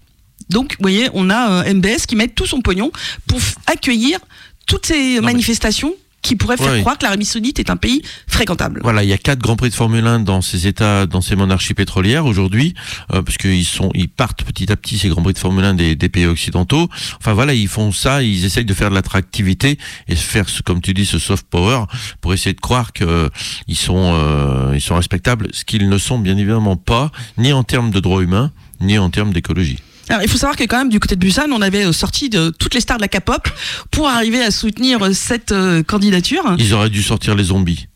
Donc, 0.51 0.73
vous 0.79 0.83
voyez, 0.83 1.09
on 1.13 1.29
a 1.29 1.65
MBS 1.75 2.07
qui 2.07 2.17
met 2.17 2.29
tout 2.29 2.47
son 2.47 2.61
pognon 2.63 2.91
pour 3.27 3.39
accueillir 3.67 4.19
toutes 4.67 4.87
ces 4.87 5.21
manifestations 5.21 5.95
qui 6.29 6.37
pourraient 6.37 6.57
faire 6.59 6.73
Ouais. 6.73 6.81
croire 6.83 6.99
que 6.99 7.05
l'Arabie 7.05 7.25
Saoudite 7.25 7.59
est 7.59 7.71
un 7.71 7.77
pays 7.77 8.03
fréquentable. 8.27 8.81
Voilà, 8.83 9.03
il 9.03 9.09
y 9.09 9.13
a 9.15 9.19
quatre 9.19 9.39
grands 9.41 9.57
prix 9.57 9.71
de 9.71 9.75
Formule 9.75 10.07
1 10.07 10.21
dans 10.21 10.43
ces 10.43 10.67
États, 10.67 11.07
dans 11.07 11.23
ces 11.23 11.37
monarchies 11.37 11.73
pétrolières 11.73 12.27
aujourd'hui, 12.27 12.75
euh, 13.15 13.23
parce 13.23 13.39
qu'ils 13.39 13.65
sont, 13.65 13.91
ils 13.95 14.09
partent 14.11 14.43
petit 14.45 14.71
à 14.71 14.77
petit 14.77 14.99
ces 14.99 15.09
grands 15.09 15.23
prix 15.23 15.33
de 15.33 15.39
Formule 15.39 15.65
1 15.65 15.73
des, 15.75 15.97
des 15.97 16.09
pays 16.11 16.27
occidentaux. 16.27 16.89
Enfin 17.19 17.33
voilà, 17.33 17.55
ils 17.55 17.67
font 17.69 17.93
ça, 17.93 18.23
ils 18.23 18.45
essayent 18.45 18.67
de 18.67 18.75
faire 18.75 18.91
de 18.91 18.95
l'attractivité 18.95 19.79
et 20.09 20.17
faire, 20.17 20.49
ce, 20.51 20.63
comme 20.63 20.83
tu 20.83 20.93
dis, 20.93 21.07
ce 21.07 21.19
soft 21.19 21.47
power 21.49 21.85
pour 22.21 22.35
essayer 22.35 22.53
de 22.53 22.61
croire 22.61 22.93
que 22.93 23.31
ils 23.67 23.77
sont, 23.77 24.13
euh, 24.15 24.73
ils 24.75 24.81
sont 24.83 24.97
respectables, 24.97 25.49
ce 25.53 25.65
qu'ils 25.65 25.89
ne 25.89 25.97
sont 25.99 26.19
bien 26.19 26.37
évidemment 26.37 26.77
pas, 26.77 27.11
ni 27.39 27.53
en 27.55 27.63
termes 27.65 27.91
de 27.91 28.01
droits 28.01 28.23
humains, 28.23 28.53
ni 28.81 28.99
en 28.99 29.09
termes 29.09 29.33
d'écologie. 29.33 29.79
Alors, 30.09 30.23
il 30.23 30.29
faut 30.29 30.39
savoir 30.39 30.57
que 30.57 30.65
quand 30.65 30.79
même 30.79 30.89
du 30.89 31.01
côté 31.01 31.17
de 31.17 31.21
Busan, 31.21 31.51
on 31.53 31.61
avait 31.61 31.85
euh, 31.85 31.93
sorti 31.93 32.31
de 32.31 32.51
toutes 32.51 32.75
les 32.75 32.81
stars 32.81 32.97
de 32.97 33.03
la 33.03 33.09
K-pop 33.09 33.49
pour 33.91 34.09
arriver 34.09 34.43
à 34.43 34.51
soutenir 34.51 35.03
euh, 35.05 35.13
cette 35.13 35.53
euh, 35.53 35.83
candidature. 35.83 36.43
Ils 36.59 36.73
auraient 36.75 36.91
dû 36.91 37.03
sortir 37.03 37.35
les 37.35 37.45
zombies. 37.45 37.87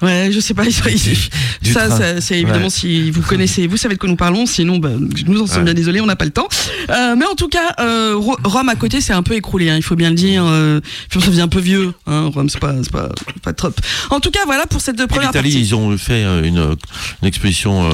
Ouais, 0.00 0.30
je 0.32 0.40
sais 0.40 0.52
pas. 0.54 0.64
ils- 0.64 1.18
ils- 1.62 1.72
ça, 1.72 1.88
ça, 1.88 2.20
c'est 2.20 2.40
évidemment 2.40 2.64
Ouais. 2.64 2.70
si 2.70 3.12
vous 3.12 3.22
connaissez, 3.22 3.68
vous 3.68 3.76
savez 3.76 3.94
de 3.94 4.00
quoi 4.00 4.08
nous 4.08 4.16
parlons. 4.16 4.46
Sinon, 4.46 4.78
bah, 4.78 4.90
nous 5.28 5.40
en 5.42 5.46
sommes 5.46 5.58
Ouais. 5.58 5.64
bien 5.66 5.74
désolés, 5.74 6.00
on 6.00 6.06
n'a 6.06 6.16
pas 6.16 6.24
le 6.24 6.32
temps. 6.32 6.48
Euh, 6.90 7.14
mais 7.16 7.24
en 7.24 7.36
tout 7.36 7.46
cas, 7.46 7.76
euh, 7.78 8.14
Ro- 8.16 8.36
Rome 8.42 8.68
à 8.68 8.74
côté, 8.74 9.00
c'est 9.00 9.12
un 9.12 9.22
peu 9.22 9.34
écroulé. 9.34 9.70
Hein, 9.70 9.76
il 9.76 9.82
faut 9.84 9.94
bien 9.94 10.08
le 10.10 10.16
dire. 10.16 10.44
Euh, 10.44 10.80
puis 11.08 11.20
ça 11.20 11.28
devient 11.28 11.42
un 11.42 11.48
peu 11.48 11.60
vieux. 11.60 11.92
Hein, 12.08 12.32
Rome, 12.34 12.48
c'est 12.48 12.58
pas, 12.58 12.74
pas, 12.90 13.10
pas 13.42 13.52
top. 13.52 13.80
En 14.10 14.18
tout 14.18 14.32
cas, 14.32 14.40
voilà 14.44 14.66
pour 14.66 14.80
cette 14.80 14.98
Et 14.98 15.06
première 15.06 15.28
L'Italie, 15.28 15.52
partie. 15.52 15.60
ils 15.68 15.74
ont 15.76 15.96
fait 15.96 16.24
une, 16.24 16.76
une 17.22 17.28
exposition 17.28 17.88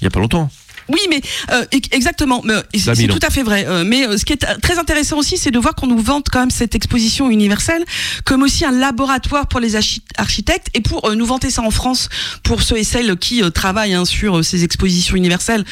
il 0.00 0.04
y 0.04 0.08
a 0.08 0.10
pas 0.10 0.18
longtemps. 0.18 0.50
Oui, 0.88 1.00
mais 1.10 1.20
euh, 1.52 1.64
exactement. 1.92 2.42
C'est 2.74 3.06
tout 3.06 3.18
à 3.26 3.30
fait 3.30 3.42
vrai. 3.42 3.64
Euh, 3.66 3.84
mais 3.86 4.06
euh, 4.06 4.16
ce 4.18 4.24
qui 4.24 4.32
est 4.32 4.44
euh, 4.44 4.54
très 4.62 4.78
intéressant 4.78 5.16
aussi, 5.18 5.36
c'est 5.38 5.50
de 5.50 5.58
voir 5.58 5.74
qu'on 5.74 5.86
nous 5.86 5.98
vante 5.98 6.26
quand 6.30 6.40
même 6.40 6.50
cette 6.50 6.74
exposition 6.74 7.30
universelle 7.30 7.84
comme 8.24 8.42
aussi 8.42 8.64
un 8.64 8.70
laboratoire 8.70 9.46
pour 9.48 9.60
les 9.60 9.76
archi- 9.76 10.02
architectes 10.16 10.68
et 10.74 10.80
pour 10.80 11.10
nous 11.14 11.26
vanter 11.26 11.50
ça 11.50 11.62
en 11.62 11.70
France 11.70 12.08
pour 12.42 12.62
ceux 12.62 12.76
et 12.78 12.84
celles 12.84 13.16
qui 13.16 13.42
travaillent 13.52 13.94
hein, 13.94 14.04
sur 14.04 14.44
ces 14.44 14.64
expositions 14.64 15.16
universelles 15.16 15.64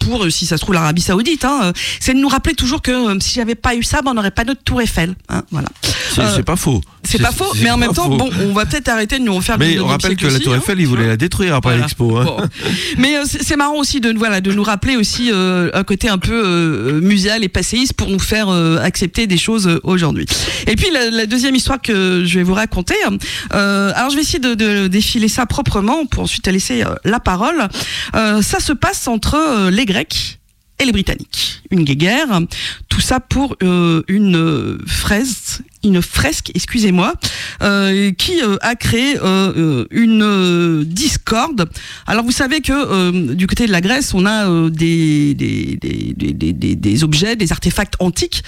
pour, 0.00 0.30
si 0.30 0.46
ça 0.46 0.56
se 0.56 0.62
trouve, 0.62 0.74
l'Arabie 0.74 1.02
Saoudite. 1.02 1.44
Hein, 1.44 1.72
c'est 2.00 2.14
de 2.14 2.18
nous 2.18 2.28
rappeler 2.28 2.54
toujours 2.54 2.80
que 2.82 3.18
si 3.20 3.34
j'avais 3.34 3.54
pas 3.54 3.74
eu 3.74 3.82
ça, 3.82 4.02
ben, 4.02 4.12
on 4.12 4.14
n'aurait 4.14 4.30
pas 4.30 4.44
notre 4.44 4.62
Tour 4.62 4.80
Eiffel. 4.80 5.14
Hein, 5.28 5.42
voilà. 5.50 5.68
C'est 6.14 6.20
Euh, 6.22 6.42
pas 6.42 6.56
faux. 6.56 6.80
C'est 7.02 7.20
pas 7.20 7.32
faux, 7.32 7.52
mais 7.60 7.70
en 7.70 7.76
même 7.76 7.92
temps, 7.92 8.04
faux. 8.04 8.16
bon, 8.16 8.30
on 8.40 8.52
va 8.54 8.64
peut-être 8.66 8.88
arrêter 8.88 9.18
de 9.18 9.24
nous 9.24 9.34
refaire 9.34 9.58
Mais 9.58 9.78
on 9.78 9.86
19e 9.86 9.90
rappelle 9.90 10.16
que 10.16 10.26
la 10.26 10.38
Tour. 10.40 10.54
Eiffel, 10.54 10.80
ils 10.80 10.86
voulaient 10.86 11.06
la 11.08 11.16
détruire 11.16 11.54
après 11.54 11.76
l'expo. 11.76 12.08
Bon. 12.22 12.36
Mais 12.98 13.16
euh, 13.16 13.24
c'est 13.26 13.42
c'est 13.44 13.56
marrant 13.56 13.76
aussi 13.76 14.00
de 14.00 14.12
voilà 14.16 14.40
de 14.40 14.52
nous 14.54 14.62
rappeler 14.62 14.96
aussi 14.96 15.30
euh, 15.32 15.70
un 15.74 15.84
côté 15.84 16.08
un 16.08 16.18
peu 16.18 16.42
euh, 16.44 17.00
muséal 17.00 17.44
et 17.44 17.48
passéiste 17.48 17.94
pour 17.94 18.08
nous 18.08 18.18
faire 18.18 18.48
euh, 18.48 18.78
accepter 18.78 19.26
des 19.26 19.36
choses 19.36 19.66
euh, 19.66 19.80
aujourd'hui. 19.82 20.26
Et 20.66 20.76
puis 20.76 20.88
la, 20.90 21.26
deuxième 21.26 21.54
histoire 21.54 21.80
que 21.80 22.24
je 22.24 22.38
vais 22.38 22.44
vous 22.44 22.54
raconter. 22.54 22.94
euh, 23.54 23.92
alors 23.94 24.10
je 24.10 24.16
vais 24.16 24.22
essayer 24.22 24.38
de, 24.38 24.86
défiler 24.88 25.28
ça 25.28 25.46
proprement 25.46 26.06
pour 26.06 26.24
ensuite 26.24 26.46
laisser 26.46 26.84
la 27.04 27.20
parole. 27.20 27.68
Ça 28.12 28.60
se 28.60 28.72
passe 28.72 29.08
entre 29.08 29.70
les 29.70 29.86
Grecs 29.86 30.38
et 30.84 30.86
les 30.86 30.92
Britanniques. 30.92 31.62
Une 31.70 31.84
guerre. 31.84 32.40
Tout 32.88 33.00
ça 33.00 33.18
pour 33.18 33.56
euh, 33.62 34.02
une 34.06 34.36
euh, 34.36 34.78
fraise, 34.86 35.62
une 35.82 36.00
fresque, 36.00 36.52
excusez-moi, 36.54 37.14
euh, 37.62 38.12
qui 38.12 38.40
euh, 38.42 38.56
a 38.60 38.76
créé 38.76 39.16
une 39.90 40.84
discorde. 40.86 41.68
Alors 42.06 42.24
vous 42.24 42.30
savez 42.32 42.60
que 42.60 43.32
du 43.34 43.46
côté 43.46 43.66
de 43.66 43.72
la 43.72 43.80
Grèce, 43.80 44.14
on 44.14 44.26
a 44.26 44.70
des, 44.70 45.34
des, 45.34 45.78
des, 45.80 46.32
des, 46.32 46.52
des- 46.74 47.04
objets, 47.04 47.34
des 47.36 47.50
artefacts 47.50 47.94
antiques 47.98 48.42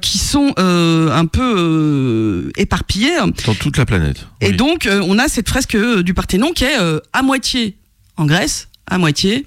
qui 0.00 0.18
sont 0.18 0.52
un 0.56 1.26
peu 1.26 2.50
éparpillés. 2.56 3.16
Dans 3.46 3.54
toute 3.54 3.76
la 3.76 3.86
planète. 3.86 4.26
Et 4.40 4.52
donc, 4.52 4.88
on 4.90 5.18
a 5.18 5.28
cette 5.28 5.48
fresque 5.48 5.76
du 6.02 6.14
Parthénon 6.14 6.52
qui 6.52 6.64
est 6.64 6.76
à 7.12 7.22
moitié 7.22 7.76
en 8.16 8.26
Grèce, 8.26 8.68
à 8.86 8.98
moitié 8.98 9.46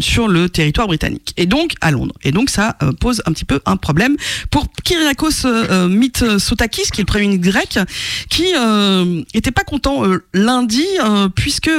sur 0.00 0.28
le 0.28 0.48
territoire 0.48 0.86
britannique 0.86 1.32
et 1.36 1.46
donc 1.46 1.74
à 1.80 1.90
Londres. 1.90 2.14
Et 2.22 2.32
donc 2.32 2.50
ça 2.50 2.76
pose 3.00 3.22
un 3.26 3.32
petit 3.32 3.44
peu 3.44 3.60
un 3.66 3.76
problème 3.76 4.16
pour 4.50 4.66
Kyriakos 4.84 5.46
Mitsotakis, 5.88 6.90
qui 6.92 7.00
est 7.00 7.02
le 7.02 7.06
premier 7.06 7.28
ministre 7.28 7.50
grec, 7.50 7.78
qui 8.28 8.52
était 9.34 9.50
pas 9.50 9.64
content 9.64 10.02
lundi 10.34 10.86
puisque 11.34 11.70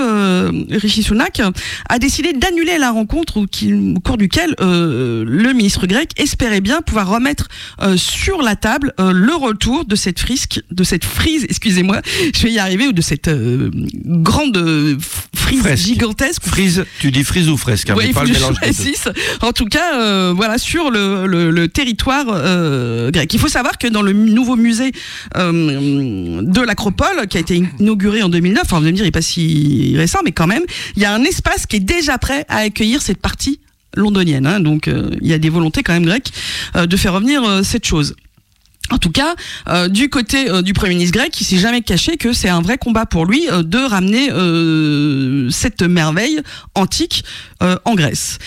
Rishi 0.69 1.03
Sunak 1.03 1.41
a 1.89 1.99
décidé 1.99 2.33
d'annuler 2.33 2.77
la 2.77 2.91
rencontre 2.91 3.37
au, 3.37 3.43
au 3.43 3.99
cours 3.99 4.17
duquel 4.17 4.55
le 4.59 5.53
ministre 5.53 5.87
grec 5.87 6.11
espérait 6.17 6.61
bien 6.61 6.81
pouvoir 6.81 7.09
remettre 7.09 7.47
sur 7.95 8.41
la 8.41 8.55
table 8.55 8.93
le 8.97 9.35
retour 9.35 9.85
de 9.85 9.95
cette 9.95 10.19
frisque, 10.19 10.61
de 10.71 10.83
cette 10.83 11.05
frise, 11.05 11.45
excusez-moi, 11.49 12.01
je 12.35 12.43
vais 12.43 12.51
y 12.51 12.59
arriver, 12.59 12.87
ou 12.87 12.91
de 12.91 13.01
cette 13.01 13.29
grande 14.05 14.97
frise 15.33 15.75
gigantesque. 15.75 16.43
Frise, 16.45 16.85
tu 16.99 17.11
dis 17.11 17.23
frise 17.23 17.49
ou 17.49 17.57
fresque, 17.57 17.90
pas 18.13 18.23
le 18.23 18.31
mélange 18.31 18.55
En 19.41 19.51
tout 19.51 19.65
cas, 19.65 19.99
euh, 19.99 20.33
voilà, 20.35 20.57
sur 20.57 20.91
le, 20.91 21.25
le, 21.27 21.67
territoire 21.67 22.25
euh, 22.29 23.11
grec. 23.11 23.33
Il 23.33 23.39
faut 23.39 23.47
savoir 23.47 23.77
que 23.77 23.87
dans 23.87 24.01
le 24.01 24.13
nouveau 24.13 24.55
musée 24.55 24.91
euh, 25.37 26.41
de 26.41 26.61
l'Acropole, 26.61 27.27
qui 27.29 27.37
a 27.37 27.39
été 27.39 27.63
inauguré 27.79 28.23
en 28.23 28.29
2009, 28.29 28.63
enfin, 28.63 28.79
vous 28.79 28.83
allez 28.83 28.91
me 28.91 28.95
dire, 28.97 29.05
il 29.05 29.07
n'est 29.07 29.11
pas 29.11 29.21
si 29.21 29.93
récent, 29.95 30.19
mais 30.23 30.31
quand 30.31 30.47
même, 30.47 30.63
il 30.95 31.01
y 31.01 31.05
a 31.05 31.13
un 31.13 31.23
espace 31.23 31.65
qui 31.65 31.77
est 31.77 31.81
déjà 31.81 32.17
prêt 32.17 32.45
à 32.49 32.57
accueillir 32.57 33.01
cette 33.01 33.19
partie 33.19 33.59
londonienne. 33.95 34.47
Hein, 34.47 34.59
donc, 34.59 34.89
il 35.21 35.27
y 35.27 35.33
a 35.33 35.37
des 35.37 35.49
volontés 35.49 35.83
quand 35.83 35.93
même 35.93 36.05
grecques 36.05 36.31
de 36.75 36.97
faire 36.97 37.13
revenir 37.13 37.63
cette 37.63 37.85
chose. 37.85 38.15
En 38.91 38.97
tout 38.97 39.09
cas, 39.09 39.35
euh, 39.69 39.87
du 39.87 40.09
côté 40.09 40.49
euh, 40.49 40.61
du 40.61 40.73
Premier 40.73 40.95
ministre 40.95 41.17
grec, 41.17 41.39
il 41.39 41.45
s'est 41.45 41.57
jamais 41.57 41.81
caché 41.81 42.17
que 42.17 42.33
c'est 42.33 42.49
un 42.49 42.61
vrai 42.61 42.77
combat 42.77 43.05
pour 43.05 43.25
lui 43.25 43.49
euh, 43.49 43.63
de 43.63 43.77
ramener 43.77 44.29
cette 45.49 45.81
merveille 45.81 46.41
antique 46.75 47.23
en 47.85 47.95
Grèce. 47.95 48.39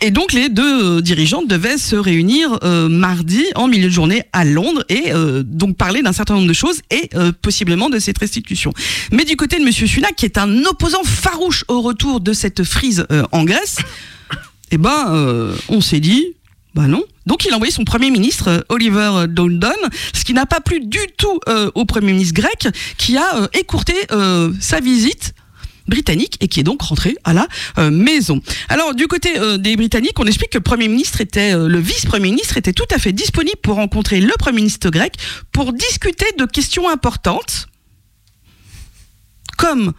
et 0.00 0.10
donc 0.10 0.32
les 0.32 0.48
deux 0.48 1.00
dirigeants 1.00 1.42
devaient 1.42 1.78
se 1.78 1.96
réunir 1.96 2.58
mardi 2.90 3.44
en 3.54 3.68
milieu 3.68 3.88
de 3.88 3.92
journée 3.92 4.22
à 4.32 4.44
Londres 4.44 4.84
et 4.88 5.12
donc 5.44 5.76
parler 5.76 6.02
d'un 6.02 6.12
certain 6.12 6.34
nombre 6.34 6.48
de 6.48 6.52
choses 6.52 6.80
et 6.90 7.10
possiblement 7.42 7.88
de 7.88 7.98
cette 7.98 8.18
restitution. 8.18 8.72
Mais 9.12 9.24
du 9.24 9.36
côté 9.36 9.58
de 9.58 9.64
Monsieur 9.64 9.86
Sunak, 9.86 10.14
qui 10.14 10.26
est 10.26 10.38
un 10.38 10.64
opposant 10.64 11.02
farouche 11.04 11.64
au 11.68 11.80
retour 11.80 12.20
de 12.20 12.32
cette 12.32 12.64
frise 12.64 13.06
en 13.32 13.44
Grèce, 13.44 13.78
eh 14.70 14.78
ben, 14.78 15.54
on 15.68 15.80
s'est 15.80 16.00
dit, 16.00 16.26
bah 16.74 16.86
non. 16.86 17.04
Donc 17.26 17.44
il 17.44 17.52
a 17.52 17.56
envoyé 17.56 17.72
son 17.72 17.84
Premier 17.84 18.10
ministre, 18.10 18.48
euh, 18.48 18.60
Oliver 18.68 19.26
Dowdon, 19.28 19.68
ce 20.14 20.24
qui 20.24 20.32
n'a 20.32 20.46
pas 20.46 20.60
plu 20.60 20.80
du 20.80 21.00
tout 21.16 21.40
euh, 21.48 21.70
au 21.74 21.84
Premier 21.84 22.12
ministre 22.12 22.34
grec, 22.34 22.68
qui 22.96 23.16
a 23.16 23.42
euh, 23.42 23.48
écourté 23.52 23.94
sa 24.60 24.80
visite 24.80 25.34
britannique 25.86 26.36
et 26.40 26.48
qui 26.48 26.60
est 26.60 26.62
donc 26.62 26.82
rentré 26.82 27.16
à 27.24 27.32
la 27.32 27.46
maison. 27.90 28.40
Alors 28.68 28.94
du 28.94 29.06
côté 29.08 29.30
des 29.58 29.76
Britanniques, 29.76 30.18
on 30.18 30.26
explique 30.26 30.50
que 30.50 30.58
le 30.58 30.62
Premier 30.62 30.88
ministre 30.88 31.20
était, 31.20 31.52
le 31.54 31.78
vice-premier 31.78 32.30
ministre 32.30 32.56
était 32.56 32.72
tout 32.72 32.86
à 32.94 32.98
fait 32.98 33.12
disponible 33.12 33.58
pour 33.62 33.76
rencontrer 33.76 34.20
le 34.20 34.32
Premier 34.38 34.56
ministre 34.56 34.90
grec 34.90 35.14
pour 35.52 35.72
discuter 35.72 36.26
de 36.38 36.44
questions 36.44 36.88
importantes 36.88 37.66
comme 39.58 39.92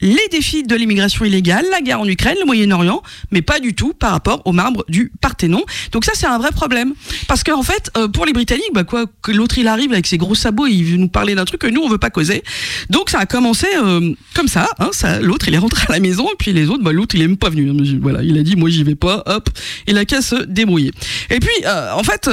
les 0.00 0.28
défis 0.30 0.62
de 0.62 0.74
l'immigration 0.74 1.24
illégale, 1.24 1.64
la 1.70 1.80
guerre 1.80 2.00
en 2.00 2.08
Ukraine, 2.08 2.36
le 2.40 2.46
Moyen-Orient, 2.46 3.02
mais 3.30 3.42
pas 3.42 3.60
du 3.60 3.74
tout 3.74 3.92
par 3.92 4.10
rapport 4.10 4.42
au 4.44 4.52
marbre 4.52 4.84
du 4.88 5.12
Parthénon. 5.20 5.64
Donc 5.92 6.04
ça, 6.04 6.12
c'est 6.14 6.26
un 6.26 6.38
vrai 6.38 6.50
problème. 6.50 6.94
Parce 7.28 7.42
qu'en 7.42 7.62
fait, 7.62 7.90
euh, 7.96 8.08
pour 8.08 8.26
les 8.26 8.32
Britanniques, 8.32 8.72
bah 8.74 8.84
quoi, 8.84 9.06
que 9.22 9.32
l'autre 9.32 9.58
il 9.58 9.68
arrive 9.68 9.92
avec 9.92 10.06
ses 10.06 10.18
gros 10.18 10.34
sabots, 10.34 10.66
il 10.66 10.84
veut 10.84 10.96
nous 10.96 11.08
parler 11.08 11.34
d'un 11.34 11.44
truc 11.44 11.60
que 11.60 11.66
nous 11.66 11.80
on 11.80 11.88
veut 11.88 11.98
pas 11.98 12.10
causer. 12.10 12.42
Donc 12.90 13.10
ça 13.10 13.20
a 13.20 13.26
commencé 13.26 13.66
euh, 13.76 14.12
comme 14.34 14.48
ça. 14.48 14.68
Hein, 14.78 14.90
ça 14.92 15.20
l'autre 15.20 15.48
il 15.48 15.54
est 15.54 15.58
rentré 15.58 15.86
à 15.88 15.92
la 15.92 16.00
maison, 16.00 16.26
et 16.26 16.36
puis 16.38 16.52
les 16.52 16.68
autres, 16.68 16.82
bah, 16.82 16.92
l'autre 16.92 17.14
il 17.14 17.22
est 17.22 17.28
même 17.28 17.36
pas 17.36 17.50
venu. 17.50 17.72
Voilà, 18.00 18.22
il 18.22 18.36
a 18.38 18.42
dit 18.42 18.56
moi 18.56 18.68
j'y 18.68 18.84
vais 18.84 18.94
pas. 18.94 19.22
Hop, 19.26 19.48
il 19.86 19.96
a 19.98 20.04
qu'à 20.04 20.22
se 20.22 20.36
débrouiller. 20.44 20.92
Et 21.30 21.40
puis 21.40 21.64
euh, 21.64 21.92
en 21.92 22.02
fait 22.02 22.28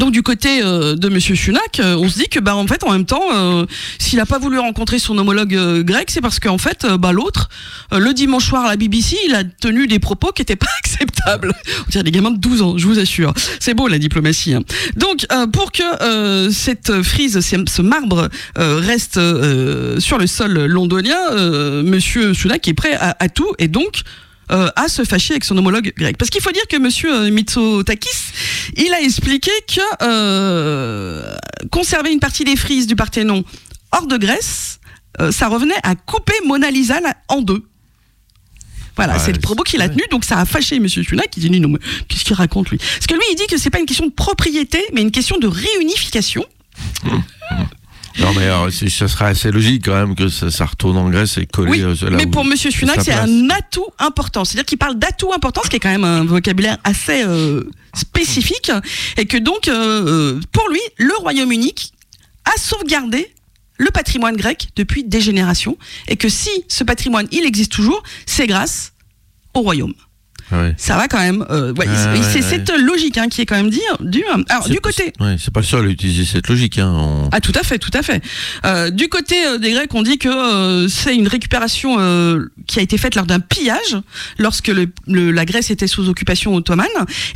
donc 0.00 0.12
du 0.12 0.22
côté 0.22 0.62
euh, 0.64 0.96
de 0.96 1.10
Monsieur 1.10 1.36
Sunak, 1.36 1.78
euh, 1.78 1.94
on 1.94 2.08
se 2.08 2.18
dit 2.18 2.28
que 2.28 2.40
bah 2.40 2.56
en 2.56 2.66
fait 2.66 2.82
en 2.84 2.90
même 2.90 3.04
temps, 3.04 3.22
euh, 3.34 3.66
s'il 3.98 4.18
n'a 4.18 4.24
pas 4.24 4.38
voulu 4.38 4.58
rencontrer 4.58 4.98
son 4.98 5.16
homologue 5.18 5.54
grec, 5.82 6.10
c'est 6.10 6.22
parce 6.22 6.40
qu'en 6.40 6.56
fait 6.56 6.86
bah 6.98 7.12
l'autre, 7.12 7.50
le 7.92 8.12
dimanche 8.14 8.46
soir 8.48 8.64
à 8.64 8.70
la 8.70 8.76
BBC, 8.76 9.16
il 9.28 9.34
a 9.34 9.44
tenu 9.44 9.86
des 9.86 9.98
propos 9.98 10.32
qui 10.32 10.40
n'étaient 10.40 10.56
pas 10.56 10.70
acceptables. 10.78 11.52
On 11.86 11.90
dirait 11.90 12.02
des 12.02 12.10
gamins 12.10 12.30
de 12.30 12.38
12 12.38 12.62
ans, 12.62 12.78
je 12.78 12.86
vous 12.86 12.98
assure. 12.98 13.34
C'est 13.60 13.74
beau 13.74 13.88
la 13.88 13.98
diplomatie. 13.98 14.54
Hein. 14.54 14.62
Donc 14.96 15.26
pour 15.52 15.70
que 15.70 16.50
cette 16.50 17.02
frise, 17.02 17.38
ce 17.40 17.82
marbre 17.82 18.30
reste 18.56 19.20
sur 19.98 20.16
le 20.16 20.26
sol 20.26 20.64
londonien, 20.64 21.82
Monsieur 21.82 22.32
Sunak 22.32 22.66
est 22.66 22.74
prêt 22.74 22.94
à, 22.94 23.16
à 23.18 23.28
tout 23.28 23.52
et 23.58 23.68
donc 23.68 24.02
euh, 24.50 24.68
à 24.76 24.88
se 24.88 25.04
fâcher 25.04 25.34
avec 25.34 25.44
son 25.44 25.56
homologue 25.56 25.92
grec. 25.96 26.16
Parce 26.16 26.30
qu'il 26.30 26.42
faut 26.42 26.50
dire 26.50 26.66
que 26.68 26.76
Monsieur 26.76 27.14
euh, 27.14 27.30
Mitsotakis, 27.30 28.08
il 28.76 28.92
a 28.92 29.00
expliqué 29.00 29.50
que 29.68 29.80
euh, 30.02 31.36
conserver 31.70 32.12
une 32.12 32.20
partie 32.20 32.44
des 32.44 32.56
frises 32.56 32.86
du 32.86 32.96
Parthénon 32.96 33.44
hors 33.92 34.06
de 34.06 34.16
Grèce, 34.16 34.80
ça 35.30 35.48
revenait 35.48 35.74
à 35.82 35.96
couper 35.96 36.32
Mona 36.46 36.70
Lisa 36.70 36.98
en 37.28 37.42
deux. 37.42 37.62
Voilà, 38.96 39.18
c'est 39.18 39.32
le 39.32 39.38
propos 39.38 39.62
qu'il 39.64 39.82
a 39.82 39.88
tenu, 39.88 40.02
donc 40.10 40.24
ça 40.24 40.38
a 40.38 40.44
fâché 40.44 40.78
Monsieur 40.78 41.02
Sunak 41.02 41.30
qui 41.30 41.40
dit 41.40 41.50
non, 41.50 41.68
mais 41.68 41.78
qu'est-ce 42.08 42.24
qu'il 42.24 42.34
raconte 42.34 42.70
lui? 42.70 42.78
Parce 42.78 43.06
que 43.06 43.14
lui, 43.14 43.22
il 43.32 43.34
dit 43.34 43.46
que 43.46 43.58
c'est 43.58 43.70
pas 43.70 43.80
une 43.80 43.86
question 43.86 44.06
de 44.06 44.12
propriété, 44.12 44.82
mais 44.92 45.02
une 45.02 45.10
question 45.10 45.38
de 45.38 45.46
réunification. 45.46 46.44
Non, 48.18 48.32
mais 48.34 48.44
alors, 48.44 48.70
ça 48.72 49.08
serait 49.08 49.26
assez 49.26 49.50
logique 49.50 49.84
quand 49.84 49.94
même 49.94 50.14
que 50.14 50.28
ça, 50.28 50.64
retourne 50.64 50.96
en 50.96 51.08
Grèce 51.10 51.38
et 51.38 51.46
coller. 51.46 51.84
Oui, 51.84 51.96
euh, 52.02 52.10
mais 52.10 52.26
pour 52.26 52.44
Monsieur 52.44 52.70
Sunak, 52.70 53.00
c'est 53.02 53.12
un 53.12 53.50
atout 53.50 53.86
important. 53.98 54.44
C'est-à-dire 54.44 54.66
qu'il 54.66 54.78
parle 54.78 54.98
d'atout 54.98 55.32
important, 55.32 55.60
ce 55.64 55.70
qui 55.70 55.76
est 55.76 55.80
quand 55.80 55.90
même 55.90 56.04
un 56.04 56.24
vocabulaire 56.24 56.78
assez 56.84 57.22
euh, 57.24 57.62
spécifique, 57.94 58.70
et 59.16 59.26
que 59.26 59.36
donc, 59.36 59.68
euh, 59.68 60.40
pour 60.52 60.68
lui, 60.68 60.80
le 60.98 61.12
Royaume-Uni 61.18 61.74
a 62.44 62.58
sauvegardé 62.58 63.32
le 63.78 63.90
patrimoine 63.90 64.36
grec 64.36 64.68
depuis 64.76 65.04
des 65.04 65.20
générations, 65.20 65.78
et 66.08 66.16
que 66.16 66.28
si 66.28 66.50
ce 66.68 66.84
patrimoine, 66.84 67.26
il 67.32 67.44
existe 67.44 67.72
toujours, 67.72 68.02
c'est 68.26 68.46
grâce 68.46 68.92
au 69.54 69.60
Royaume. 69.60 69.94
Ça 70.76 70.96
va 70.96 71.08
quand 71.08 71.18
même. 71.18 71.44
Euh, 71.50 71.72
c'est 72.32 72.42
cette 72.42 72.70
logique 72.70 73.18
hein, 73.18 73.28
qui 73.28 73.40
est 73.42 73.46
quand 73.46 73.56
même 73.56 73.70
dire 73.70 73.96
du. 74.00 74.24
Alors 74.48 74.68
du 74.68 74.80
côté. 74.80 75.12
c'est 75.38 75.52
pas 75.52 75.60
le 75.60 75.66
seul 75.66 75.86
à 75.86 75.90
utiliser 75.90 76.24
cette 76.24 76.48
logique. 76.48 76.78
Hein, 76.78 77.28
Ah 77.32 77.40
tout 77.40 77.52
à 77.54 77.62
fait, 77.62 77.78
tout 77.78 77.90
à 77.94 78.02
fait. 78.02 78.22
Euh, 78.64 78.90
du 78.90 79.08
côté 79.08 79.34
euh, 79.46 79.58
des 79.58 79.72
Grecs, 79.72 79.94
on 79.94 80.02
dit 80.02 80.18
que 80.18 80.86
c'est 80.88 81.14
une 81.14 81.28
récupération 81.28 81.96
qui 82.66 82.78
a 82.78 82.82
été 82.82 82.98
faite 82.98 83.14
lors 83.14 83.26
d'un 83.26 83.40
pillage, 83.40 83.96
lorsque 84.38 84.68
le, 84.68 84.86
la 85.06 85.44
Grèce 85.44 85.70
était 85.70 85.86
sous 85.86 86.08
occupation 86.08 86.54
ottomane. 86.54 86.86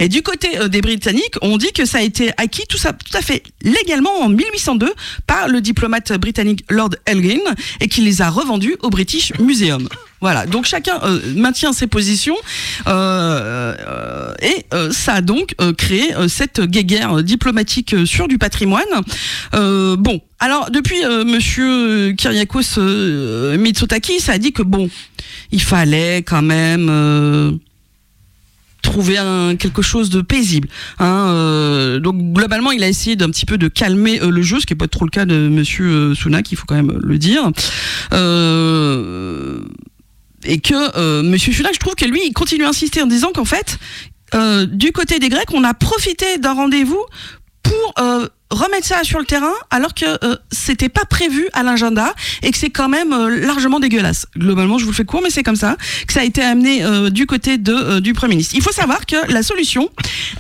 Et 0.01 0.09
du 0.09 0.23
côté 0.23 0.49
des 0.69 0.81
Britanniques, 0.81 1.37
on 1.43 1.57
dit 1.57 1.73
que 1.73 1.85
ça 1.85 1.99
a 1.99 2.03
été 2.03 2.31
acquis 2.37 2.65
tout 2.69 2.79
ça, 2.79 2.93
tout 2.93 3.17
à 3.17 3.23
fait 3.23 3.43
légalement 3.62 4.21
en 4.21 4.29
1802 4.29 4.93
par 5.27 5.49
le 5.49 5.61
diplomate 5.61 6.12
britannique 6.19 6.65
Lord 6.71 6.91
Elgin 7.07 7.41
et 7.81 7.89
qui 7.89 8.01
les 8.01 8.23
a 8.23 8.31
revendus 8.31 8.77
au 8.83 8.91
British 8.91 9.33
Museum. 9.39 9.89
Voilà, 10.25 10.47
donc 10.47 10.64
chacun 10.64 10.99
euh, 11.03 11.20
maintient 11.37 11.75
ses 11.75 11.87
positions 11.87 12.35
euh, 12.87 13.75
euh, 13.79 14.33
et 14.41 14.64
ça 14.91 15.16
a 15.16 15.20
donc 15.20 15.55
créé 15.77 16.14
cette 16.29 16.62
guéguerre 16.62 17.22
diplomatique 17.22 17.95
sur 18.07 18.27
du 18.27 18.39
patrimoine. 18.39 18.89
bon, 19.53 20.22
alors 20.41 20.70
depuis 20.70 20.97
Monsieur 21.27 22.14
Kyriakos 22.16 22.81
Mitsotakis, 23.59 24.20
ça 24.20 24.33
a 24.33 24.39
dit 24.39 24.53
que 24.53 24.62
bon, 24.62 24.89
il 25.53 25.61
fallait 25.61 26.22
quand 26.22 26.41
même 26.41 27.61
trouver 28.81 29.18
quelque 29.59 29.83
chose 29.83 30.09
de 30.09 30.22
paisible. 30.22 30.68
Hein, 31.01 31.99
donc 32.03 32.16
globalement, 32.33 32.72
il 32.72 32.83
a 32.83 32.89
essayé 32.89 33.14
d'un 33.14 33.29
petit 33.29 33.45
peu 33.45 33.59
de 33.59 33.68
calmer 33.68 34.20
le 34.20 34.41
jeu, 34.41 34.59
ce 34.59 34.64
qui 34.64 34.72
n'est 34.72 34.79
pas 34.79 34.89
trop 34.89 35.05
le 35.05 35.11
cas 35.11 35.27
de 35.27 35.49
Monsieur 35.49 36.14
Sunak, 36.14 36.51
il 36.51 36.57
faut 36.57 36.64
quand 36.66 36.77
même 36.77 36.99
le 37.03 37.18
dire. 37.18 37.51
Et 40.45 40.59
que 40.59 40.97
euh, 40.99 41.22
Monsieur 41.22 41.53
je 41.53 41.78
trouve 41.78 41.95
que 41.95 42.05
lui, 42.05 42.20
il 42.26 42.32
continue 42.32 42.64
à 42.64 42.68
insister 42.68 43.03
en 43.03 43.07
disant 43.07 43.32
qu'en 43.32 43.45
fait, 43.45 43.78
euh, 44.34 44.66
du 44.66 44.92
côté 44.92 45.18
des 45.18 45.28
Grecs, 45.28 45.53
on 45.53 45.64
a 45.64 45.74
profité 45.74 46.38
d'un 46.38 46.55
rendez-vous 46.55 47.05
pour 47.62 47.95
euh, 47.99 48.28
remettre 48.55 48.87
ça 48.87 49.05
sur 49.05 49.19
le 49.19 49.25
terrain 49.25 49.53
alors 49.71 49.95
que 49.95 50.05
euh, 50.25 50.37
c'était 50.51 50.89
pas 50.89 51.05
prévu 51.05 51.49
à 51.53 51.63
l'agenda 51.63 52.15
et 52.43 52.51
que 52.51 52.59
c'est 52.59 52.71
quand 52.71 52.89
même 52.89 53.13
euh, 53.13 53.45
largement 53.45 53.81
dégueulasse. 53.81 54.27
Globalement, 54.37 54.79
je 54.79 54.85
vous 54.85 54.91
le 54.91 54.97
fais 54.97 55.05
court, 55.05 55.21
mais 55.23 55.31
c'est 55.31 55.43
comme 55.43 55.57
ça 55.57 55.77
que 56.07 56.13
ça 56.13 56.21
a 56.21 56.25
été 56.25 56.43
amené 56.43 56.85
euh, 56.85 57.11
du 57.11 57.27
côté 57.27 57.59
de 57.59 58.01
du 58.01 58.13
premier 58.13 58.35
ministre. 58.35 58.55
Il 58.57 58.63
faut 58.63 58.73
savoir 58.73 59.07
que 59.07 59.31
la 59.31 59.43
solution, 59.43 59.91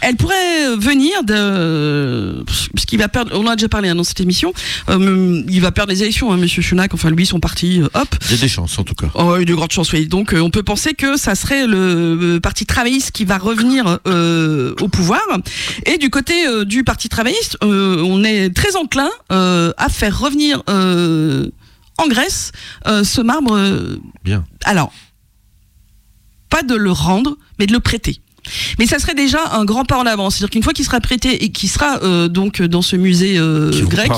elle 0.00 0.16
pourrait 0.16 0.76
venir 0.76 1.24
de 1.24 2.44
parce 2.46 2.86
qu'il 2.86 2.98
va 2.98 3.08
perdre. 3.08 3.32
On 3.34 3.46
en 3.46 3.50
a 3.50 3.56
déjà 3.56 3.68
parlé 3.68 3.88
hein, 3.88 3.94
dans 3.94 4.04
cette 4.04 4.20
émission. 4.20 4.52
il 4.88 5.60
va 5.60 5.72
perdre 5.72 5.92
les 5.92 6.02
élections, 6.02 6.32
hein, 6.32 6.36
Monsieur 6.36 6.62
Sunak. 6.62 6.94
Enfin, 6.94 7.10
lui, 7.10 7.26
son 7.26 7.40
parti, 7.40 7.82
hop. 7.94 8.08
Il 8.26 8.36
y 8.36 8.38
a 8.38 8.42
des 8.42 8.48
chances, 8.48 8.78
en 8.78 8.84
tout 8.84 8.94
cas. 8.94 9.08
Oh, 9.14 9.34
il 9.36 9.40
y 9.40 9.42
a 9.42 9.44
de 9.44 9.54
grandes 9.54 9.72
chances, 9.72 9.92
oui. 9.92 10.06
Donc, 10.06 10.34
on 10.36 10.50
peut 10.50 10.62
penser 10.62 10.94
que 10.94 11.16
ça 11.16 11.34
serait 11.34 11.66
le 11.66 12.38
parti 12.42 12.66
travailliste 12.66 13.12
qui 13.12 13.24
va 13.24 13.38
revenir 13.38 13.98
au 14.06 14.88
pouvoir. 14.88 15.22
Et 15.86 15.98
du 15.98 16.10
côté 16.10 16.34
du 16.64 16.84
parti 16.84 17.08
travailliste, 17.08 17.58
on 18.04 18.24
est 18.24 18.54
très 18.54 18.76
enclin 18.76 19.10
euh, 19.32 19.72
à 19.76 19.88
faire 19.88 20.18
revenir 20.18 20.62
euh, 20.68 21.50
en 21.98 22.08
Grèce 22.08 22.52
euh, 22.86 23.04
ce 23.04 23.20
marbre. 23.20 23.58
Bien. 24.24 24.44
Alors, 24.64 24.92
pas 26.50 26.62
de 26.62 26.74
le 26.74 26.92
rendre, 26.92 27.36
mais 27.58 27.66
de 27.66 27.72
le 27.72 27.80
prêter. 27.80 28.20
Mais 28.78 28.86
ça 28.86 28.98
serait 28.98 29.14
déjà 29.14 29.40
un 29.52 29.64
grand 29.64 29.84
pas 29.84 29.98
en 29.98 30.06
avant. 30.06 30.30
C'est-à-dire 30.30 30.50
qu'une 30.50 30.62
fois 30.62 30.72
qu'il 30.72 30.84
sera 30.84 31.00
prêté 31.00 31.44
et 31.44 31.50
qu'il 31.50 31.68
sera 31.68 32.02
euh, 32.02 32.28
donc 32.28 32.62
dans 32.62 32.82
ce 32.82 32.96
musée 32.96 33.38
euh, 33.38 33.70
grec, 33.86 34.10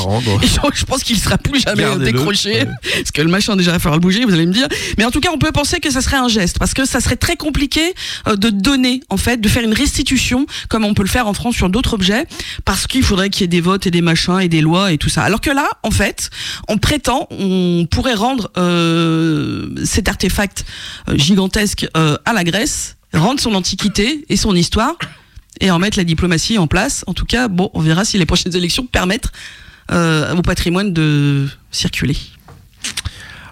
et 0.43 0.47
je, 0.75 0.85
pense 0.85 1.03
qu'il 1.03 1.19
sera 1.19 1.39
plus 1.39 1.61
jamais 1.61 1.85
euh, 1.85 1.97
décroché, 1.97 2.65
parce 2.65 3.11
que 3.13 3.23
le 3.23 3.29
machin 3.29 3.57
déjà 3.57 3.73
va 3.73 3.79
falloir 3.79 3.97
le 3.97 4.01
bouger, 4.01 4.25
vous 4.25 4.33
allez 4.35 4.47
me 4.47 4.53
dire. 4.53 4.69
Mais 4.99 5.05
en 5.05 5.11
tout 5.11 5.21
cas, 5.21 5.31
on 5.33 5.39
peut 5.39 5.53
penser 5.53 5.81
que 5.81 5.91
ça 5.91 6.01
serait 6.01 6.17
un 6.17 6.29
geste, 6.29 6.59
parce 6.59 6.75
que 6.75 6.85
ça 6.85 7.01
serait 7.01 7.17
très 7.17 7.37
compliqué 7.37 7.95
euh, 8.29 8.37
de 8.37 8.51
donner, 8.51 9.01
en 9.09 9.17
fait, 9.17 9.41
de 9.41 9.49
faire 9.49 9.63
une 9.63 9.75
restitution 9.75 10.47
comme 10.69 10.85
on 10.85 10.95
peut 10.95 11.03
le 11.03 11.09
faire 11.09 11.27
en 11.27 11.35
France 11.35 11.55
sur 11.55 11.69
d'autres 11.69 11.95
objets, 11.95 12.27
parce 12.65 12.87
qu'il 12.87 13.03
faudrait 13.03 13.31
qu'il 13.31 13.43
y 13.43 13.45
ait 13.45 13.49
des 13.49 13.61
votes 13.61 13.87
et 13.87 13.91
des 13.91 14.03
machins 14.03 14.41
et 14.41 14.49
des 14.49 14.61
lois 14.61 14.93
et 14.93 14.99
tout 14.99 15.09
ça. 15.09 15.23
Alors 15.23 15.41
que 15.41 15.51
là, 15.51 15.69
en 15.83 15.91
fait, 15.91 16.31
on 16.69 16.79
prétend, 16.79 17.27
on 17.31 17.87
pourrait 17.91 18.15
rendre 18.15 18.51
euh, 18.57 19.69
cet 19.85 20.09
artefact 20.09 20.65
gigantesque 21.15 21.87
à 21.95 22.33
la 22.33 22.45
Grèce 22.45 22.96
rendre 23.13 23.41
son 23.41 23.55
antiquité 23.55 24.25
et 24.29 24.37
son 24.37 24.55
histoire 24.55 24.97
et 25.61 25.71
en 25.71 25.79
mettre 25.79 25.99
la 25.99 26.05
diplomatie 26.05 26.59
en 26.59 26.67
place. 26.67 27.05
En 27.07 27.15
tout 27.15 27.25
cas, 27.25 27.49
bon, 27.49 27.71
on 27.75 27.81
verra 27.81 28.05
si 28.05 28.19
les 28.19 28.27
prochaines 28.27 28.55
élections 28.55 28.87
permettent 28.87 29.31
euh, 29.91 30.35
au 30.35 30.43
patrimoine 30.43 30.93
de 30.93 31.49
circuler. 31.71 32.17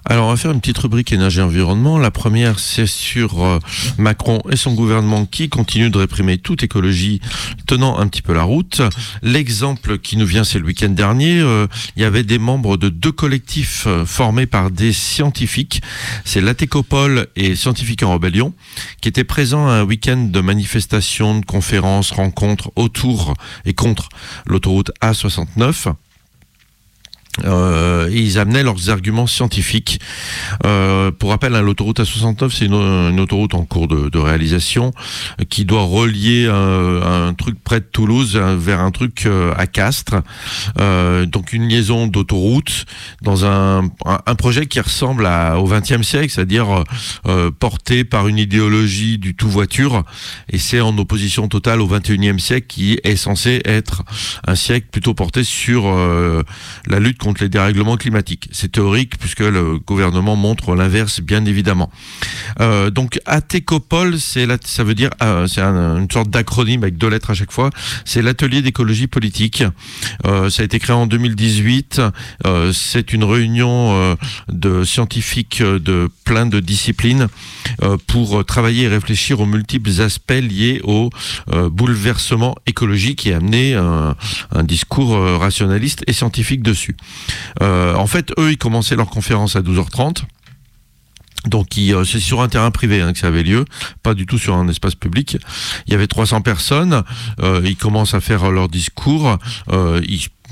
Alors, 0.07 0.27
on 0.27 0.31
va 0.31 0.37
faire 0.37 0.51
une 0.51 0.61
petite 0.61 0.77
rubrique 0.77 1.13
énergie-environnement. 1.13 1.99
La 1.99 2.11
première, 2.11 2.59
c'est 2.59 2.87
sur 2.87 3.43
euh, 3.43 3.59
Macron 3.97 4.43
et 4.51 4.57
son 4.57 4.75
gouvernement 4.75 5.25
qui 5.25 5.49
continuent 5.49 5.91
de 5.91 5.97
réprimer 5.97 6.37
toute 6.37 6.63
écologie 6.63 7.23
tenant 7.67 7.99
un 7.99 8.07
petit 8.09 8.21
peu 8.21 8.35
la 8.35 8.43
route. 8.43 8.83
L'exemple 9.23 9.97
qui 9.97 10.19
nous 10.19 10.27
vient, 10.27 10.45
c'est 10.45 10.59
le 10.59 10.67
week-end 10.67 10.91
dernier. 10.91 11.41
Euh, 11.41 11.67
il 11.97 12.03
y 12.03 12.05
avait 12.05 12.23
des 12.23 12.39
membres 12.39 12.77
de 12.77 12.91
deux 12.91 13.13
collectifs 13.13 13.85
euh, 13.87 14.05
formés 14.05 14.45
par 14.45 14.71
des 14.71 14.93
scientifiques. 14.93 15.81
C'est 16.27 16.43
l'Atécopole 16.43 17.29
et 17.35 17.57
Scientifiques 17.57 18.03
en 18.03 18.13
Rébellion 18.13 18.53
qui 19.01 19.09
étaient 19.09 19.25
présents 19.25 19.69
à 19.69 19.73
un 19.73 19.85
week-end 19.85 20.19
de 20.19 20.41
manifestations, 20.43 21.41
de 21.41 21.47
conférences, 21.47 22.11
rencontres 22.11 22.71
autour 22.77 23.33
et 23.65 23.73
contre 23.73 24.11
l'autoroute 24.45 24.91
A69. 25.01 25.95
Euh, 27.43 28.09
ils 28.13 28.39
amenaient 28.39 28.63
leurs 28.63 28.91
arguments 28.91 29.27
scientifiques. 29.27 30.01
Euh, 30.65 31.11
pour 31.11 31.31
rappel, 31.31 31.55
hein, 31.55 31.63
l'autoroute 31.63 32.01
A69, 32.01 32.51
c'est 32.51 32.67
une, 32.67 33.21
autoroute 33.21 33.55
en 33.55 33.65
cours 33.65 33.89
de, 33.89 34.19
réalisation 34.19 34.93
euh, 35.41 35.45
qui 35.45 35.65
doit 35.65 35.83
relier 35.83 36.49
un, 36.49 37.35
truc 37.35 37.57
près 37.63 37.81
de 37.81 37.85
Toulouse 37.85 38.37
vers 38.37 38.81
un 38.81 38.91
truc 38.91 39.27
euh, 39.27 39.53
à 39.57 39.67
Castres. 39.67 40.23
Euh, 40.79 41.27
donc 41.27 41.53
une 41.53 41.69
liaison 41.69 42.07
d'autoroute 42.07 42.87
dans 43.23 43.45
un, 43.45 43.89
projet 44.39 44.67
qui 44.67 44.81
ressemble 44.81 45.27
à, 45.27 45.59
au 45.59 45.67
XXe 45.67 46.03
siècle, 46.03 46.31
c'est-à-dire 46.31 46.85
porté 47.59 48.05
par 48.05 48.29
une 48.29 48.39
idéologie 48.39 49.19
du 49.19 49.35
tout 49.35 49.49
voiture. 49.49 50.05
Et 50.51 50.59
c'est 50.59 50.81
en 50.81 50.97
opposition 50.99 51.49
totale 51.49 51.81
au 51.81 51.87
XXIe 51.87 52.39
siècle 52.39 52.67
qui 52.67 52.99
est 53.05 53.17
censé 53.17 53.63
être 53.65 54.03
un 54.47 54.55
siècle 54.55 54.89
plutôt 54.91 55.15
porté 55.15 55.45
sur 55.45 55.85
la 56.87 56.99
lutte 56.99 57.19
contre 57.25 57.43
les 57.43 57.49
dérèglements 57.49 57.97
climatiques. 57.97 58.49
C'est 58.53 58.73
théorique 58.73 59.19
puisque 59.19 59.41
le 59.41 59.79
gouvernement 59.79 60.37
montre 60.37 60.75
l'inverse, 60.75 61.21
bien 61.21 61.45
évidemment. 61.45 61.91
Euh, 62.61 62.91
donc 62.91 63.21
Atécopole, 63.27 64.21
c'est 64.21 64.47
ça 64.65 64.85
veut 64.85 64.95
dire, 64.95 65.11
euh, 65.23 65.47
c'est 65.47 65.61
une 65.61 66.11
sorte 66.11 66.31
d'acronyme 66.31 66.83
avec 66.83 66.97
deux 66.97 67.09
lettres 67.09 67.31
à 67.31 67.35
chaque 67.35 67.53
fois. 67.53 67.71
C'est 68.05 68.23
l'atelier 68.23 68.63
d'écologie 68.63 69.07
politique. 69.07 69.65
Euh, 70.27 70.51
ça 70.51 70.63
a 70.63 70.65
été 70.65 70.79
créé 70.79 70.95
en 70.95 71.07
2018. 71.07 72.01
Euh, 72.47 72.73
c'est 72.73 73.13
une 73.13 73.25
réunion 73.25 74.17
de 74.49 74.85
scientifiques 74.85 75.63
de 75.63 76.09
plein 76.25 76.47
de 76.47 76.61
disciplines 76.61 77.29
pour 78.07 78.45
travailler 78.45 78.85
et 78.85 78.89
réfléchir 78.89 79.41
aux 79.41 79.47
multiples 79.47 80.01
aspects 80.01 80.33
liés 80.33 80.81
au 80.85 81.11
bouleversement 81.71 82.55
écologique 82.67 83.27
et 83.27 83.35
amener 83.35 83.75
un 83.75 84.63
discours 84.63 85.17
rationaliste 85.39 86.03
et 86.07 86.13
scientifique 86.13 86.63
dessus. 86.63 86.97
Euh, 87.63 87.95
en 87.95 88.07
fait, 88.07 88.33
eux, 88.39 88.53
ils 88.53 88.59
commençaient 88.59 88.97
leur 88.97 89.09
conférence 89.09 89.57
à 89.57 89.61
12h30. 89.61 90.25
Donc 91.47 91.77
euh, 91.77 92.05
c'est 92.05 92.21
sur 92.21 92.41
un 92.41 92.49
terrain 92.49 92.71
privé 92.71 93.03
hein, 93.03 93.13
que 93.13 93.19
ça 93.19 93.27
avait 93.27 93.43
lieu, 93.43 93.67
pas 94.03 94.15
du 94.15 94.25
tout 94.25 94.39
sur 94.39 94.55
un 94.55 94.67
espace 94.69 94.95
public. 94.95 95.37
Il 95.87 95.93
y 95.93 95.95
avait 95.95 96.07
300 96.07 96.41
personnes. 96.41 97.03
Euh, 97.43 97.61
ils 97.65 97.77
commencent 97.77 98.15
à 98.15 98.21
faire 98.21 98.51
leur 98.51 98.69
discours. 98.69 99.39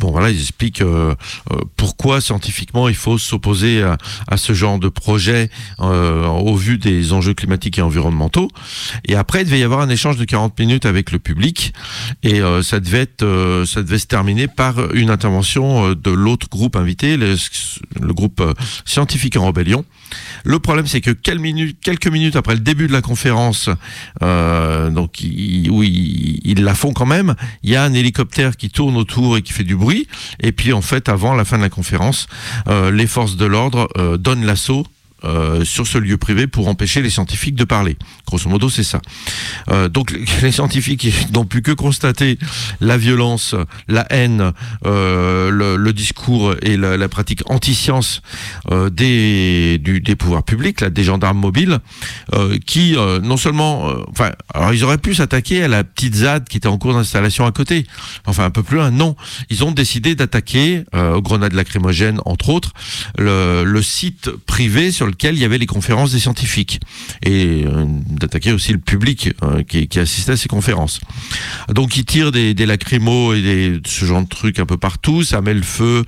Bon 0.03 0.11
voilà, 0.11 0.30
ils 0.30 0.40
expliquent 0.40 0.82
euh, 0.82 1.14
euh, 1.53 1.59
pourquoi 1.76 2.20
scientifiquement 2.20 2.88
il 2.88 2.96
faut 2.96 3.18
s'opposer 3.18 3.84
à, 3.84 3.98
à, 4.26 4.36
ce 4.36 4.53
genre 4.53 4.80
de 4.80 4.88
projet 4.88 5.48
euh, 5.78 6.26
au 6.26 6.57
vu 6.57 6.76
des 6.76 7.12
enjeux 7.12 7.34
climatiques 7.34 7.78
et 7.78 7.82
environnementaux. 7.82 8.48
Et 9.05 9.14
après, 9.14 9.42
il 9.42 9.44
devait 9.44 9.61
y 9.61 9.62
avoir 9.62 9.78
un 9.78 9.88
échange 9.88 10.16
de 10.16 10.24
40 10.24 10.59
minutes 10.59 10.86
avec 10.86 11.12
le 11.12 11.20
public 11.20 11.72
et 12.24 12.40
euh, 12.40 12.64
ça 12.64 12.80
devait 12.80 13.03
être, 13.03 13.22
euh, 13.22 13.64
ça 13.64 13.80
devait 13.84 14.00
se 14.00 14.09
terminer 14.09 14.48
par 14.48 14.92
une 14.92 15.09
intervention 15.09 15.92
de 15.92 16.11
l'autre 16.11 16.48
groupe 16.48 16.74
invité, 16.74 17.16
le, 17.16 17.36
le 18.00 18.12
groupe 18.12 18.42
scientifique 18.84 19.36
en 19.36 19.46
rébellion. 19.46 19.84
Le 20.45 20.59
problème, 20.59 20.86
c'est 20.86 21.01
que 21.01 21.11
quelques 21.11 22.07
minutes, 22.07 22.36
après 22.36 22.55
le 22.55 22.61
début 22.61 22.86
de 22.86 22.93
la 22.93 23.03
conférence, 23.03 23.68
donc 24.20 25.20
ils, 25.20 25.70
ils 26.45 26.62
la 26.64 26.74
font 26.74 26.93
quand 26.93 27.07
même. 27.07 27.34
Il 27.62 27.70
y 27.70 27.76
a 27.76 27.84
un 27.84 27.93
hélicoptère 27.93 28.57
qui 28.57 28.70
tourne 28.70 28.97
autour 28.97 29.36
et 29.36 29.43
qui 29.43 29.53
fait 29.53 29.64
du 29.64 29.76
bruit. 29.76 30.07
Et 30.40 30.53
puis 30.53 30.72
en 30.72 30.82
fait, 30.82 31.09
avant 31.09 31.34
la 31.34 31.45
fin 31.45 31.57
de 31.57 31.62
la 31.62 31.70
conférence, 31.70 32.26
euh, 32.68 32.90
les 32.90 33.07
forces 33.07 33.36
de 33.36 33.47
l'ordre 33.47 33.88
euh, 33.99 34.16
donnent 34.16 34.45
l'assaut 34.45 34.86
euh, 35.24 35.64
sur 35.64 35.86
ce 35.86 35.98
lieu 35.98 36.16
privé 36.16 36.46
pour 36.46 36.68
empêcher 36.68 37.02
les 37.02 37.10
scientifiques 37.10 37.54
de 37.54 37.64
parler. 37.64 37.96
Grosso 38.26 38.48
modo, 38.48 38.68
c'est 38.68 38.82
ça. 38.82 39.00
Euh, 39.70 39.88
donc 39.88 40.12
les 40.42 40.52
scientifiques 40.52 41.08
n'ont 41.32 41.44
pu 41.44 41.62
que 41.62 41.72
constater 41.72 42.38
la 42.80 42.96
violence, 42.96 43.54
la 43.88 44.06
haine, 44.10 44.52
euh, 44.86 45.50
le, 45.50 45.76
le, 45.76 45.92
discours 45.92 46.54
et 46.62 46.76
la, 46.76 46.96
la 46.96 47.08
pratique 47.08 47.42
anti-science 47.46 48.22
euh, 48.70 48.90
des, 48.90 49.78
du, 49.78 50.00
des 50.00 50.16
pouvoirs 50.16 50.42
publics, 50.42 50.80
là, 50.80 50.90
des 50.90 51.04
gendarmes 51.04 51.38
mobiles, 51.38 51.78
euh, 52.32 52.58
qui 52.66 52.96
non 53.22 53.36
seulement, 53.36 53.92
enfin, 54.10 54.32
alors 54.54 54.72
ils 54.72 54.84
auraient 54.84 54.98
pu 54.98 55.14
s'attaquer 55.14 55.62
à 55.62 55.68
la 55.68 55.84
petite 55.84 56.16
ZAD 56.16 56.48
qui 56.48 56.56
était 56.56 56.68
en 56.68 56.78
cours 56.78 56.94
d'installation 56.94 57.46
à 57.46 57.52
côté, 57.52 57.86
enfin 58.26 58.44
un 58.44 58.50
peu 58.50 58.62
plus 58.62 58.76
loin. 58.76 58.90
Non, 58.90 59.16
ils 59.50 59.64
ont 59.64 59.72
décidé 59.72 60.14
d'attaquer 60.14 60.84
grenades 60.92 61.52
lacrymogènes, 61.52 62.20
entre 62.24 62.50
autres, 62.50 62.72
le, 63.18 63.64
le 63.64 63.82
site 63.82 64.30
privé 64.46 64.92
sur 64.92 65.06
lequel 65.12 65.36
il 65.36 65.40
y 65.40 65.44
avait 65.44 65.58
les 65.58 65.66
conférences 65.66 66.12
des 66.12 66.18
scientifiques 66.18 66.80
et 67.22 67.64
euh, 67.66 67.84
d'attaquer 67.86 68.52
aussi 68.52 68.72
le 68.72 68.78
public 68.78 69.32
euh, 69.42 69.62
qui, 69.62 69.86
qui, 69.88 69.98
assistait 69.98 70.32
à 70.32 70.36
ces 70.36 70.48
conférences. 70.48 71.00
Donc 71.68 71.96
ils 71.96 72.04
tirent 72.04 72.32
des, 72.32 72.54
des 72.54 72.66
lacrymos 72.66 73.34
et 73.34 73.42
des, 73.42 73.80
ce 73.86 74.04
genre 74.04 74.22
de 74.22 74.28
trucs 74.28 74.58
un 74.58 74.66
peu 74.66 74.76
partout, 74.76 75.22
ça 75.22 75.40
met 75.40 75.54
le 75.54 75.62
feu 75.62 76.04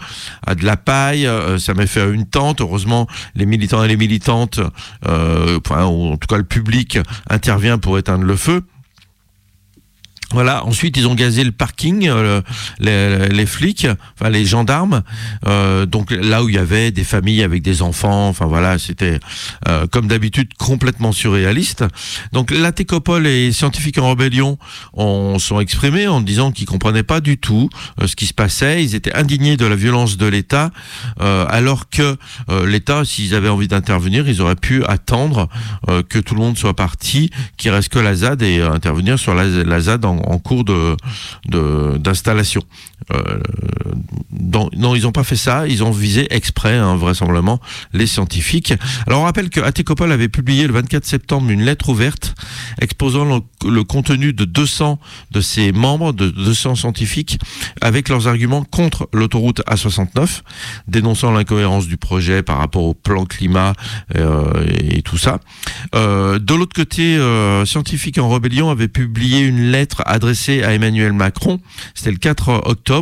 à 0.47 0.55
de 0.55 0.65
la 0.65 0.77
paille, 0.77 1.27
euh, 1.27 1.59
ça 1.59 1.75
met 1.75 1.87
feu 1.87 2.03
à 2.03 2.07
une 2.07 2.27
tente. 2.27 2.61
Heureusement, 2.61 3.07
les 3.35 3.47
militants 3.47 3.85
et 3.85 3.89
les 3.89 3.97
militantes, 3.97 4.61
enfin, 5.05 5.85
en 5.85 6.17
tout 6.17 6.27
cas 6.27 6.37
le 6.37 6.45
public 6.45 6.99
intervient 7.29 7.79
pour 7.79 7.99
éteindre 7.99 8.25
le 8.25 8.37
feu. 8.37 8.63
Voilà. 10.35 10.65
Ensuite, 10.67 10.97
ils 10.97 11.07
ont 11.07 11.15
gazé 11.15 11.45
le 11.45 11.53
parking, 11.53 12.09
euh, 12.09 12.43
les, 12.79 13.29
les, 13.29 13.47
flics, 13.47 13.87
enfin 14.19 14.31
les 14.31 14.45
gendarmes. 14.45 15.03
Euh, 15.47 15.87
donc 15.87 16.11
là 16.11 16.43
où 16.43 16.49
il 16.49 16.57
y 16.57 16.59
avait 16.59 16.91
des 16.91 17.05
familles 17.05 17.43
avec 17.43 17.63
des 17.63 17.83
enfants. 17.83 18.29
Enfin 18.29 18.47
voilà, 18.47 18.79
c'était 18.79 19.21
euh, 19.69 19.87
comme 19.87 20.09
d'habitude 20.09 20.53
complètement 20.59 21.13
surréaliste. 21.13 21.85
Donc 22.33 22.51
la 22.51 22.73
Técopole 22.73 23.27
et 23.27 23.53
Scientifiques 23.53 23.99
en 23.99 24.11
rébellion 24.11 24.59
ont 24.93 25.39
sont 25.39 25.61
exprimés 25.61 26.09
en 26.09 26.21
disant 26.21 26.51
qu'ils 26.51 26.67
comprenaient 26.67 27.03
pas 27.03 27.21
du 27.21 27.39
tout 27.39 27.69
euh, 28.01 28.07
ce 28.07 28.17
qui 28.17 28.27
se 28.27 28.35
passait. 28.35 28.83
Ils 28.83 28.95
étaient 28.95 29.15
indignés 29.15 29.57
de 29.57 29.67
la 29.67 29.77
violence 29.77 30.17
de 30.17 30.27
l'État, 30.27 30.71
euh, 31.21 31.47
alors 31.49 31.89
que 31.89 32.17
euh, 32.51 32.67
l'État, 32.67 33.05
s'ils 33.05 33.35
avaient 33.35 33.49
envie 33.49 33.69
d'intervenir, 33.69 34.29
ils 34.29 34.41
auraient 34.41 34.55
pu 34.57 34.85
attendre 34.85 35.49
que 36.09 36.19
tout 36.19 36.35
le 36.35 36.41
monde 36.41 36.57
soit 36.57 36.75
parti, 36.75 37.31
qu'il 37.57 37.71
reste 37.71 37.91
que 37.91 37.99
la 37.99 38.15
ZAD 38.15 38.43
et 38.43 38.63
intervenir 38.63 39.19
sur 39.19 39.35
la, 39.35 39.45
la 39.47 39.81
ZAD 39.81 40.05
en 40.05 40.17
en 40.27 40.39
cours 40.39 40.65
d'installation. 41.47 42.63
Euh, 43.13 43.39
non, 44.77 44.95
ils 44.95 45.03
n'ont 45.03 45.13
pas 45.13 45.25
fait 45.25 45.37
ça. 45.37 45.67
Ils 45.67 45.83
ont 45.83 45.91
visé 45.91 46.27
exprès, 46.35 46.77
hein, 46.77 46.97
vraisemblablement, 46.97 47.61
les 47.93 48.07
scientifiques. 48.07 48.75
Alors, 49.07 49.21
on 49.21 49.25
rappelle 49.25 49.51
que 49.51 49.61
Atécopole 49.61 50.13
avait 50.13 50.29
publié 50.29 50.67
le 50.67 50.73
24 50.73 51.05
septembre 51.05 51.51
une 51.51 51.63
lettre 51.63 51.89
ouverte 51.89 52.35
exposant 52.81 53.43
le, 53.65 53.85
contenu 53.85 54.33
de 54.33 54.45
200 54.45 54.99
de 55.31 55.41
ses 55.41 55.73
membres, 55.73 56.13
de 56.13 56.29
200 56.29 56.77
scientifiques, 56.77 57.39
avec 57.81 58.09
leurs 58.09 58.29
arguments 58.29 58.65
contre 58.65 59.09
l'autoroute 59.13 59.63
A69, 59.69 60.43
dénonçant 60.89 61.33
l'incohérence 61.33 61.87
du 61.87 61.97
projet 61.97 62.43
par 62.43 62.59
rapport 62.59 62.85
au 62.85 62.95
plan 62.95 63.25
climat 63.25 63.73
euh, 64.17 64.67
et 64.69 65.03
tout 65.03 65.19
ça. 65.19 65.41
Euh, 65.95 66.39
de 66.39 66.55
l'autre 66.55 66.75
côté, 66.75 67.19
Scientifiques 67.65 68.19
en 68.19 68.29
rébellion 68.29 68.71
avait 68.71 68.89
publié 68.89 69.41
une 69.41 69.71
lettre 69.71 70.03
adressée 70.07 70.63
à 70.63 70.75
Emmanuel 70.75 71.13
Macron. 71.13 71.61
C'était 71.95 72.11
le 72.11 72.19
4 72.19 72.63
octobre. 72.67 72.94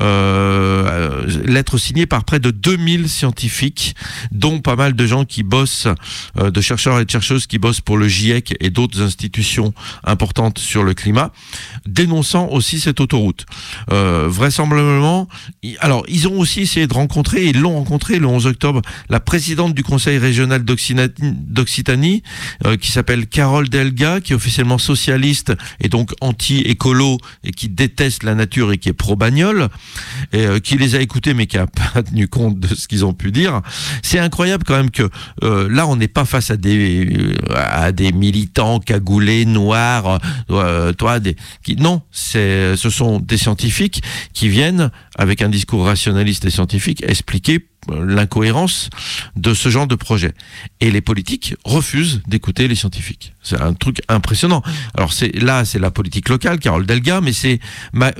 Euh, 0.00 1.26
lettre 1.44 1.78
signée 1.78 2.06
par 2.06 2.24
près 2.24 2.40
de 2.40 2.50
2000 2.50 3.08
scientifiques, 3.08 3.94
dont 4.32 4.60
pas 4.60 4.76
mal 4.76 4.94
de 4.94 5.06
gens 5.06 5.24
qui 5.24 5.42
bossent, 5.42 5.88
euh, 6.38 6.50
de 6.50 6.60
chercheurs 6.60 7.00
et 7.00 7.04
de 7.04 7.10
chercheuses 7.10 7.46
qui 7.46 7.58
bossent 7.58 7.80
pour 7.80 7.96
le 7.96 8.08
GIEC 8.08 8.56
et 8.60 8.70
d'autres 8.70 9.02
institutions 9.02 9.74
importantes 10.04 10.58
sur 10.58 10.82
le 10.82 10.94
climat, 10.94 11.32
dénonçant 11.86 12.48
aussi 12.48 12.80
cette 12.80 13.00
autoroute. 13.00 13.46
Euh, 13.92 14.26
vraisemblablement, 14.28 15.28
alors 15.80 16.04
ils 16.08 16.28
ont 16.28 16.38
aussi 16.38 16.60
essayé 16.60 16.86
de 16.86 16.94
rencontrer, 16.94 17.46
ils 17.46 17.60
l'ont 17.60 17.74
rencontré 17.74 18.18
le 18.18 18.26
11 18.26 18.46
octobre, 18.46 18.82
la 19.08 19.20
présidente 19.20 19.74
du 19.74 19.82
Conseil 19.82 20.18
régional 20.18 20.64
d'Occitanie, 20.64 22.22
qui 22.80 22.90
s'appelle 22.90 23.26
Carole 23.26 23.68
Delga, 23.68 24.20
qui 24.20 24.32
est 24.32 24.36
officiellement 24.36 24.78
socialiste 24.78 25.52
et 25.80 25.88
donc 25.88 26.12
anti-écolo 26.20 27.18
et 27.44 27.52
qui 27.52 27.68
déteste 27.68 28.22
la 28.22 28.34
nature 28.34 28.72
et 28.72 28.78
qui 28.78 28.88
est 28.88 28.94
pro-bagnole, 29.08 29.68
euh, 30.34 30.60
qui 30.60 30.76
les 30.76 30.94
a 30.94 31.00
écoutés 31.00 31.32
mais 31.32 31.46
qui 31.46 31.56
a 31.56 31.66
pas 31.94 32.02
tenu 32.02 32.28
compte 32.28 32.60
de 32.60 32.74
ce 32.74 32.86
qu'ils 32.86 33.06
ont 33.06 33.14
pu 33.14 33.32
dire. 33.32 33.62
C'est 34.02 34.18
incroyable 34.18 34.64
quand 34.66 34.76
même 34.76 34.90
que 34.90 35.08
euh, 35.42 35.66
là 35.70 35.86
on 35.86 35.96
n'est 35.96 36.08
pas 36.08 36.26
face 36.26 36.50
à 36.50 36.58
des 36.58 37.06
euh, 37.06 37.34
à 37.56 37.90
des 37.92 38.12
militants 38.12 38.80
cagoulés 38.80 39.46
noirs, 39.46 40.20
toi 40.98 41.20
des 41.20 41.36
qui 41.64 41.76
non, 41.76 42.02
ce 42.10 42.76
sont 42.76 43.18
des 43.18 43.38
scientifiques 43.38 44.02
qui 44.34 44.50
viennent 44.50 44.90
avec 45.16 45.40
un 45.40 45.48
discours 45.48 45.86
rationaliste 45.86 46.44
et 46.44 46.50
scientifique 46.50 47.02
expliquer 47.02 47.64
l'incohérence 47.90 48.90
de 49.36 49.54
ce 49.54 49.68
genre 49.68 49.86
de 49.86 49.94
projet. 49.94 50.32
Et 50.80 50.90
les 50.90 51.00
politiques 51.00 51.54
refusent 51.64 52.20
d'écouter 52.26 52.68
les 52.68 52.74
scientifiques. 52.74 53.32
C'est 53.42 53.60
un 53.60 53.72
truc 53.72 54.02
impressionnant. 54.08 54.62
Alors 54.94 55.12
c'est 55.12 55.34
là, 55.40 55.64
c'est 55.64 55.78
la 55.78 55.90
politique 55.90 56.28
locale, 56.28 56.58
Carole 56.58 56.86
Delga, 56.86 57.20
mais 57.20 57.32
c'est 57.32 57.60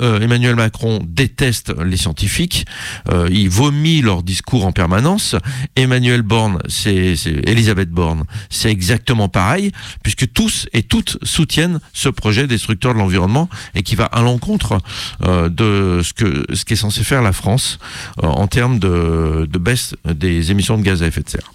euh, 0.01 0.21
Emmanuel 0.21 0.57
Macron 0.57 1.01
déteste 1.07 1.75
les 1.85 1.97
scientifiques. 1.97 2.67
Euh, 3.11 3.29
il 3.31 3.49
vomit 3.51 4.01
leur 4.01 4.23
discours 4.23 4.65
en 4.65 4.73
permanence. 4.73 5.37
Emmanuel 5.77 6.23
Borne, 6.23 6.59
c'est 6.69 7.15
Elisabeth 7.45 7.91
Borne, 7.91 8.25
c'est 8.49 8.71
exactement 8.71 9.29
pareil, 9.29 9.73
puisque 10.03 10.33
tous 10.33 10.67
et 10.73 10.83
toutes 10.83 11.19
soutiennent 11.23 11.81
ce 11.93 12.09
projet 12.09 12.47
destructeur 12.47 12.95
de 12.95 12.99
l'environnement 12.99 13.49
et 13.75 13.83
qui 13.83 13.97
va 13.97 14.05
à 14.05 14.23
l'encontre 14.23 14.79
euh, 15.25 15.49
de 15.49 16.01
ce 16.03 16.13
que 16.13 16.47
ce 16.55 16.65
qu'est 16.65 16.77
censé 16.77 17.05
faire 17.05 17.23
la 17.23 17.33
France 17.33 17.79
en 18.23 18.47
termes 18.47 18.79
de 18.79 19.58
baisse 19.59 19.95
des 20.05 20.51
émissions 20.51 20.79
de 20.79 20.83
gaz 20.83 21.03
à 21.03 21.07
effet 21.07 21.23
de 21.23 21.29
serre. 21.29 21.51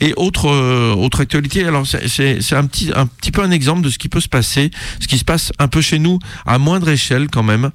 Et 0.00 0.12
autre 0.16 0.46
euh, 0.46 0.94
autre 0.94 1.20
actualité, 1.20 1.64
alors 1.64 1.86
c'est 1.86 2.52
un 2.52 2.66
petit 2.66 2.90
un 2.94 3.06
petit 3.06 3.30
peu 3.30 3.42
un 3.42 3.50
exemple 3.50 3.82
de 3.82 3.90
ce 3.90 3.98
qui 3.98 4.08
peut 4.08 4.20
se 4.20 4.28
passer, 4.28 4.70
ce 5.00 5.08
qui 5.08 5.18
se 5.18 5.24
passe 5.24 5.52
un 5.58 5.68
peu 5.68 5.80
chez 5.80 5.98
nous 5.98 6.18
à 6.46 6.58
moindre 6.58 6.88
échelle 6.88 7.28
quand 7.28 7.42
même, 7.42 7.70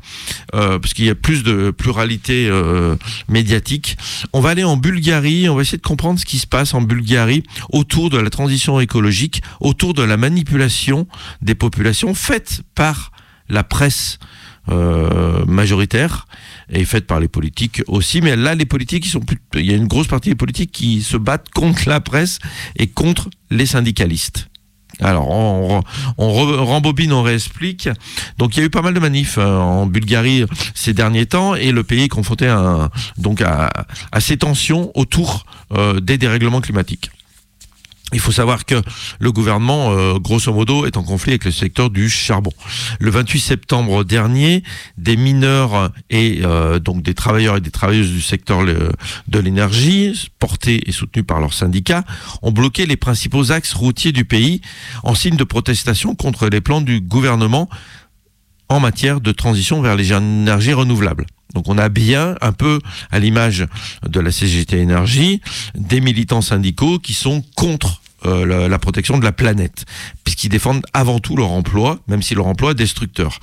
euh, 0.53 0.79
parce 0.79 0.93
qu'il 0.93 1.05
y 1.05 1.09
a 1.09 1.15
plus 1.15 1.43
de 1.43 1.71
pluralité 1.71 2.47
euh, 2.49 2.95
médiatique. 3.27 3.97
On 4.33 4.39
va 4.39 4.49
aller 4.51 4.63
en 4.63 4.77
Bulgarie, 4.77 5.49
on 5.49 5.55
va 5.55 5.61
essayer 5.61 5.77
de 5.77 5.83
comprendre 5.83 6.19
ce 6.19 6.25
qui 6.25 6.37
se 6.37 6.47
passe 6.47 6.73
en 6.73 6.81
Bulgarie 6.81 7.43
autour 7.71 8.09
de 8.09 8.17
la 8.17 8.29
transition 8.29 8.79
écologique, 8.79 9.41
autour 9.59 9.93
de 9.93 10.03
la 10.03 10.17
manipulation 10.17 11.07
des 11.41 11.55
populations 11.55 12.13
faite 12.13 12.61
par 12.75 13.11
la 13.49 13.63
presse 13.63 14.19
euh, 14.69 15.45
majoritaire 15.45 16.27
et 16.69 16.85
faite 16.85 17.07
par 17.07 17.19
les 17.19 17.27
politiques 17.27 17.81
aussi. 17.87 18.21
Mais 18.21 18.35
là, 18.35 18.55
les 18.55 18.65
politiques, 18.65 19.05
ils 19.05 19.09
sont 19.09 19.19
plus, 19.19 19.37
il 19.55 19.65
y 19.65 19.73
a 19.73 19.75
une 19.75 19.87
grosse 19.87 20.07
partie 20.07 20.29
des 20.29 20.35
politiques 20.35 20.71
qui 20.71 21.01
se 21.01 21.17
battent 21.17 21.49
contre 21.49 21.87
la 21.87 21.99
presse 22.01 22.39
et 22.75 22.87
contre 22.87 23.29
les 23.51 23.65
syndicalistes. 23.65 24.49
Alors, 25.01 25.29
on, 25.29 25.83
on, 26.17 26.31
rembobine, 26.65 27.11
on 27.11 27.21
réexplique. 27.21 27.89
Donc, 28.37 28.55
il 28.55 28.61
y 28.61 28.63
a 28.63 28.65
eu 28.65 28.69
pas 28.69 28.81
mal 28.81 28.93
de 28.93 28.99
manifs 28.99 29.37
euh, 29.37 29.57
en 29.57 29.85
Bulgarie 29.85 30.45
ces 30.73 30.93
derniers 30.93 31.25
temps 31.25 31.53
et 31.55 31.71
le 31.71 31.83
pays 31.83 32.03
est 32.03 32.07
confronté 32.07 32.47
à, 32.47 32.89
donc 33.17 33.41
à, 33.41 33.85
à 34.11 34.19
ces 34.19 34.37
tensions 34.37 34.91
autour 34.95 35.45
euh, 35.73 35.99
des 35.99 36.17
dérèglements 36.17 36.61
climatiques. 36.61 37.11
Il 38.15 38.21
faut 38.21 38.31
savoir 38.31 38.63
que 38.63 38.81
le 39.19 39.31
gouvernement, 39.33 39.91
euh, 39.91 40.19
grosso 40.19 40.53
modo, 40.53 40.85
est 40.85 40.95
en 40.95 41.03
conflit 41.03 41.33
avec 41.33 41.43
le 41.43 41.51
secteur 41.51 41.89
du 41.89 42.09
charbon. 42.09 42.53
Le 43.01 43.11
28 43.11 43.41
septembre 43.41 44.05
dernier, 44.05 44.63
des 44.97 45.17
mineurs 45.17 45.91
et 46.09 46.39
euh, 46.43 46.79
donc 46.79 47.03
des 47.03 47.13
travailleurs 47.13 47.57
et 47.57 47.61
des 47.61 47.71
travailleuses 47.71 48.11
du 48.11 48.21
secteur 48.21 48.63
de 48.63 49.39
l'énergie, 49.39 50.29
portés 50.39 50.87
et 50.87 50.93
soutenus 50.93 51.25
par 51.27 51.41
leurs 51.41 51.53
syndicats, 51.53 52.05
ont 52.41 52.53
bloqué 52.53 52.85
les 52.85 52.95
principaux 52.95 53.51
axes 53.51 53.73
routiers 53.73 54.13
du 54.13 54.23
pays 54.23 54.61
en 55.03 55.13
signe 55.13 55.35
de 55.35 55.43
protestation 55.43 56.15
contre 56.15 56.47
les 56.47 56.61
plans 56.61 56.79
du 56.79 57.01
gouvernement 57.01 57.67
en 58.69 58.79
matière 58.79 59.19
de 59.19 59.33
transition 59.33 59.81
vers 59.81 59.97
les 59.97 60.13
énergies 60.13 60.71
renouvelables. 60.71 61.25
Donc 61.53 61.67
on 61.67 61.77
a 61.77 61.89
bien, 61.89 62.35
un 62.39 62.53
peu 62.53 62.79
à 63.11 63.19
l'image 63.19 63.67
de 64.07 64.19
la 64.21 64.31
CGT 64.31 64.79
Énergie, 64.79 65.41
des 65.75 65.99
militants 65.99 66.41
syndicaux 66.41 66.97
qui 66.97 67.13
sont 67.13 67.43
contre 67.55 68.01
euh, 68.25 68.67
la, 68.67 68.79
protection 68.79 69.17
de 69.17 69.23
la 69.23 69.31
planète, 69.31 69.85
puisqu'ils 70.23 70.49
défendent 70.49 70.85
avant 70.93 71.19
tout 71.19 71.35
leur 71.35 71.51
emploi, 71.51 71.99
même 72.07 72.21
si 72.21 72.35
leur 72.35 72.47
emploi 72.47 72.71
est 72.71 72.75
destructeur. 72.75 73.39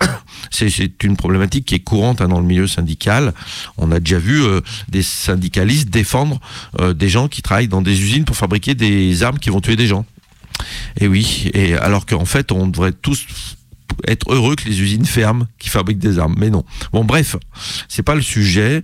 C'est 0.50 1.02
une 1.02 1.16
problématique 1.16 1.66
qui 1.66 1.74
est 1.74 1.80
courante 1.80 2.20
hein, 2.20 2.28
dans 2.28 2.40
le 2.40 2.46
milieu 2.46 2.66
syndical. 2.66 3.34
On 3.76 3.90
a 3.90 4.00
déjà 4.00 4.18
vu 4.18 4.42
euh, 4.42 4.60
des 4.88 5.02
syndicalistes 5.02 5.90
défendre 5.90 6.40
euh, 6.80 6.92
des 6.92 7.08
gens 7.08 7.28
qui 7.28 7.42
travaillent 7.42 7.68
dans 7.68 7.82
des 7.82 8.00
usines 8.00 8.24
pour 8.24 8.36
fabriquer 8.36 8.74
des 8.74 9.22
armes 9.22 9.38
qui 9.38 9.50
vont 9.50 9.60
tuer 9.60 9.76
des 9.76 9.86
gens. 9.86 10.04
Et 10.98 11.08
oui, 11.08 11.50
et 11.54 11.74
alors 11.74 12.06
qu'en 12.06 12.24
fait, 12.24 12.52
on 12.52 12.66
devrait 12.66 12.92
tous 12.92 13.26
être 14.06 14.32
heureux 14.32 14.56
que 14.56 14.68
les 14.68 14.80
usines 14.80 15.04
ferment 15.04 15.46
qui 15.58 15.68
fabriquent 15.68 15.98
des 15.98 16.18
armes. 16.18 16.34
Mais 16.38 16.50
non. 16.50 16.64
Bon, 16.92 17.04
bref, 17.04 17.36
c'est 17.88 18.02
pas 18.02 18.14
le 18.14 18.22
sujet 18.22 18.82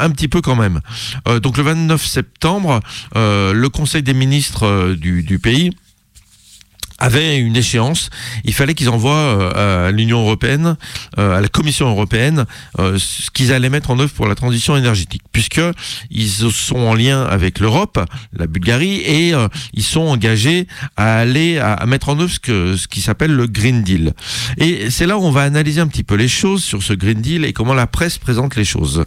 un 0.00 0.10
petit 0.10 0.28
peu 0.28 0.40
quand 0.40 0.56
même. 0.56 0.80
Euh, 1.28 1.40
donc 1.40 1.56
le 1.56 1.62
29 1.62 2.04
septembre, 2.04 2.80
euh, 3.16 3.52
le 3.52 3.68
Conseil 3.68 4.02
des 4.02 4.14
ministres 4.14 4.66
euh, 4.66 4.96
du, 4.96 5.22
du 5.22 5.38
pays 5.38 5.70
avait 7.00 7.38
une 7.38 7.56
échéance. 7.56 8.10
Il 8.44 8.54
fallait 8.54 8.74
qu'ils 8.74 8.90
envoient 8.90 9.10
euh, 9.14 9.88
à 9.88 9.90
l'Union 9.90 10.20
européenne, 10.20 10.76
euh, 11.18 11.38
à 11.38 11.40
la 11.40 11.48
Commission 11.48 11.88
européenne, 11.88 12.44
euh, 12.78 12.98
ce 12.98 13.30
qu'ils 13.30 13.52
allaient 13.52 13.70
mettre 13.70 13.90
en 13.90 13.98
œuvre 13.98 14.12
pour 14.12 14.28
la 14.28 14.34
transition 14.34 14.76
énergétique, 14.76 15.22
puisque 15.32 15.62
ils 16.10 16.28
sont 16.28 16.76
en 16.76 16.94
lien 16.94 17.24
avec 17.24 17.58
l'Europe, 17.58 17.98
la 18.36 18.46
Bulgarie, 18.46 18.96
et 18.98 19.32
ils 19.72 19.82
sont 19.82 20.00
engagés 20.00 20.66
à 20.96 21.16
aller 21.16 21.58
à, 21.58 21.84
mettre 21.86 22.10
en 22.10 22.20
œuvre 22.20 22.30
ce, 22.30 22.38
que, 22.38 22.76
ce 22.76 22.86
qui 22.86 23.00
s'appelle 23.00 23.32
le 23.32 23.46
Green 23.46 23.82
Deal. 23.82 24.12
Et 24.58 24.90
c'est 24.90 25.06
là 25.06 25.16
où 25.16 25.22
on 25.22 25.30
va 25.30 25.42
analyser 25.42 25.80
un 25.80 25.86
petit 25.86 26.04
peu 26.04 26.14
les 26.14 26.28
choses 26.28 26.62
sur 26.62 26.82
ce 26.82 26.92
Green 26.92 27.20
Deal 27.20 27.44
et 27.44 27.52
comment 27.52 27.74
la 27.74 27.86
presse 27.86 28.18
présente 28.18 28.56
les 28.56 28.64
choses. 28.64 29.04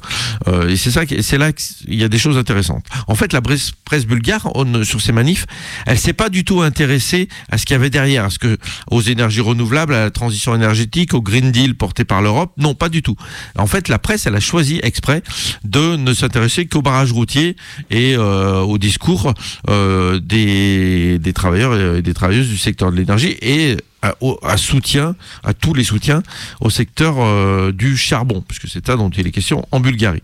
et 0.67 0.75
c'est 0.75 0.91
ça, 0.91 1.01
c'est 1.21 1.37
là 1.37 1.51
qu'il 1.53 1.95
y 1.95 2.03
a 2.03 2.09
des 2.09 2.17
choses 2.17 2.37
intéressantes. 2.37 2.85
En 3.07 3.15
fait, 3.15 3.33
la 3.33 3.41
presse, 3.41 3.73
bulgare 4.07 4.51
sur 4.83 5.01
ces 5.01 5.11
manifs, 5.11 5.45
elle 5.85 5.99
s'est 5.99 6.13
pas 6.13 6.29
du 6.29 6.43
tout 6.43 6.61
intéressée 6.61 7.27
à 7.51 7.57
ce 7.57 7.65
qu'il 7.65 7.75
y 7.75 7.77
avait 7.77 7.82
derrière 7.89 8.25
Est-ce 8.25 8.39
que 8.39 8.57
aux 8.89 9.01
énergies 9.01 9.41
renouvelables, 9.41 9.93
à 9.93 10.01
la 10.01 10.11
transition 10.11 10.55
énergétique, 10.55 11.13
au 11.13 11.21
Green 11.21 11.51
Deal 11.51 11.75
porté 11.75 12.05
par 12.05 12.21
l'Europe? 12.21 12.51
Non, 12.57 12.75
pas 12.75 12.89
du 12.89 13.01
tout. 13.01 13.15
En 13.57 13.67
fait, 13.67 13.88
la 13.88 13.99
presse, 13.99 14.25
elle 14.25 14.36
a 14.36 14.39
choisi 14.39 14.79
exprès 14.84 15.23
de 15.63 15.95
ne 15.95 16.13
s'intéresser 16.13 16.65
qu'aux 16.65 16.81
barrages 16.81 17.11
routiers 17.11 17.55
et 17.89 18.15
euh, 18.15 18.61
au 18.61 18.77
discours 18.77 19.34
euh, 19.69 20.19
des, 20.19 21.19
des 21.19 21.34
travailleurs 21.34 21.97
et 21.97 22.01
des 22.01 22.13
travailleuses 22.13 22.49
du 22.49 22.57
secteur 22.57 22.91
de 22.91 22.97
l'énergie 22.97 23.38
et 23.41 23.77
à, 24.04 24.58
soutien, 24.58 25.16
à 25.43 25.54
tous 25.54 25.74
les 25.74 25.84
soutiens 25.84 26.24
au 26.60 26.70
secteur 26.70 27.16
euh, 27.20 27.72
du 27.72 27.97
charbon, 27.97 28.43
puisque 28.45 28.68
c'est 28.68 28.86
ça 28.86 28.95
dont 28.95 29.10
il 29.10 29.26
est 29.28 29.32
question 29.32 29.66
en 29.72 29.80
Bulgarie. 29.80 30.22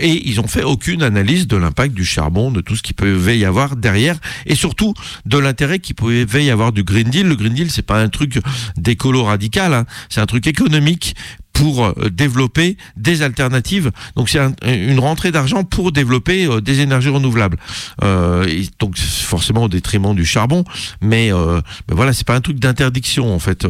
Et 0.00 0.28
ils 0.28 0.40
ont 0.40 0.46
fait 0.46 0.62
aucune 0.62 1.02
analyse 1.02 1.46
de 1.46 1.56
l'impact 1.56 1.94
du 1.94 2.04
charbon, 2.04 2.50
de 2.50 2.60
tout 2.60 2.76
ce 2.76 2.82
qui 2.82 2.92
pouvait 2.92 3.38
y 3.38 3.44
avoir 3.44 3.76
derrière, 3.76 4.18
et 4.44 4.54
surtout 4.54 4.94
de 5.24 5.38
l'intérêt 5.38 5.78
qu'il 5.78 5.94
pouvait 5.94 6.44
y 6.44 6.50
avoir 6.50 6.72
du 6.72 6.84
Green 6.84 7.08
Deal. 7.08 7.26
Le 7.26 7.36
Green 7.36 7.54
Deal, 7.54 7.70
c'est 7.70 7.82
pas 7.82 8.00
un 8.00 8.08
truc 8.08 8.38
d'écolo 8.76 9.24
radical, 9.24 9.72
hein. 9.72 9.86
c'est 10.08 10.20
un 10.20 10.26
truc 10.26 10.46
économique 10.46 11.14
pour 11.56 11.86
euh, 11.86 12.10
développer 12.10 12.76
des 12.96 13.22
alternatives. 13.22 13.90
Donc 14.14 14.28
c'est 14.28 14.38
une 14.62 14.98
rentrée 14.98 15.32
d'argent 15.32 15.64
pour 15.64 15.90
développer 15.90 16.46
euh, 16.46 16.60
des 16.60 16.80
énergies 16.80 17.08
renouvelables. 17.08 17.56
Euh, 18.04 18.46
et 18.46 18.68
donc 18.78 18.98
forcément 18.98 19.64
au 19.64 19.68
détriment 19.68 20.14
du 20.14 20.26
charbon, 20.26 20.64
mais, 21.00 21.32
euh, 21.32 21.60
mais 21.88 21.94
voilà, 21.94 22.12
c'est 22.12 22.26
pas 22.26 22.34
un 22.34 22.42
truc 22.42 22.58
d'interdiction 22.58 23.34
en 23.34 23.38
fait. 23.38 23.66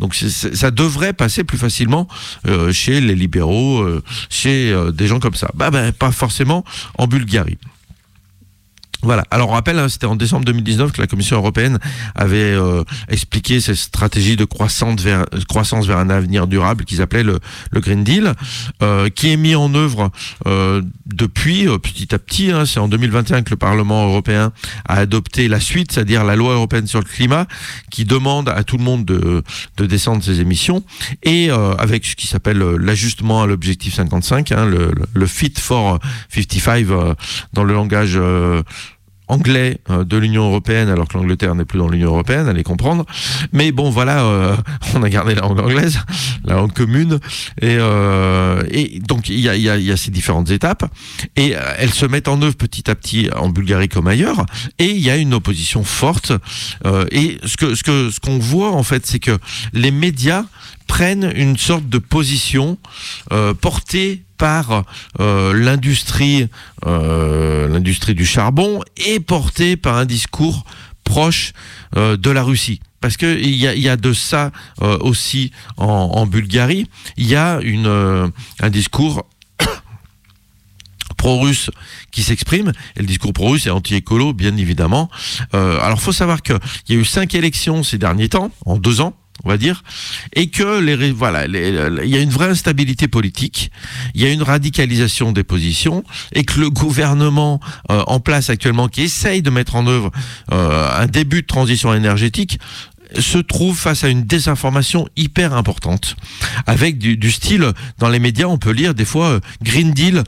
Donc 0.00 0.14
ça 0.14 0.70
devrait 0.70 1.12
passer 1.12 1.44
plus 1.44 1.58
facilement 1.58 2.08
chez 2.72 3.00
les 3.00 3.14
libéraux, 3.14 3.86
chez 4.28 4.74
des 4.92 5.06
gens 5.06 5.20
comme 5.20 5.34
ça. 5.34 5.50
Bah, 5.54 5.70
bah 5.70 5.92
pas 5.92 6.10
forcément 6.10 6.64
en 6.98 7.06
Bulgarie. 7.06 7.58
Voilà. 9.02 9.24
Alors 9.30 9.50
on 9.50 9.52
rappelle, 9.52 9.78
hein, 9.78 9.88
c'était 9.88 10.06
en 10.06 10.16
décembre 10.16 10.44
2019 10.46 10.90
que 10.90 11.00
la 11.00 11.06
Commission 11.06 11.36
européenne 11.36 11.78
avait 12.16 12.36
euh, 12.52 12.82
expliqué 13.08 13.60
cette 13.60 13.76
stratégie 13.76 14.34
de 14.34 14.44
croissance 14.44 15.00
vers, 15.00 15.24
croissance 15.48 15.86
vers 15.86 15.98
un 15.98 16.10
avenir 16.10 16.48
durable 16.48 16.84
qu'ils 16.84 17.00
appelaient 17.00 17.22
le, 17.22 17.38
le, 17.70 17.80
Green 17.80 18.02
Deal, 18.02 18.32
euh, 18.82 19.08
qui 19.08 19.30
est 19.30 19.36
mis 19.36 19.54
en 19.54 19.72
œuvre 19.74 20.10
euh, 20.46 20.82
depuis 21.06 21.68
euh, 21.68 21.78
petit 21.78 22.12
à 22.12 22.18
petit. 22.18 22.50
Hein, 22.50 22.66
C'est 22.66 22.80
en 22.80 22.88
2021 22.88 23.42
que 23.42 23.50
le 23.50 23.56
Parlement 23.56 24.08
européen 24.08 24.52
a 24.88 24.94
adopté 24.94 25.46
la 25.46 25.60
suite, 25.60 25.92
c'est-à-dire 25.92 26.24
la 26.24 26.34
loi 26.34 26.54
européenne 26.54 26.88
sur 26.88 26.98
le 26.98 27.04
climat, 27.04 27.46
qui 27.92 28.04
demande 28.04 28.48
à 28.48 28.64
tout 28.64 28.78
le 28.78 28.84
monde 28.84 29.04
de, 29.04 29.44
de 29.76 29.86
descendre 29.86 30.24
ses 30.24 30.40
émissions 30.40 30.82
et 31.22 31.50
euh, 31.50 31.74
avec 31.76 32.04
ce 32.04 32.16
qui 32.16 32.26
s'appelle 32.26 32.58
l'ajustement 32.58 33.42
à 33.42 33.46
l'objectif 33.46 33.94
55, 33.94 34.50
hein, 34.50 34.66
le, 34.66 34.90
le, 35.14 35.26
Fit 35.26 35.54
for 35.56 36.00
55 36.30 36.86
dans 37.52 37.64
le 37.64 37.74
langage 37.74 38.18
anglais 39.28 39.78
euh, 39.90 40.04
de 40.04 40.16
l'Union 40.16 40.46
européenne, 40.46 40.88
alors 40.88 41.08
que 41.08 41.16
l'Angleterre 41.16 41.54
n'est 41.54 41.64
plus 41.64 41.78
dans 41.78 41.88
l'Union 41.88 42.08
européenne, 42.08 42.48
allez 42.48 42.62
comprendre. 42.62 43.04
Mais 43.52 43.72
bon, 43.72 43.90
voilà, 43.90 44.24
euh, 44.24 44.56
on 44.94 45.02
a 45.02 45.08
gardé 45.08 45.34
la 45.34 45.42
langue 45.42 45.60
anglaise, 45.60 46.00
la 46.44 46.54
langue 46.54 46.72
commune, 46.72 47.18
et, 47.60 47.76
euh, 47.78 48.62
donc 49.06 49.28
il 49.28 49.40
y 49.40 49.68
a, 49.68 49.96
ces 49.96 50.10
différentes 50.10 50.50
étapes, 50.50 50.84
et 51.36 51.54
elles 51.78 51.92
se 51.92 52.06
mettent 52.06 52.28
en 52.28 52.40
œuvre 52.42 52.56
petit 52.56 52.90
à 52.90 52.94
petit 52.94 53.28
en 53.36 53.48
Bulgarie 53.48 53.88
comme 53.88 54.08
ailleurs, 54.08 54.46
et 54.78 54.90
il 54.90 55.00
y 55.00 55.10
a 55.10 55.16
une 55.16 55.34
opposition 55.34 55.84
forte. 55.84 56.32
Et 57.10 57.38
ce 57.44 58.20
qu'on 58.20 58.38
voit 58.38 58.72
en 58.72 58.82
fait, 58.82 59.06
c'est 59.06 59.18
que 59.18 59.38
les 59.72 59.90
médias 59.90 60.44
prennent 60.88 61.30
une 61.36 61.56
sorte 61.56 61.88
de 61.88 61.98
position 61.98 62.78
euh, 63.30 63.54
portée 63.54 64.22
par 64.36 64.84
euh, 65.20 65.52
l'industrie, 65.52 66.48
euh, 66.86 67.68
l'industrie 67.68 68.14
du 68.14 68.26
charbon 68.26 68.80
et 68.96 69.20
portée 69.20 69.76
par 69.76 69.96
un 69.96 70.06
discours 70.06 70.64
proche 71.04 71.52
de 71.94 72.30
la 72.30 72.42
Russie. 72.42 72.80
Parce 73.00 73.16
que 73.16 73.38
il 73.40 73.54
y 73.54 73.88
a, 73.88 73.96
de 73.96 74.12
ça 74.12 74.50
aussi 75.00 75.52
en, 75.78 76.26
Bulgarie. 76.26 76.86
Il 77.16 77.26
y 77.26 77.34
a 77.34 77.60
une, 77.62 78.30
un 78.60 78.70
discours 78.70 79.24
pro-russe 81.16 81.70
qui 82.10 82.22
s'exprime, 82.22 82.72
et 82.96 83.00
le 83.00 83.06
discours 83.06 83.32
pro-russe 83.32 83.66
est 83.66 83.70
anti-écolo, 83.70 84.34
bien 84.34 84.56
évidemment. 84.56 85.08
Euh, 85.54 85.80
alors, 85.80 86.00
faut 86.00 86.12
savoir 86.12 86.42
qu'il 86.42 86.58
y 86.90 86.92
a 86.92 86.96
eu 86.96 87.04
cinq 87.04 87.34
élections 87.34 87.82
ces 87.82 87.96
derniers 87.96 88.28
temps, 88.28 88.50
en 88.66 88.76
deux 88.76 89.00
ans, 89.00 89.14
on 89.44 89.48
va 89.48 89.56
dire, 89.56 89.82
et 90.34 90.48
que 90.48 90.80
les 90.80 91.12
voilà, 91.12 91.46
il 91.46 92.08
y 92.08 92.16
a 92.16 92.20
une 92.20 92.30
vraie 92.30 92.48
instabilité 92.48 93.08
politique, 93.08 93.70
il 94.14 94.22
y 94.22 94.26
a 94.26 94.32
une 94.32 94.42
radicalisation 94.42 95.32
des 95.32 95.44
positions, 95.44 96.04
et 96.32 96.44
que 96.44 96.60
le 96.60 96.70
gouvernement 96.70 97.60
euh, 97.90 98.02
en 98.06 98.20
place 98.20 98.50
actuellement, 98.50 98.88
qui 98.88 99.02
essaye 99.02 99.42
de 99.42 99.50
mettre 99.50 99.76
en 99.76 99.86
œuvre 99.86 100.10
euh, 100.52 100.88
un 100.96 101.06
début 101.06 101.42
de 101.42 101.46
transition 101.46 101.94
énergétique, 101.94 102.58
se 103.18 103.38
trouve 103.38 103.78
face 103.78 104.04
à 104.04 104.08
une 104.08 104.24
désinformation 104.24 105.08
hyper 105.16 105.54
importante, 105.54 106.16
avec 106.66 106.98
du, 106.98 107.16
du 107.16 107.30
style 107.30 107.72
dans 107.98 108.08
les 108.08 108.18
médias, 108.18 108.46
on 108.46 108.58
peut 108.58 108.70
lire 108.70 108.94
des 108.94 109.06
fois 109.06 109.28
euh, 109.28 109.40
Green 109.62 109.92
Deal, 109.92 110.24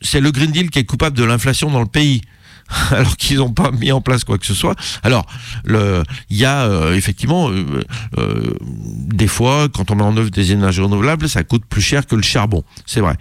c'est 0.00 0.20
le 0.20 0.30
Green 0.32 0.50
Deal 0.50 0.70
qui 0.70 0.78
est 0.78 0.84
coupable 0.84 1.16
de 1.16 1.24
l'inflation 1.24 1.70
dans 1.70 1.80
le 1.80 1.86
pays 1.86 2.22
alors 2.90 3.16
qu'ils 3.16 3.38
n'ont 3.38 3.52
pas 3.52 3.70
mis 3.70 3.92
en 3.92 4.00
place 4.00 4.24
quoi 4.24 4.38
que 4.38 4.46
ce 4.46 4.54
soit. 4.54 4.74
Alors, 5.02 5.26
il 5.66 6.36
y 6.36 6.44
a 6.44 6.64
euh, 6.64 6.94
effectivement 6.94 7.50
euh, 7.50 7.82
euh, 8.18 8.54
des 8.60 9.26
fois, 9.26 9.68
quand 9.68 9.90
on 9.90 9.96
met 9.96 10.02
en 10.02 10.16
œuvre 10.16 10.30
des 10.30 10.52
énergies 10.52 10.80
renouvelables, 10.80 11.28
ça 11.28 11.44
coûte 11.44 11.64
plus 11.68 11.82
cher 11.82 12.06
que 12.06 12.16
le 12.16 12.22
charbon. 12.22 12.64
C'est 12.86 13.00
vrai, 13.00 13.16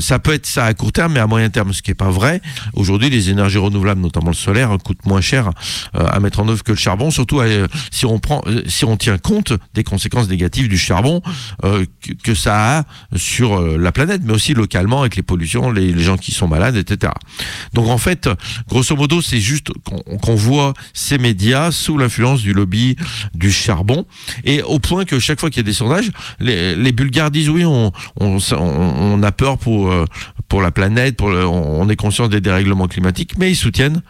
ça 0.00 0.18
peut 0.18 0.32
être 0.32 0.46
ça 0.46 0.64
à 0.66 0.74
court 0.74 0.92
terme, 0.92 1.14
mais 1.14 1.20
à 1.20 1.26
moyen 1.26 1.50
terme, 1.50 1.72
ce 1.72 1.82
qui 1.82 1.90
est 1.90 1.94
pas 1.94 2.10
vrai. 2.10 2.40
Aujourd'hui, 2.74 3.10
les 3.10 3.30
énergies 3.30 3.58
renouvelables, 3.58 4.00
notamment 4.00 4.28
le 4.28 4.34
solaire, 4.34 4.76
coûtent 4.82 5.04
moins 5.04 5.20
cher 5.20 5.50
à 5.94 6.20
mettre 6.20 6.40
en 6.40 6.48
œuvre 6.48 6.62
que 6.62 6.72
le 6.72 6.78
charbon. 6.78 7.10
Surtout 7.10 7.40
si 7.90 8.06
on 8.06 8.18
prend, 8.18 8.42
si 8.66 8.84
on 8.84 8.96
tient 8.96 9.18
compte 9.18 9.52
des 9.74 9.84
conséquences 9.84 10.28
négatives 10.28 10.68
du 10.68 10.78
charbon 10.78 11.22
que, 11.62 12.34
ça 12.34 12.78
a 12.78 12.84
sur 13.16 13.60
la 13.60 13.92
planète, 13.92 14.22
mais 14.24 14.32
aussi 14.32 14.54
localement 14.54 15.00
avec 15.00 15.16
les 15.16 15.22
pollutions, 15.22 15.70
les, 15.70 15.98
gens 16.00 16.16
qui 16.16 16.32
sont 16.32 16.48
malades, 16.48 16.76
etc. 16.76 17.12
donc 17.80 17.88
en 17.88 17.96
fait, 17.96 18.28
grosso 18.68 18.94
modo, 18.94 19.22
c'est 19.22 19.40
juste 19.40 19.68
qu'on 19.84 20.18
qu 20.18 20.32
voit 20.32 20.74
ces 20.92 21.16
médias 21.16 21.70
sous 21.70 21.96
l'influence 21.96 22.42
du 22.42 22.52
lobby 22.52 22.94
du 23.34 23.50
charbon, 23.50 24.04
et 24.44 24.62
au 24.62 24.78
point 24.78 25.06
que 25.06 25.18
chaque 25.18 25.40
fois 25.40 25.48
qu'il 25.48 25.60
y 25.60 25.64
a 25.64 25.64
des 25.64 25.72
sondages, 25.72 26.10
les, 26.40 26.92
Bulgares 26.92 27.30
disent 27.30 27.48
oui, 27.48 27.64
on, 27.64 29.22
a 29.22 29.32
peur 29.32 29.56
pour, 29.56 29.94
pour 30.48 30.60
la 30.60 30.70
planète, 30.70 31.22
on 31.22 31.88
est 31.88 31.96
conscient 31.96 32.28
des 32.28 32.42
dérèglements 32.42 32.86
climatiques, 32.86 33.38
mais 33.38 33.50
ils 33.50 33.56
soutiennent 33.56 34.02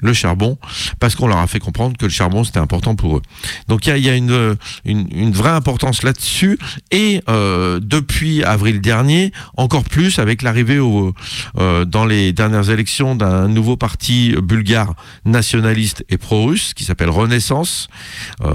le 0.00 0.12
charbon, 0.12 0.58
parce 1.00 1.14
qu'on 1.14 1.26
leur 1.26 1.38
a 1.38 1.46
fait 1.46 1.58
comprendre 1.58 1.96
que 1.96 2.06
le 2.06 2.10
charbon 2.10 2.44
c'était 2.44 2.58
important 2.58 2.96
pour 2.96 3.18
eux. 3.18 3.22
Donc 3.68 3.86
il 3.86 3.90
y 3.90 3.92
a, 3.92 3.98
y 3.98 4.08
a 4.08 4.14
une, 4.14 4.56
une, 4.84 5.08
une, 5.10 5.32
vraie 5.32 5.50
importance 5.50 6.02
là-dessus, 6.02 6.58
et 6.90 7.22
euh, 7.28 7.80
depuis 7.82 8.44
avril 8.44 8.80
dernier, 8.80 9.32
encore 9.56 9.84
plus 9.84 10.18
avec 10.18 10.42
l'arrivée 10.42 10.78
euh, 11.58 11.84
dans 11.84 12.04
les 12.04 12.32
dernières 12.32 12.70
élections 12.70 13.14
d'un 13.14 13.48
nouveau 13.48 13.76
parti 13.76 14.34
bulgare 14.42 14.94
nationaliste 15.24 16.04
et 16.08 16.18
pro-russe 16.18 16.74
qui 16.74 16.84
s'appelle 16.84 17.10
Renaissance. 17.10 17.88
Euh, 18.42 18.52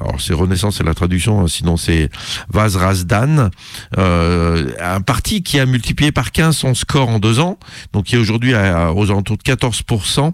alors 0.00 0.20
c'est 0.20 0.34
Renaissance, 0.34 0.78
c'est 0.78 0.84
la 0.84 0.94
traduction, 0.94 1.40
hein, 1.40 1.48
sinon 1.48 1.76
c'est 1.76 2.10
Vazrazdan, 2.52 3.50
euh, 3.98 4.70
un 4.80 5.00
parti 5.00 5.42
qui 5.42 5.58
a 5.58 5.66
multiplié 5.66 6.12
par 6.12 6.32
15 6.32 6.56
son 6.56 6.74
score 6.74 7.08
en 7.08 7.18
deux 7.18 7.40
ans, 7.40 7.58
donc 7.92 8.06
qui 8.06 8.16
est 8.16 8.18
aujourd'hui 8.18 8.54
aux 8.54 9.10
alentours 9.10 9.36
de 9.36 9.42
14% 9.42 10.32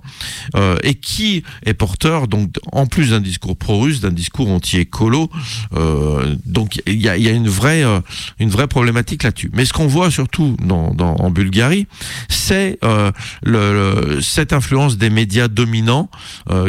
euh, 0.56 0.76
et 0.82 0.94
qui 0.94 1.42
est 1.64 1.74
porteur, 1.74 2.28
donc 2.28 2.50
en 2.72 2.86
plus 2.86 3.10
d'un 3.10 3.20
discours 3.20 3.56
pro-russe, 3.56 4.00
d'un 4.00 4.10
discours 4.10 4.50
anti-écolo. 4.50 5.30
Euh, 5.74 6.36
donc 6.44 6.80
il 6.86 7.00
y 7.00 7.08
a, 7.08 7.16
une 7.16 7.48
vraie, 7.48 7.84
euh, 7.84 8.00
une 8.38 8.50
vraie 8.50 8.68
problématique 8.68 9.22
là-dessus. 9.22 9.50
Mais 9.52 9.64
ce 9.64 9.72
qu'on 9.72 9.86
voit 9.86 10.10
surtout 10.10 10.56
dans, 10.62 10.94
en 10.96 11.30
Bulgarie, 11.30 11.86
c'est 12.28 12.78
cette 14.20 14.52
influence 14.52 14.96
des 14.96 15.10
médias 15.10 15.48
dominants 15.48 16.08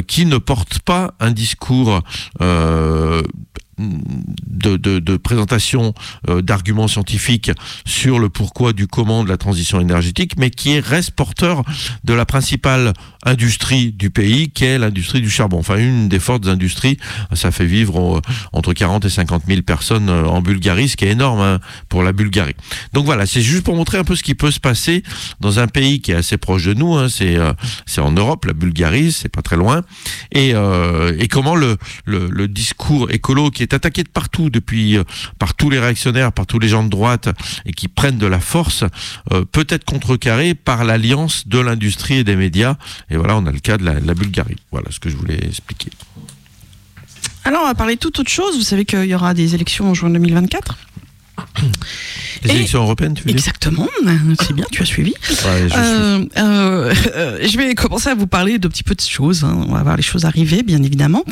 qui 0.07 0.25
ne 0.25 0.37
portent 0.37 0.79
pas 0.79 1.13
un 1.19 1.31
discours 1.31 2.01
de, 3.77 5.17
présentation 5.17 5.93
euh, 6.29 6.41
d'arguments 6.41 6.87
scientifiques 6.87 7.51
sur 7.85 8.19
le 8.19 8.29
pourquoi 8.29 8.73
du 8.73 8.87
comment 8.87 9.23
de 9.23 9.29
la 9.29 9.37
transition 9.37 9.79
énergétique, 9.79 10.33
mais 10.37 10.49
qui 10.49 10.79
reste 10.79 11.11
porteur 11.11 11.63
de 12.03 12.13
la 12.13 12.25
principale 12.25 12.93
industrie 13.23 13.91
du 13.91 14.09
pays, 14.09 14.49
qui 14.49 14.65
est 14.65 14.77
l'industrie 14.77 15.21
du 15.21 15.29
charbon. 15.29 15.59
Enfin, 15.59 15.77
une 15.77 16.09
des 16.09 16.19
fortes 16.19 16.47
industries, 16.47 16.97
ça 17.33 17.51
fait 17.51 17.65
vivre 17.65 18.17
euh, 18.17 18.21
entre 18.53 18.73
40 18.73 19.05
et 19.05 19.09
50 19.09 19.43
000 19.47 19.61
personnes 19.61 20.09
euh, 20.09 20.25
en 20.25 20.41
Bulgarie, 20.41 20.89
ce 20.89 20.97
qui 20.97 21.05
est 21.05 21.11
énorme 21.11 21.41
hein, 21.41 21.59
pour 21.89 22.03
la 22.03 22.13
Bulgarie. 22.13 22.55
Donc 22.93 23.05
voilà, 23.05 23.25
c'est 23.25 23.41
juste 23.41 23.63
pour 23.63 23.75
montrer 23.75 23.97
un 23.97 24.03
peu 24.03 24.15
ce 24.15 24.23
qui 24.23 24.35
peut 24.35 24.51
se 24.51 24.59
passer 24.59 25.03
dans 25.39 25.59
un 25.59 25.67
pays 25.67 26.01
qui 26.01 26.11
est 26.11 26.15
assez 26.15 26.37
proche 26.37 26.65
de 26.65 26.73
nous. 26.73 26.95
Hein, 26.95 27.07
c'est 27.09 28.01
en 28.01 28.11
Europe, 28.11 28.45
la 28.45 28.53
Bulgarie, 28.53 29.11
c'est 29.11 29.29
pas 29.29 29.41
très 29.41 29.55
loin, 29.55 29.81
et, 30.31 30.53
et 31.19 31.27
comment 31.27 31.55
le, 31.55 31.77
le, 32.05 32.29
le 32.29 32.47
discours 32.47 33.11
écolo 33.11 33.49
qui 33.49 33.63
est 33.63 33.64
attaqué 33.73 34.03
de 34.03 34.09
partout 34.09 34.49
depuis 34.49 34.97
par 35.39 35.53
tous 35.53 35.69
les 35.69 35.79
réactionnaires, 35.79 36.31
par 36.31 36.45
tous 36.45 36.59
les 36.59 36.67
gens 36.67 36.83
de 36.83 36.89
droite 36.89 37.29
et 37.65 37.73
qui 37.73 37.87
prennent 37.87 38.17
de 38.17 38.27
la 38.27 38.39
force, 38.39 38.83
euh, 39.31 39.45
peut 39.45 39.65
être 39.69 39.85
contrecarré 39.85 40.55
par 40.55 40.83
l'alliance 40.83 41.47
de 41.47 41.59
l'industrie 41.59 42.15
et 42.15 42.23
des 42.23 42.35
médias. 42.35 42.75
Et 43.09 43.17
voilà, 43.17 43.37
on 43.37 43.45
a 43.45 43.51
le 43.51 43.59
cas 43.59 43.77
de 43.77 43.85
la, 43.85 43.99
de 43.99 44.13
Bulgarie. 44.13 44.57
Voilà 44.71 44.91
ce 44.91 44.99
que 44.99 45.09
je 45.09 45.17
voulais 45.17 45.39
expliquer. 45.43 45.89
Alors, 47.43 47.61
on 47.63 47.67
va 47.67 47.75
parler 47.75 47.97
toute 47.97 48.19
autre 48.19 48.31
chose. 48.31 48.55
Vous 48.55 48.63
savez 48.63 48.85
qu'il 48.85 49.05
y 49.05 49.13
aura 49.13 49.33
des 49.33 49.53
élections 49.53 49.89
en 49.89 49.93
juin 49.93 50.09
2024. 50.09 50.77
Les 52.43 52.51
et 52.51 52.55
élections 52.55 52.81
européennes, 52.81 53.13
tu 53.13 53.23
veux 53.23 53.31
Exactement, 53.31 53.87
c'est 54.41 54.53
bien, 54.53 54.65
tu 54.71 54.81
as 54.81 54.85
suivi. 54.85 55.13
Ouais, 55.29 55.67
je, 55.69 55.75
euh, 55.75 56.25
euh, 56.37 56.93
je, 57.41 57.57
vais 57.57 57.73
commencer 57.75 58.09
à 58.09 58.15
vous 58.15 58.27
parler 58.27 58.57
de 58.59 58.67
petit 58.67 58.83
peu 58.83 58.93
de 58.95 59.01
choses. 59.01 59.43
Hein. 59.43 59.65
On 59.67 59.73
va 59.73 59.83
voir 59.83 59.97
les 59.97 60.03
choses 60.03 60.25
arriver, 60.25 60.63
bien 60.63 60.81
évidemment. 60.83 61.23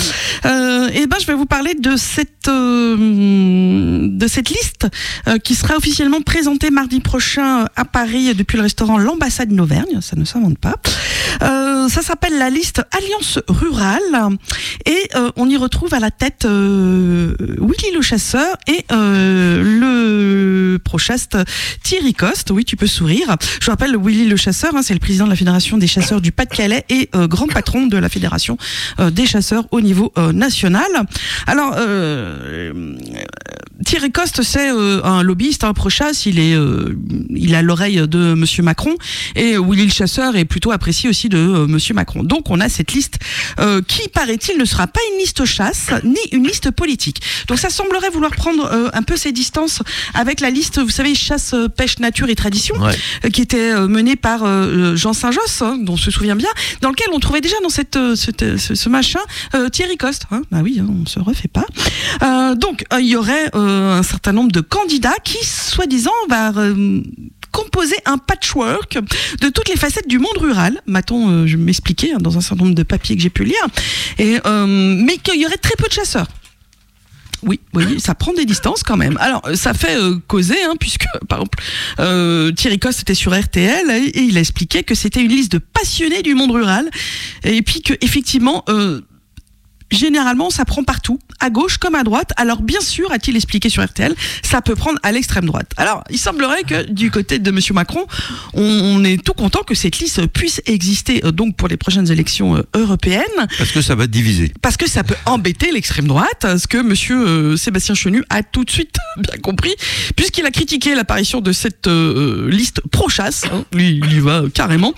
Euh, 0.46 0.90
et 0.94 1.08
ben, 1.08 1.18
je 1.20 1.26
vais 1.28 1.34
vous 1.34 1.46
parler 1.46 1.74
de 1.76 1.96
cette 1.96 2.30
de 2.46 4.28
cette 4.28 4.50
liste 4.50 4.88
qui 5.44 5.56
sera 5.56 5.78
officiellement 5.78 6.22
présentée 6.22 6.72
mardi 6.72 7.00
prochain 7.00 7.66
à 7.76 7.86
Paris 7.86 8.34
depuis 8.36 8.58
le 8.58 8.64
restaurant 8.64 8.98
l'Ambassade 8.98 9.50
d'Auvergne. 9.50 10.02
Ça 10.02 10.16
ne 10.16 10.26
s'invente 10.26 10.58
pas. 10.58 10.76
euh, 11.42 11.73
ça 11.90 12.02
s'appelle 12.02 12.38
la 12.38 12.50
liste 12.50 12.82
Alliance 12.92 13.40
Rurale 13.48 14.38
et 14.86 15.10
euh, 15.16 15.32
on 15.36 15.50
y 15.50 15.58
retrouve 15.58 15.94
à 15.94 16.00
la 16.00 16.12
tête 16.12 16.46
euh, 16.46 17.36
Willy 17.40 17.94
le 17.94 18.02
chasseur 18.02 18.58
et 18.68 18.86
le 18.92 20.78
prochaste 20.84 21.38
Thierry 21.84 22.14
Coste. 22.14 22.52
Oui, 22.52 22.66
tu 22.66 22.76
peux 22.76 22.88
sourire. 22.88 23.36
Je 23.62 23.70
rappelle, 23.70 23.96
Willy 23.98 24.26
le 24.26 24.36
chasseur, 24.36 24.76
hein, 24.76 24.82
c'est 24.82 24.94
le 24.94 25.00
président 25.00 25.26
de 25.26 25.30
la 25.30 25.36
Fédération 25.36 25.78
des 25.78 25.88
chasseurs 25.88 26.22
du 26.22 26.32
Pas-de-Calais 26.32 26.86
et 26.90 27.10
grand 27.14 27.48
patron 27.48 27.88
de 27.88 27.98
la 27.98 28.10
Fédération 28.10 28.58
des 29.00 29.26
chasseurs 29.26 29.66
au 29.72 29.82
niveau 29.82 30.12
national. 30.34 30.88
Alors, 31.48 31.78
Thierry 33.86 34.12
Coste, 34.12 34.42
c'est 34.44 34.70
un 34.70 35.24
lobbyiste, 35.24 35.64
un 35.64 35.74
pro-chasse. 35.74 36.26
Il 36.26 36.40
est, 36.40 36.56
il 37.30 37.56
a 37.56 37.62
l'oreille 37.62 38.08
de 38.08 38.34
Monsieur 38.34 38.64
Macron 38.64 38.96
et 39.36 39.58
Willy 39.58 39.86
le 39.86 39.92
chasseur 39.92 40.36
est 40.36 40.46
plutôt 40.46 40.72
apprécié 40.72 41.10
aussi 41.10 41.30
de 41.30 41.38
euh, 41.38 41.68
Monsieur 41.74 41.94
Macron. 41.94 42.24
Donc 42.24 42.50
on 42.50 42.60
a 42.60 42.70
cette 42.70 42.94
liste 42.94 43.20
euh, 43.60 43.82
qui, 43.82 44.08
paraît-il, 44.10 44.58
ne 44.58 44.66
sera 44.66 44.88
pas 44.88 45.00
une 45.12 45.20
liste 45.20 45.46
chasse 45.46 45.88
ni 46.04 46.20
une 46.32 46.46
liste 46.48 46.72
politique. 46.72 47.22
Donc 47.48 47.60
ça 47.60 47.70
semblerait 47.70 48.10
vouloir 48.10 48.32
prendre 48.32 48.66
euh, 48.66 48.90
un 48.94 49.04
peu 49.04 49.18
ses 49.18 49.32
distances 49.32 49.82
avec 50.14 50.40
la 50.40 50.50
liste, 50.50 50.80
vous 50.80 50.90
savez, 50.90 51.16
chasse, 51.16 51.56
pêche, 51.76 52.00
nature 52.00 52.30
et 52.30 52.36
tradition, 52.36 52.76
qui 53.32 53.42
était 53.42 53.74
menée 53.88 54.16
par 54.16 54.46
Jean 54.96 55.14
Saint-Josse, 55.14 55.62
hein, 55.62 55.78
dont 55.82 55.94
on 55.94 55.98
se 55.98 56.12
souvient 56.12 56.36
bien, 56.36 56.50
dans 56.82 56.90
lequel 56.90 57.08
on 57.14 57.20
trouvait 57.20 57.42
déjà 57.42 57.56
dans 57.62 57.70
cette, 57.70 57.98
ce, 57.98 58.90
machin 58.90 59.20
Thierry 59.72 59.98
Coste. 59.98 60.26
Hein. 60.32 60.42
bah 60.52 60.60
oui, 60.64 60.80
hein, 60.80 60.88
on 60.90 61.06
se 61.06 61.20
refait 61.20 61.48
pas. 61.50 61.66
donc 62.56 62.84
il 63.00 63.08
y 63.08 63.16
aurait 63.16 63.50
un 63.56 64.04
certain 64.04 64.32
nombre 64.32 64.52
de 64.52 64.62
candidats 64.62 65.16
qui, 65.24 65.44
soi-disant, 65.44 66.12
va 66.30 66.52
composer 67.54 67.96
un 68.06 68.18
patchwork 68.18 69.00
de 69.40 69.50
toutes 69.50 69.70
les 69.70 69.78
facettes 69.78 70.10
du 70.10 70.20
monde 70.20 70.38
rural. 70.38 70.82
M'a-t-on 70.88 71.30
euh, 71.30 71.48
je 71.48 71.56
m'expliquais 71.56 72.12
hein, 72.14 72.18
dans 72.20 72.38
un 72.38 72.42
certain 72.42 72.66
nombre 72.66 72.76
de 72.76 72.84
papiers 72.84 73.16
que 73.16 73.22
j'ai 73.22 73.30
pu 73.30 73.46
lire. 73.46 73.66
Et, 74.18 74.40
euh, 74.46 74.66
mais 74.68 75.18
qu'il 75.18 75.40
y 75.40 75.46
aurait 75.46 75.58
très 75.58 75.76
peu 75.78 75.88
de 75.88 75.94
chasseurs. 75.94 76.28
Oui, 77.44 77.60
oui, 77.74 78.00
ça 78.00 78.16
prend 78.16 78.34
des 78.34 78.46
distances 78.46 78.84
quand 78.84 78.96
même. 78.96 79.18
Alors, 79.20 79.42
ça 79.56 79.74
fait 79.74 79.98
euh, 79.98 80.18
causer, 80.28 80.64
hein, 80.64 80.76
puisque, 80.80 81.06
par 81.28 81.40
exemple, 81.42 82.54
Thierry 82.56 82.80
Coste 82.80 83.02
était 83.02 83.16
sur 83.16 83.38
RTL 83.38 83.90
et, 83.92 84.20
il 84.20 84.38
a 84.38 84.40
expliqué 84.40 84.84
que 84.84 84.96
c'était 84.96 85.22
une 85.22 85.32
liste 85.32 85.52
de 85.52 85.58
passionnés 85.58 86.22
du 86.22 86.36
monde 86.36 86.52
rural, 86.52 86.90
et 87.44 87.62
puis 87.62 87.82
que 87.82 87.94
effectivement, 88.00 88.64
généralement, 89.92 90.50
ça 90.52 90.64
prend 90.64 90.86
partout, 90.86 91.20
à 91.44 91.50
gauche 91.50 91.78
comme 91.78 91.96
à 91.96 92.04
droite. 92.04 92.32
Alors, 92.38 92.62
bien 92.62 92.80
sûr, 92.80 93.12
a-t-il 93.12 93.36
expliqué 93.36 93.70
sur 93.70 93.84
RTL, 93.84 94.16
ça 94.42 94.62
peut 94.62 94.76
prendre 94.76 94.98
à 95.04 95.12
l'extrême 95.12 95.46
droite. 95.46 95.70
Alors, 95.76 96.04
il 96.10 96.18
semblerait 96.18 96.64
que 96.64 96.90
du 96.90 97.12
côté 97.12 97.38
de 97.38 97.52
Monsieur 97.52 97.74
Macron, 97.74 98.08
on, 98.54 99.04
est 99.04 99.22
tout 99.22 99.34
content 99.34 99.64
que 99.64 99.76
cette 99.76 100.00
liste 100.00 100.26
puisse 100.28 100.62
exister 100.66 101.26
euh, 101.26 101.32
donc 101.32 101.58
pour 101.58 101.68
les 101.68 101.76
prochaines 101.76 102.10
élections 102.10 102.56
euh, 102.56 102.62
européennes. 102.74 103.48
Parce 103.58 103.72
que 103.72 103.82
ça 103.82 103.96
va 103.96 104.08
diviser. 104.08 104.54
Parce 104.62 104.78
que 104.78 104.90
ça 104.90 105.04
peut 105.04 105.18
embêter 105.26 105.72
l'extrême 105.74 106.08
droite, 106.08 106.46
ce 106.58 106.66
que 106.66 106.78
Monsieur 106.78 107.28
euh, 107.28 107.58
Sébastien 107.58 107.96
Chenu 107.96 108.24
a 108.30 108.42
tout 108.42 108.64
de 108.64 108.72
suite 108.72 108.96
bien 109.18 109.38
compris, 109.42 109.76
puisqu'il 110.16 110.46
a 110.46 110.52
critiqué 110.52 110.96
l'apparition 110.96 111.42
de 111.42 111.52
cette 111.52 111.88
liste 111.88 112.82
pro-chasse, 112.90 113.44
hein, 113.52 113.66
lui, 113.74 114.00
il 114.02 114.14
y 114.14 114.20
va 114.20 114.44
carrément, 114.54 114.94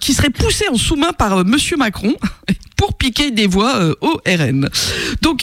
qui 0.00 0.14
serait 0.14 0.30
poussée 0.30 0.68
en 0.68 0.76
sous-main 0.76 1.12
par 1.12 1.44
Monsieur 1.44 1.76
Macron 1.76 2.14
pour 2.76 2.94
piquer 2.94 3.32
des 3.32 3.48
voix 3.48 3.94
au 4.00 4.20
RN. 4.26 4.68
Donc 5.22 5.42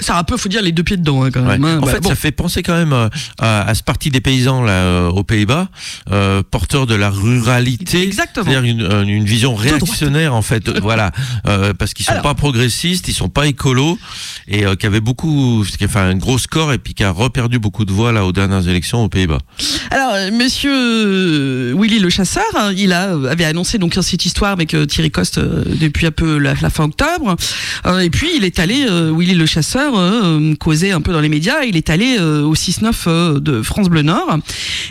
ça 0.00 0.16
a 0.16 0.20
un 0.20 0.24
peu, 0.24 0.36
faut 0.36 0.48
dire, 0.48 0.62
les 0.62 0.72
deux 0.72 0.82
pieds 0.82 0.96
dedans 0.96 1.24
hein, 1.24 1.30
quand 1.30 1.42
même. 1.42 1.64
Hein. 1.64 1.78
En 1.78 1.86
bah, 1.86 1.92
fait, 1.92 2.04
ça 2.04 2.14
fait 2.14 2.32
penser 2.32 2.62
quand 2.62 2.74
même 2.74 2.92
euh, 2.92 3.08
à, 3.38 3.74
ce 3.74 3.82
parti 3.82 4.10
des 4.10 4.20
paysans 4.20 4.62
là 4.62 4.72
euh, 4.72 5.08
aux 5.08 5.24
Pays-Bas, 5.24 5.68
euh, 6.10 6.42
porteur 6.48 6.86
de 6.86 6.94
la 6.94 7.10
ruralité, 7.10 8.10
c'est-à-dire 8.12 8.62
une, 8.62 8.82
une, 9.06 9.24
vision 9.24 9.54
réactionnaire 9.54 10.34
en 10.34 10.42
fait, 10.42 10.68
voilà, 10.80 11.12
parce 11.78 11.94
qu'ils 11.94 12.06
sont 12.06 12.20
pas 12.22 12.34
progressistes, 12.34 13.08
ils 13.08 13.14
sont 13.14 13.28
pas 13.28 13.46
écolos 13.46 13.98
et 14.48 14.64
qui 14.76 14.86
avait 14.86 15.00
beaucoup, 15.00 15.64
qui 15.78 15.84
a 15.84 15.88
fait 15.88 15.98
un 15.98 16.14
gros 16.14 16.38
score 16.38 16.72
et 16.72 16.78
puis 16.78 16.94
qui 16.94 17.04
a 17.04 17.10
reperdu 17.10 17.58
beaucoup 17.58 17.84
de 17.84 17.92
voix 17.92 18.12
là 18.12 18.24
aux 18.24 18.32
dernières 18.32 18.68
élections 18.68 19.04
aux 19.04 19.08
Pays-Bas. 19.08 19.38
Alors, 19.90 20.14
Monsieur 20.32 21.74
Willy 21.74 21.98
le 21.98 22.10
chasseur, 22.10 22.44
hein, 22.54 22.72
il 22.76 22.92
a 22.92 23.12
avait 23.28 23.44
annoncé 23.44 23.78
donc 23.78 23.94
cette 24.00 24.24
histoire 24.26 24.52
avec 24.52 24.76
Thierry 24.88 25.10
Coste 25.10 25.38
depuis 25.38 26.06
un 26.06 26.10
peu 26.10 26.38
la, 26.38 26.54
la 26.60 26.70
fin 26.70 26.84
octobre, 26.84 27.36
et 28.00 28.10
puis 28.10 28.30
il 28.36 28.44
est 28.44 28.58
allé 28.58 28.86
Willy 29.12 29.34
le 29.34 29.46
chasseur 29.46 29.71
euh, 29.80 30.54
causait 30.56 30.92
un 30.92 31.00
peu 31.00 31.12
dans 31.12 31.20
les 31.20 31.28
médias. 31.28 31.62
Il 31.64 31.76
est 31.76 31.90
allé 31.90 32.16
euh, 32.18 32.42
au 32.42 32.54
6-9 32.54 32.92
euh, 33.06 33.40
de 33.40 33.62
France 33.62 33.88
Bleu 33.88 34.02
Nord 34.02 34.38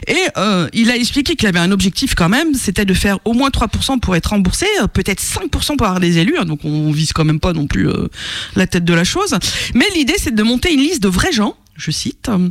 et 0.08 0.18
il 0.74 0.92
a 0.92 0.96
expliqué 0.96 1.36
qu'il 1.36 1.48
avait 1.48 1.60
un 1.60 1.72
objectif 1.72 2.16
quand 2.16 2.30
même, 2.30 2.54
c'était 2.54 2.86
de 2.86 2.94
faire 2.94 3.20
au 3.26 3.34
moins 3.34 3.50
3% 3.50 4.00
pour 4.00 4.16
être 4.16 4.28
remboursé, 4.28 4.66
peut-être 4.94 5.22
5% 5.22 5.78
pour 5.78 5.88
avoir 5.88 6.00
des 6.00 6.18
élus. 6.18 6.38
Hein, 6.38 6.46
donc 6.46 6.62
on 6.64 6.92
vise 6.92 7.14
quand 7.14 7.26
même 7.26 7.40
pas 7.40 7.54
non 7.54 7.68
plus 7.68 7.88
la 8.56 8.68
tête 8.68 8.86
de 8.86 8.94
la 8.94 9.04
chose. 9.04 9.36
Mais 9.76 9.86
l'idée 9.96 10.16
c'est 10.18 10.34
de 10.34 10.44
monter 10.44 10.74
une 10.74 10.82
liste 10.82 11.04
de 11.04 11.08
vrais 11.08 11.32
gens 11.32 11.56
je 11.82 11.92
cite, 11.92 12.30
euh, 12.30 12.50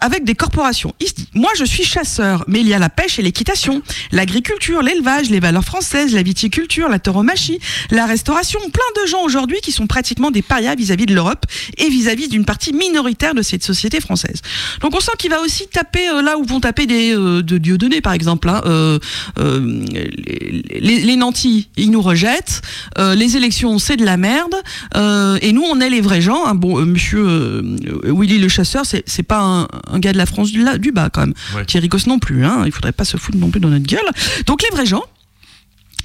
avec 0.00 0.24
des 0.24 0.34
corporations. 0.34 0.94
Moi 1.34 1.50
je 1.56 1.64
suis 1.64 1.84
chasseur, 1.84 2.44
mais 2.46 2.60
il 2.60 2.68
y 2.68 2.74
a 2.74 2.78
la 2.78 2.90
pêche 2.90 3.18
et 3.18 3.22
l'équitation, 3.22 3.82
l'agriculture, 4.12 4.82
l'élevage, 4.82 5.30
les 5.30 5.40
valeurs 5.40 5.64
françaises, 5.64 6.12
la 6.12 6.22
viticulture, 6.22 6.88
la 6.88 6.98
tauromachie, 6.98 7.58
la 7.90 8.04
restauration, 8.04 8.60
plein 8.70 9.02
de 9.02 9.08
gens 9.08 9.22
aujourd'hui 9.22 9.58
qui 9.62 9.72
sont 9.72 9.86
pratiquement 9.86 10.30
des 10.30 10.42
parias 10.42 10.74
vis-à-vis 10.74 11.06
de 11.06 11.14
l'Europe 11.14 11.46
et 11.78 11.88
vis-à-vis 11.88 12.28
d'une 12.28 12.44
partie 12.44 12.74
minoritaire 12.74 13.34
de 13.34 13.42
cette 13.42 13.64
société 13.64 14.00
française. 14.00 14.42
Donc 14.80 14.94
on 14.94 15.00
sent 15.00 15.12
qu'il 15.18 15.30
va 15.30 15.40
aussi 15.40 15.66
taper 15.68 16.08
euh, 16.08 16.20
là 16.20 16.36
où 16.36 16.44
vont 16.44 16.60
taper 16.60 16.86
des 16.86 17.16
euh, 17.16 17.42
de 17.42 17.56
Dieudonné 17.56 18.02
par 18.02 18.12
exemple. 18.12 18.48
Hein, 18.50 18.98
les, 19.38 21.00
les, 21.00 21.16
nantis, 21.16 21.68
ils 21.76 21.90
nous 21.90 22.02
rejettent. 22.02 22.62
les 22.98 23.36
élections, 23.36 23.78
c'est 23.78 23.96
de 23.96 24.04
la 24.04 24.16
merde. 24.16 24.54
et 24.94 25.52
nous, 25.52 25.62
on 25.62 25.80
est 25.80 25.90
les 25.90 26.00
vrais 26.00 26.20
gens. 26.20 26.44
Hein. 26.46 26.54
Bon, 26.54 26.84
monsieur 26.84 27.62
Willy 28.04 28.38
chasseur, 28.50 28.84
c'est 28.84 29.22
pas 29.22 29.68
un, 29.90 29.98
gars 29.98 30.12
de 30.12 30.18
la 30.18 30.26
France 30.26 30.52
du, 30.52 30.64
du 30.78 30.92
bas 30.92 31.10
quand 31.10 31.22
même. 31.22 31.34
Thierry 31.66 31.88
Gosse 31.88 32.06
non 32.06 32.18
plus. 32.18 32.44
Hein. 32.44 32.64
Il 32.66 32.72
faudrait 32.72 32.92
pas 32.92 33.04
se 33.04 33.16
foutre 33.16 33.38
non 33.38 33.50
plus 33.50 33.60
dans 33.60 33.70
notre 33.70 33.86
gueule. 33.86 34.00
Donc 34.46 34.62
les 34.62 34.68
vrais 34.74 34.86
gens. 34.86 35.04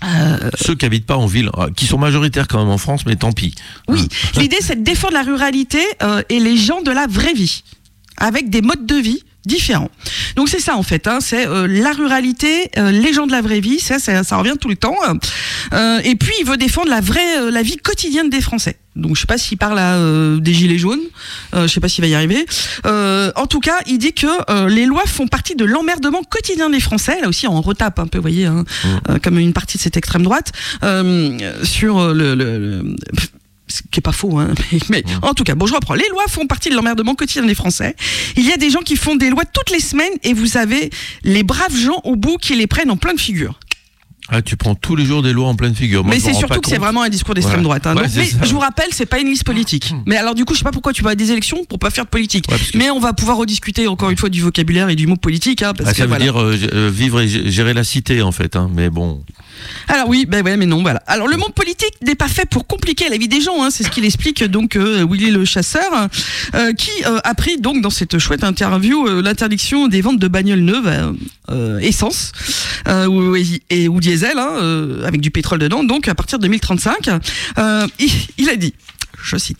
Euh, 0.03 0.49
Ceux 0.59 0.75
qui 0.75 0.85
habitent 0.85 1.05
pas 1.05 1.17
en 1.17 1.25
ville, 1.25 1.49
euh, 1.57 1.69
qui 1.75 1.85
sont 1.85 1.97
majoritaires 1.97 2.47
quand 2.47 2.59
même 2.59 2.69
en 2.69 2.77
France, 2.77 3.05
mais 3.05 3.15
tant 3.15 3.31
pis. 3.31 3.55
Oui, 3.87 4.01
hein. 4.01 4.39
l'idée 4.39 4.57
c'est 4.61 4.75
de 4.75 4.83
défendre 4.83 5.13
la 5.13 5.23
ruralité 5.23 5.81
euh, 6.03 6.21
et 6.29 6.39
les 6.39 6.57
gens 6.57 6.81
de 6.81 6.91
la 6.91 7.07
vraie 7.07 7.33
vie, 7.33 7.63
avec 8.17 8.49
des 8.49 8.61
modes 8.61 8.85
de 8.85 8.95
vie 8.95 9.23
différents. 9.45 9.89
Donc 10.35 10.49
c'est 10.49 10.59
ça 10.59 10.75
en 10.75 10.83
fait, 10.83 11.07
hein, 11.07 11.19
c'est 11.21 11.45
la 11.45 11.91
ruralité, 11.91 12.69
les 12.77 13.13
gens 13.13 13.27
de 13.27 13.31
la 13.31 13.41
vraie 13.41 13.59
vie, 13.59 13.79
ça, 13.79 13.99
ça, 13.99 14.23
ça 14.23 14.37
revient 14.37 14.55
tout 14.59 14.69
le 14.69 14.75
temps. 14.75 14.95
et 16.03 16.15
puis 16.15 16.33
il 16.39 16.45
veut 16.45 16.57
défendre 16.57 16.89
la 16.89 17.01
vraie, 17.01 17.51
la 17.51 17.61
vie 17.61 17.77
quotidienne 17.77 18.29
des 18.29 18.41
Français. 18.41 18.77
Donc 18.95 19.15
je 19.15 19.21
sais 19.21 19.27
pas 19.27 19.37
s'il 19.37 19.57
parle 19.57 19.77
à, 19.77 19.95
euh, 19.95 20.39
des 20.39 20.53
gilets 20.53 20.77
jaunes, 20.77 21.01
euh, 21.53 21.67
je 21.67 21.73
sais 21.73 21.79
pas 21.81 21.89
s'il 21.89 22.01
va 22.01 22.07
y 22.07 22.15
arriver. 22.15 22.45
Euh, 22.85 23.31
en 23.35 23.45
tout 23.45 23.59
cas, 23.59 23.79
il 23.87 23.97
dit 23.97 24.13
que 24.13 24.27
euh, 24.49 24.69
les 24.69 24.85
lois 24.85 25.05
font 25.05 25.27
partie 25.27 25.55
de 25.55 25.65
l'emmerdement 25.65 26.23
quotidien 26.23 26.69
des 26.69 26.79
Français. 26.79 27.19
Là 27.21 27.27
aussi, 27.27 27.47
on 27.47 27.59
retape 27.61 27.99
un 27.99 28.07
peu, 28.07 28.19
vous 28.19 28.23
voyez, 28.23 28.45
hein, 28.45 28.63
mmh. 28.83 29.19
comme 29.21 29.37
une 29.37 29.53
partie 29.53 29.77
de 29.77 29.81
cette 29.81 29.97
extrême 29.97 30.23
droite 30.23 30.51
sur 31.63 32.13
le, 32.13 32.35
le, 32.35 32.95
ce 33.75 33.81
qui 33.91 33.99
est 33.99 34.01
pas 34.01 34.11
faux, 34.11 34.39
hein, 34.39 34.53
mais, 34.89 35.03
mmh. 35.05 35.25
en 35.25 35.33
tout 35.33 35.43
cas, 35.43 35.55
bon, 35.55 35.65
je 35.65 35.73
reprends. 35.73 35.93
Les 35.93 36.07
lois 36.09 36.25
font 36.27 36.47
partie 36.47 36.69
de 36.69 36.75
l'emmerdement 36.75 37.15
quotidien 37.15 37.45
des 37.45 37.55
Français. 37.55 37.95
Il 38.35 38.45
y 38.45 38.51
a 38.51 38.57
des 38.57 38.69
gens 38.69 38.81
qui 38.81 38.95
font 38.95 39.15
des 39.15 39.29
lois 39.29 39.43
toutes 39.45 39.71
les 39.71 39.79
semaines 39.79 40.13
et 40.23 40.33
vous 40.33 40.57
avez 40.57 40.89
les 41.23 41.43
braves 41.43 41.75
gens 41.75 42.01
au 42.03 42.15
bout 42.15 42.37
qui 42.37 42.55
les 42.55 42.67
prennent 42.67 42.91
en 42.91 42.97
plein 42.97 43.13
de 43.13 43.19
figure. 43.19 43.59
Ah, 44.29 44.41
tu 44.41 44.57
prends 44.57 44.73
tous 44.73 44.95
les 44.95 45.05
jours 45.05 45.21
des 45.21 45.33
lois 45.33 45.47
en 45.47 45.55
pleine 45.55 45.75
figure. 45.75 46.03
mais 46.03 46.19
c'est 46.19 46.33
surtout 46.33 46.59
que 46.59 46.67
c'est 46.67 46.79
vraiment 46.79 47.03
un 47.03 47.09
discours 47.09 47.35
d'extrême 47.35 47.61
droite. 47.61 47.85
Hein. 47.85 47.93
mais 47.95 48.25
je 48.43 48.53
vous 48.53 48.59
rappelle, 48.59 48.87
c'est 48.91 49.05
pas 49.05 49.19
une 49.19 49.27
liste 49.27 49.43
politique. 49.43 49.91
Hmm. 49.91 50.01
Mais 50.07 50.17
alors 50.17 50.33
du 50.33 50.45
coup, 50.45 50.53
je 50.53 50.59
sais 50.59 50.63
pas 50.63 50.71
pourquoi 50.71 50.93
tu 50.93 51.03
vas 51.03 51.11
à 51.11 51.15
des 51.15 51.31
élections 51.31 51.63
pour 51.65 51.77
pas 51.77 51.91
faire 51.91 52.05
de 52.05 52.09
politique. 52.09 52.47
Mais 52.73 52.89
on 52.89 52.99
va 52.99 53.13
pouvoir 53.13 53.37
rediscuter 53.37 53.87
encore 53.87 54.09
une 54.09 54.17
fois 54.17 54.29
du 54.29 54.41
vocabulaire 54.41 54.89
et 54.89 54.95
du 54.95 55.05
mot 55.05 55.15
politique. 55.15 55.61
Hein, 55.61 55.73
parce 55.77 55.91
ah, 55.91 55.93
ça 55.93 56.05
veut 56.07 56.17
dire 56.17 56.41
euh, 56.41 56.57
euh, 56.73 56.89
vivre 56.91 57.21
et 57.21 57.27
gérer 57.27 57.73
la 57.73 57.83
cité 57.83 58.23
en 58.23 58.31
fait. 58.31 58.55
Hein. 58.55 58.69
Mais 58.73 58.89
bon. 58.89 59.23
Alors 59.87 60.09
oui, 60.09 60.25
ben 60.25 60.43
mais 60.43 60.65
non, 60.65 60.81
voilà. 60.81 61.01
Alors 61.07 61.27
le 61.27 61.37
monde 61.37 61.53
politique 61.53 61.93
n'est 62.01 62.15
pas 62.15 62.27
fait 62.27 62.45
pour 62.45 62.67
compliquer 62.67 63.09
la 63.09 63.17
vie 63.17 63.27
des 63.27 63.41
gens, 63.41 63.63
hein, 63.63 63.69
c'est 63.71 63.83
ce 63.83 63.89
qu'il 63.89 64.05
explique 64.05 64.43
donc 64.43 64.75
euh, 64.75 65.05
Willy 65.09 65.31
le 65.31 65.45
chasseur, 65.45 66.09
euh, 66.53 66.73
qui 66.73 66.91
euh, 67.05 67.19
a 67.23 67.35
pris 67.35 67.57
donc 67.57 67.81
dans 67.81 67.89
cette 67.89 68.17
chouette 68.17 68.43
interview 68.43 69.05
l'interdiction 69.21 69.87
des 69.87 70.01
ventes 70.01 70.19
de 70.19 70.27
bagnoles 70.27 70.59
neuves 70.59 71.15
essence 71.81 72.31
ou, 72.87 73.35
et, 73.69 73.87
ou 73.87 73.99
diesel 73.99 74.37
hein, 74.37 75.03
avec 75.05 75.21
du 75.21 75.31
pétrole 75.31 75.59
dedans, 75.59 75.83
donc 75.83 76.07
à 76.07 76.15
partir 76.15 76.39
de 76.39 76.43
2035. 76.43 77.09
il 78.37 78.49
a 78.49 78.55
dit 78.55 78.73
je 79.25 79.37
cite. 79.37 79.57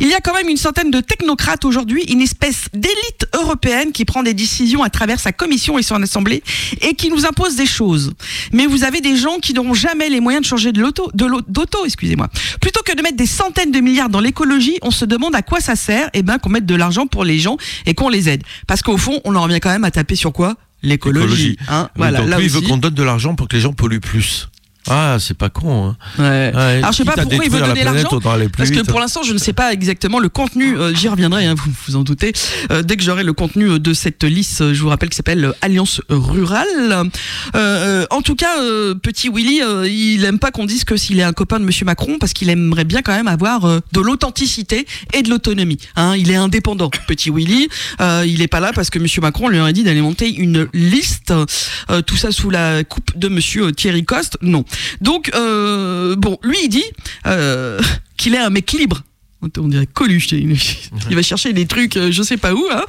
Il 0.00 0.08
y 0.08 0.14
a 0.14 0.20
quand 0.20 0.34
même 0.34 0.48
une 0.48 0.56
centaine 0.56 0.90
de 0.90 1.00
technocrates 1.00 1.64
aujourd'hui, 1.64 2.02
une 2.04 2.20
espèce 2.20 2.66
d'élite 2.72 3.26
européenne 3.34 3.92
qui 3.92 4.04
prend 4.04 4.22
des 4.22 4.34
décisions 4.34 4.82
à 4.82 4.90
travers 4.90 5.20
sa 5.20 5.32
commission 5.32 5.78
et 5.78 5.82
son 5.82 6.02
assemblée 6.02 6.42
et 6.80 6.94
qui 6.94 7.10
nous 7.10 7.26
impose 7.26 7.56
des 7.56 7.66
choses. 7.66 8.12
Mais 8.52 8.66
vous 8.66 8.84
avez 8.84 9.00
des 9.00 9.16
gens 9.16 9.38
qui 9.38 9.52
n'auront 9.54 9.74
jamais 9.74 10.08
les 10.08 10.20
moyens 10.20 10.42
de 10.42 10.48
changer 10.48 10.72
de 10.72 10.80
l'auto, 10.80 11.10
d'auto, 11.14 11.84
excusez-moi. 11.84 12.28
Plutôt 12.60 12.80
que 12.84 12.96
de 12.96 13.02
mettre 13.02 13.16
des 13.16 13.26
centaines 13.26 13.70
de 13.70 13.80
milliards 13.80 14.08
dans 14.08 14.20
l'écologie, 14.20 14.78
on 14.82 14.90
se 14.90 15.04
demande 15.04 15.34
à 15.34 15.42
quoi 15.42 15.60
ça 15.60 15.76
sert, 15.76 16.08
et 16.14 16.22
ben 16.22 16.38
qu'on 16.38 16.50
mette 16.50 16.66
de 16.66 16.74
l'argent 16.74 17.06
pour 17.06 17.24
les 17.24 17.38
gens 17.38 17.56
et 17.86 17.94
qu'on 17.94 18.08
les 18.08 18.28
aide. 18.28 18.42
Parce 18.66 18.82
qu'au 18.82 18.96
fond, 18.96 19.20
on 19.24 19.34
en 19.36 19.42
revient 19.42 19.60
quand 19.60 19.70
même 19.70 19.84
à 19.84 19.90
taper 19.90 20.16
sur 20.16 20.32
quoi? 20.32 20.56
L'écologie. 20.82 21.56
Hein? 21.68 21.90
Voilà, 21.94 22.20
donc 22.20 22.36
lui, 22.38 22.46
il 22.46 22.50
veut 22.50 22.60
qu'on 22.60 22.76
donne 22.76 22.94
de 22.94 23.02
l'argent 23.02 23.34
pour 23.34 23.46
que 23.46 23.54
les 23.54 23.62
gens 23.62 23.72
polluent 23.72 24.00
plus. 24.00 24.48
Ah, 24.88 25.16
c'est 25.20 25.36
pas 25.36 25.48
con. 25.48 25.88
Hein. 25.90 25.96
Ouais. 26.18 26.52
Ouais, 26.54 26.60
Alors 26.78 26.92
je 26.92 26.96
sais 26.98 27.04
pas 27.04 27.12
pourquoi 27.16 27.44
il 27.44 27.50
veut 27.50 27.60
donner 27.60 27.84
l'argent. 27.84 28.08
Parce 28.56 28.70
que 28.70 28.76
vite. 28.76 28.86
pour 28.88 28.98
l'instant, 29.00 29.22
je 29.22 29.32
ne 29.32 29.38
sais 29.38 29.52
pas 29.52 29.72
exactement 29.72 30.18
le 30.18 30.28
contenu. 30.28 30.76
euh, 30.76 30.92
J'y 30.94 31.08
reviendrai, 31.08 31.46
hein, 31.46 31.54
vous 31.56 31.70
vous 31.86 31.96
en 31.96 32.02
doutez. 32.02 32.32
Euh, 32.70 32.82
dès 32.82 32.96
que 32.96 33.02
j'aurai 33.02 33.22
le 33.22 33.32
contenu 33.32 33.70
euh, 33.70 33.78
de 33.78 33.94
cette 33.94 34.24
liste, 34.24 34.72
je 34.72 34.82
vous 34.82 34.88
rappelle 34.88 35.08
qui 35.08 35.16
s'appelle 35.16 35.52
Alliance 35.60 36.00
Rurale. 36.08 37.10
Euh, 37.54 38.06
en 38.10 38.22
tout 38.22 38.34
cas, 38.34 38.56
petit 39.02 39.28
Willy, 39.28 39.60
il 39.88 40.24
aime 40.24 40.38
pas 40.38 40.50
qu'on 40.50 40.66
dise 40.66 40.84
que 40.84 40.96
s'il 40.96 41.18
est 41.18 41.22
un 41.24 41.32
copain 41.32 41.60
de 41.60 41.64
Monsieur 41.64 41.84
Macron, 41.84 42.18
parce 42.18 42.32
qu'il 42.32 42.48
aimerait 42.50 42.84
bien 42.84 43.02
quand 43.02 43.14
même 43.14 43.28
avoir 43.28 43.60
de 43.66 44.00
l'authenticité 44.00 44.86
et 45.14 45.22
de 45.22 45.30
l'autonomie. 45.30 45.78
Hein, 45.96 46.16
il 46.16 46.30
est 46.30 46.36
indépendant, 46.36 46.90
petit 47.06 47.30
Willy. 47.30 47.68
Il 48.00 48.42
est 48.42 48.48
pas 48.48 48.60
là 48.60 48.72
parce 48.74 48.90
que 48.90 48.98
Monsieur 48.98 49.20
Macron 49.20 49.48
lui 49.48 49.60
aurait 49.60 49.72
dit 49.72 49.84
d'aller 49.84 50.02
monter 50.02 50.28
une 50.34 50.68
liste. 50.72 51.32
Tout 52.06 52.16
ça 52.16 52.32
sous 52.32 52.50
la 52.50 52.84
coupe 52.84 53.16
de 53.16 53.28
Monsieur 53.28 53.72
Thierry 53.72 54.04
Coste. 54.04 54.38
Non. 54.42 54.64
Donc 55.00 55.30
euh, 55.34 56.16
bon, 56.16 56.38
lui 56.42 56.58
il 56.64 56.68
dit 56.68 56.84
euh, 57.26 57.80
qu'il 58.16 58.34
est 58.34 58.38
un 58.38 58.50
mec. 58.50 58.72
On 59.58 59.66
dirait 59.66 59.86
Coluche, 59.86 60.30
il 60.30 60.56
va 61.10 61.22
chercher 61.22 61.52
des 61.52 61.66
trucs, 61.66 61.96
euh, 61.96 62.12
je 62.12 62.22
sais 62.22 62.36
pas 62.36 62.54
où. 62.54 62.64
Hein. 62.70 62.84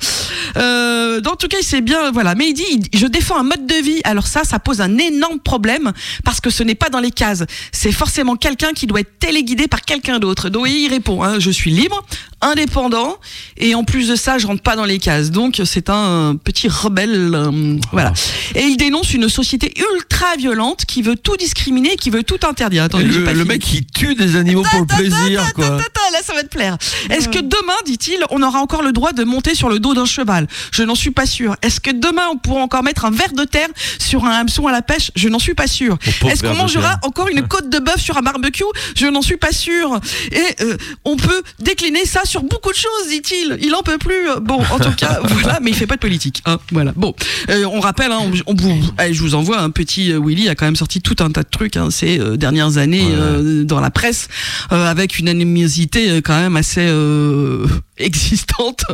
Euh, 0.58 1.20
en 1.26 1.36
tout 1.36 1.47
cas, 1.47 1.58
c'est 1.64 1.82
bien, 1.82 2.12
voilà. 2.12 2.36
Mais 2.36 2.49
il 2.49 2.54
dit, 2.54 2.89
je 2.93 3.08
défends 3.08 3.39
un 3.39 3.43
mode 3.43 3.66
de 3.66 3.76
vie. 3.76 4.01
Alors 4.04 4.28
ça, 4.28 4.43
ça 4.43 4.60
pose 4.60 4.80
un 4.80 4.97
énorme 4.99 5.39
problème 5.39 5.93
parce 6.24 6.41
que 6.41 6.51
ce 6.51 6.62
n'est 6.62 6.76
pas 6.76 6.89
dans 6.89 6.99
les 6.99 7.10
cases. 7.10 7.43
C'est 7.72 7.91
forcément 7.91 8.36
quelqu'un 8.36 8.74
qui 8.74 8.86
doit 8.86 8.99
être 8.99 9.18
téléguidé 9.18 9.68
par 9.68 9.82
quelqu'un 9.82 10.20
d'autre. 10.20 10.49
Donc 10.49 10.68
il 10.70 10.89
répond, 10.89 11.24
hein, 11.24 11.39
je 11.39 11.49
suis 11.49 11.72
libre, 11.72 12.06
indépendant, 12.41 13.18
et 13.58 13.74
en 13.74 13.84
plus 13.84 14.08
de 14.10 14.16
ça, 14.16 14.38
je 14.38 14.45
rentre 14.45 14.62
pas 14.62 14.76
dans 14.76 14.86
les 14.86 14.99
cases. 14.99 15.32
Donc 15.32 15.60
c'est 15.66 15.89
un 15.89 16.36
petit 16.36 16.68
rebelle, 16.68 17.32
euh, 17.34 17.78
voilà. 17.91 18.14
Et 18.54 18.62
il 18.62 18.78
dénonce 18.78 19.16
une 19.16 19.28
société 19.28 19.74
ultra 19.95 20.36
violente 20.38 20.86
qui 20.86 21.01
veut 21.01 21.16
tout 21.16 21.36
discriminer, 21.36 21.95
qui 21.95 22.12
veut 22.12 22.24
tout 22.24 22.39
interdire. 22.47 22.84
Attendez, 22.84 23.06
le, 23.06 23.24
pas 23.24 23.34
le 23.34 23.45
mec 23.45 23.62
qui 23.62 23.84
tue 23.86 24.14
des 24.14 24.36
animaux 24.36 24.64
pour 24.70 24.82
le 24.82 24.86
plaisir, 24.86 25.51
quoi. 25.56 25.66
Attends, 25.66 26.12
là, 26.12 26.20
ça 26.24 26.34
va 26.34 26.43
te 26.44 26.48
plaire. 26.50 26.78
Est-ce 27.10 27.30
que 27.30 27.39
demain, 27.39 27.74
dit-il, 27.86 28.20
on 28.30 28.41
aura 28.44 28.60
encore 28.60 28.84
le 28.84 28.91
droit 28.91 29.14
de 29.14 29.24
monter 29.24 29.56
sur 29.56 29.70
le 29.70 29.80
dos 29.80 29.94
d'un 29.94 30.06
cheval? 30.06 30.48
Je 30.72 30.84
n'en 30.84 30.96
suis 30.96 31.12
pas 31.12 31.26
sûr. 31.26 31.56
Est-ce 31.62 31.80
que 31.80 31.91
demain, 31.91 32.24
on 32.32 32.38
pourra 32.38 32.62
encore 32.62 32.84
mettre 32.84 33.06
un 33.06 33.12
verre 33.12 33.34
de 33.34 33.44
terre 33.44 33.70
sur 34.00 34.26
un 34.26 34.32
hameçon 34.32 34.68
à 34.68 34.72
la 34.72 34.82
pêche? 34.82 35.12
Je 35.16 35.30
n'en 35.30 35.39
suis 35.39 35.54
pas 35.54 35.68
sûr. 35.68 35.98
Est-ce 36.30 36.44
qu'on 36.44 36.56
mangera 36.56 37.00
encore 37.04 37.28
une 37.30 37.48
côte 37.48 37.70
de 37.70 37.80
bœuf 37.80 38.00
sur 38.02 38.18
un 38.18 38.22
barbecue? 38.22 38.64
Je 38.96 39.08
n'en 39.08 39.22
suis 39.22 39.38
pas 39.38 39.52
sûr. 39.52 40.00
Et 40.32 40.64
euh, 40.64 40.78
on 41.06 41.16
peut 41.18 41.44
décliner 41.60 42.06
ça 42.06 42.22
sur 42.26 42.44
beaucoup 42.44 42.72
de 42.72 42.78
choses, 42.78 43.10
dit-il. 43.10 43.58
Il 43.62 43.74
en 43.76 43.82
peut 43.84 43.98
plus. 43.98 44.28
Bon, 44.41 44.62
en 44.72 44.80
tout 44.80 44.91
cas, 44.96 45.20
voilà, 45.24 45.60
mais 45.62 45.72
il 45.72 45.76
fait 45.76 45.88
pas 45.88 45.96
de 45.96 46.02
politique. 46.02 46.41
hein. 46.46 46.58
voilà. 46.72 46.91
Bon, 46.96 47.14
Euh, 47.50 47.66
on 47.66 47.80
rappelle, 47.80 48.12
hein, 48.12 48.20
on, 48.48 48.54
on- 48.54 48.80
allez, 48.98 49.14
je 49.14 49.22
vous 49.22 49.36
envoie 49.36 49.60
un 49.60 49.70
petit 49.70 50.12
euh, 50.12 50.20
Willy 50.24 50.50
a 50.50 50.56
quand 50.56 50.66
même 50.66 50.76
sorti 50.76 51.02
tout 51.02 51.16
un 51.20 51.30
tas 51.32 51.44
de 51.44 51.48
trucs 51.50 51.78
hein, 51.78 51.89
ces 51.91 52.20
euh, 52.20 52.38
dernières 52.38 52.78
années 52.78 53.08
euh, 53.12 53.64
dans 53.64 53.80
la 53.80 53.91
presse 53.91 54.28
euh, 54.72 54.86
avec 54.89 55.20
une 55.20 55.28
animosité 55.30 56.10
euh, 56.10 56.22
quand 56.34 56.41
même 56.41 56.55
assez 56.55 56.88
euh, 56.88 57.67
existante 57.97 58.86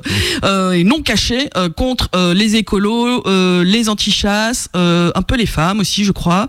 euh, 0.43 0.71
et 0.71 0.83
non 0.83 1.01
cachée 1.01 1.49
euh, 1.55 1.69
contre 1.69 2.09
les 2.33 2.55
écolos, 2.55 3.23
les 3.63 3.89
antichasses, 3.89 4.69
un 4.73 5.21
peu 5.21 5.35
les 5.35 5.45
femmes 5.45 5.79
aussi, 5.79 6.03
je 6.03 6.11
crois, 6.11 6.47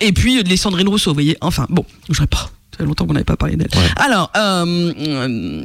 et 0.00 0.12
puis 0.12 0.42
les 0.42 0.56
Sandrine 0.56 0.88
Rousseau, 0.88 1.10
vous 1.10 1.14
voyez. 1.14 1.36
Enfin, 1.40 1.66
bon, 1.68 1.84
je 2.10 2.24
pas. 2.24 2.50
Fait 2.76 2.84
longtemps 2.84 3.06
qu'on 3.06 3.12
n'avait 3.12 3.24
pas 3.24 3.36
parlé 3.36 3.56
d'elle. 3.56 3.68
Alors, 3.96 4.30
euh, 4.36 5.62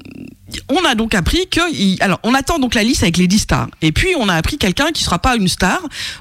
on 0.70 0.86
a 0.86 0.96
donc 0.96 1.16
appris 1.16 1.48
que, 1.50 1.62
il- 1.74 1.98
alors, 2.02 2.20
on 2.24 2.34
attend 2.34 2.60
donc 2.60 2.76
la 2.76 2.84
liste 2.84 3.04
avec 3.04 3.18
les 3.18 3.28
10 3.28 3.40
stars. 3.40 3.68
Et 3.82 3.92
puis, 3.94 4.10
on 4.20 4.28
a 4.30 4.34
appris 4.36 4.58
quelqu'un 4.58 4.92
qui 4.92 5.04
sera 5.04 5.20
pas 5.20 5.36
une 5.36 5.48
star 5.48 5.80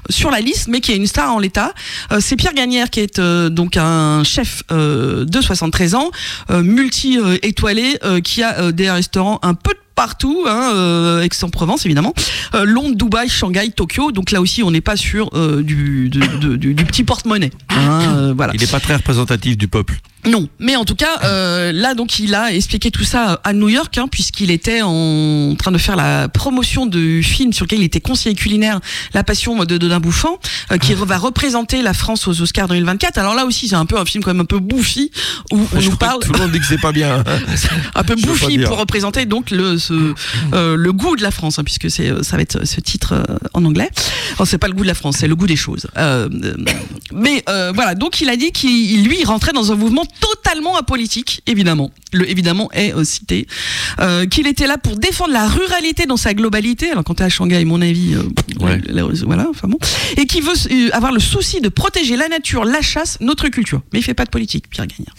sur 0.09 0.31
la 0.31 0.39
liste, 0.39 0.67
mais 0.69 0.79
qui 0.79 0.91
est 0.93 0.95
une 0.95 1.07
star 1.07 1.33
en 1.33 1.39
l'état. 1.39 1.73
Euh, 2.11 2.19
c'est 2.21 2.35
Pierre 2.37 2.53
Gagnère 2.53 2.89
qui 2.89 3.01
est 3.01 3.19
euh, 3.19 3.49
donc 3.49 3.75
un 3.77 4.23
chef 4.23 4.63
de 4.69 5.41
73 5.41 5.95
ans, 5.95 6.09
multi-étoilé, 6.49 7.99
qui 8.23 8.43
a 8.43 8.71
des 8.71 8.89
restaurants 8.89 9.39
un 9.43 9.53
peu 9.53 9.73
de 9.73 9.79
partout, 9.97 10.45
hein, 10.47 10.71
euh, 10.75 11.21
Aix-en-Provence 11.23 11.85
évidemment, 11.85 12.13
euh, 12.53 12.63
Londres, 12.65 12.95
Dubaï, 12.95 13.27
Shanghai, 13.27 13.69
Tokyo. 13.75 14.11
Donc 14.13 14.31
là 14.31 14.39
aussi, 14.39 14.61
on 14.63 14.69
n'est 14.71 14.79
pas 14.79 14.95
sur 14.95 15.29
euh, 15.33 15.63
du, 15.63 16.07
de- 16.09 16.37
de- 16.37 16.55
du, 16.55 16.73
du 16.75 16.85
petit 16.85 17.03
porte-monnaie. 17.03 17.51
hein, 17.69 18.01
euh, 18.15 18.33
voilà. 18.37 18.53
Il 18.55 18.61
n'est 18.61 18.67
pas 18.67 18.79
très 18.79 18.95
représentatif 18.95 19.57
du 19.57 19.67
peuple. 19.67 19.95
Non, 20.25 20.49
mais 20.59 20.75
en 20.75 20.83
tout 20.83 20.95
cas, 20.95 21.19
euh, 21.23 21.71
là 21.71 21.93
donc 21.93 22.19
il 22.19 22.35
a 22.35 22.51
expliqué 22.53 22.91
tout 22.91 23.05
ça 23.05 23.39
à 23.45 23.53
New 23.53 23.69
York, 23.69 23.97
hein, 23.97 24.07
puisqu'il 24.11 24.51
était 24.51 24.81
en 24.83 25.55
train 25.57 25.71
de 25.71 25.77
faire 25.77 25.95
la 25.95 26.27
promotion 26.27 26.85
du 26.85 27.23
film 27.23 27.53
sur 27.53 27.63
lequel 27.65 27.79
il 27.79 27.85
était 27.85 28.01
conseiller 28.01 28.35
culinaire, 28.35 28.81
La 29.13 29.23
Passion 29.23 29.63
de 29.63 29.77
Dodin 29.77 30.01
Bouffant, 30.01 30.37
euh, 30.73 30.77
qui 30.79 30.93
va 30.95 31.17
représenter 31.17 31.81
la 31.81 31.93
France 31.93 32.27
aux 32.27 32.41
Oscars 32.41 32.67
2024. 32.67 33.17
Alors 33.19 33.35
là 33.35 33.45
aussi, 33.45 33.69
c'est 33.69 33.75
un 33.75 33.85
peu 33.85 33.97
un 33.97 34.03
film 34.05 34.21
quand 34.21 34.31
même 34.33 34.41
un 34.41 34.45
peu 34.45 34.59
bouffi 34.59 35.11
où 35.53 35.59
on 35.73 35.79
Je 35.79 35.89
nous 35.91 35.95
parle 35.95 36.19
que 36.19 36.27
Tout 36.27 36.33
le 36.33 36.39
monde 36.39 36.51
dit 36.51 36.59
que 36.59 36.65
c'est 36.65 36.81
pas 36.81 36.91
bien. 36.91 37.23
un 37.95 38.03
peu 38.03 38.15
bouffi 38.15 38.59
pour 38.59 38.79
représenter 38.79 39.25
donc 39.25 39.49
le 39.51 39.77
euh, 39.91 40.75
le 40.75 40.93
goût 40.93 41.15
de 41.15 41.21
la 41.23 41.31
France, 41.31 41.59
hein, 41.59 41.63
puisque 41.63 41.89
c'est 41.89 42.09
euh, 42.09 42.23
ça 42.23 42.35
va 42.37 42.41
être 42.43 42.65
ce 42.65 42.79
titre 42.81 43.13
euh, 43.13 43.23
en 43.53 43.63
anglais. 43.65 43.89
Enfin, 44.33 44.45
c'est 44.45 44.57
pas 44.57 44.67
le 44.67 44.73
goût 44.73 44.83
de 44.83 44.87
la 44.87 44.93
France, 44.93 45.17
c'est 45.19 45.27
le 45.27 45.35
goût 45.35 45.47
des 45.47 45.55
choses. 45.55 45.87
Mais 47.13 47.43
voilà, 47.73 47.95
donc 47.95 48.21
il 48.21 48.29
a 48.29 48.35
dit 48.35 48.51
qu'il 48.51 49.05
lui 49.05 49.17
il 49.19 49.25
rentrait 49.25 49.53
dans 49.53 49.71
un 49.71 49.75
mouvement 49.75 50.05
totalement 50.19 50.77
apolitique, 50.77 51.41
évidemment. 51.47 51.91
Le 52.13 52.29
évidemment 52.29 52.69
est 52.73 52.93
cité. 53.03 53.47
Qu'il 54.29 54.47
était 54.47 54.67
là 54.67 54.77
pour 54.77 54.97
défendre 54.97 55.31
la 55.33 55.47
ruralité 55.47 56.05
dans 56.05 56.17
sa 56.17 56.33
globalité. 56.33 56.89
Alors 56.91 57.03
quand 57.03 57.15
t'es 57.15 57.23
à 57.23 57.29
Shanghai, 57.29 57.63
mon 57.65 57.81
avis, 57.81 58.15
Ouais. 58.59 58.81
la- 58.87 59.01
la- 59.03 59.07
voilà, 59.25 59.47
enfin 59.49 59.67
bon. 59.67 59.77
Et 60.17 60.25
qui 60.25 60.41
veut 60.41 60.53
avoir 60.93 61.11
le 61.11 61.19
souci 61.19 61.61
de 61.61 61.69
protéger 61.69 62.15
la 62.17 62.27
nature, 62.27 62.65
la 62.65 62.81
chasse, 62.81 63.17
notre 63.21 63.47
culture. 63.49 63.81
Mais 63.93 63.99
il 63.99 64.03
fait 64.03 64.13
pas 64.13 64.25
de 64.25 64.29
politique, 64.29 64.69
Pierre 64.69 64.87
Gagnard. 64.87 65.15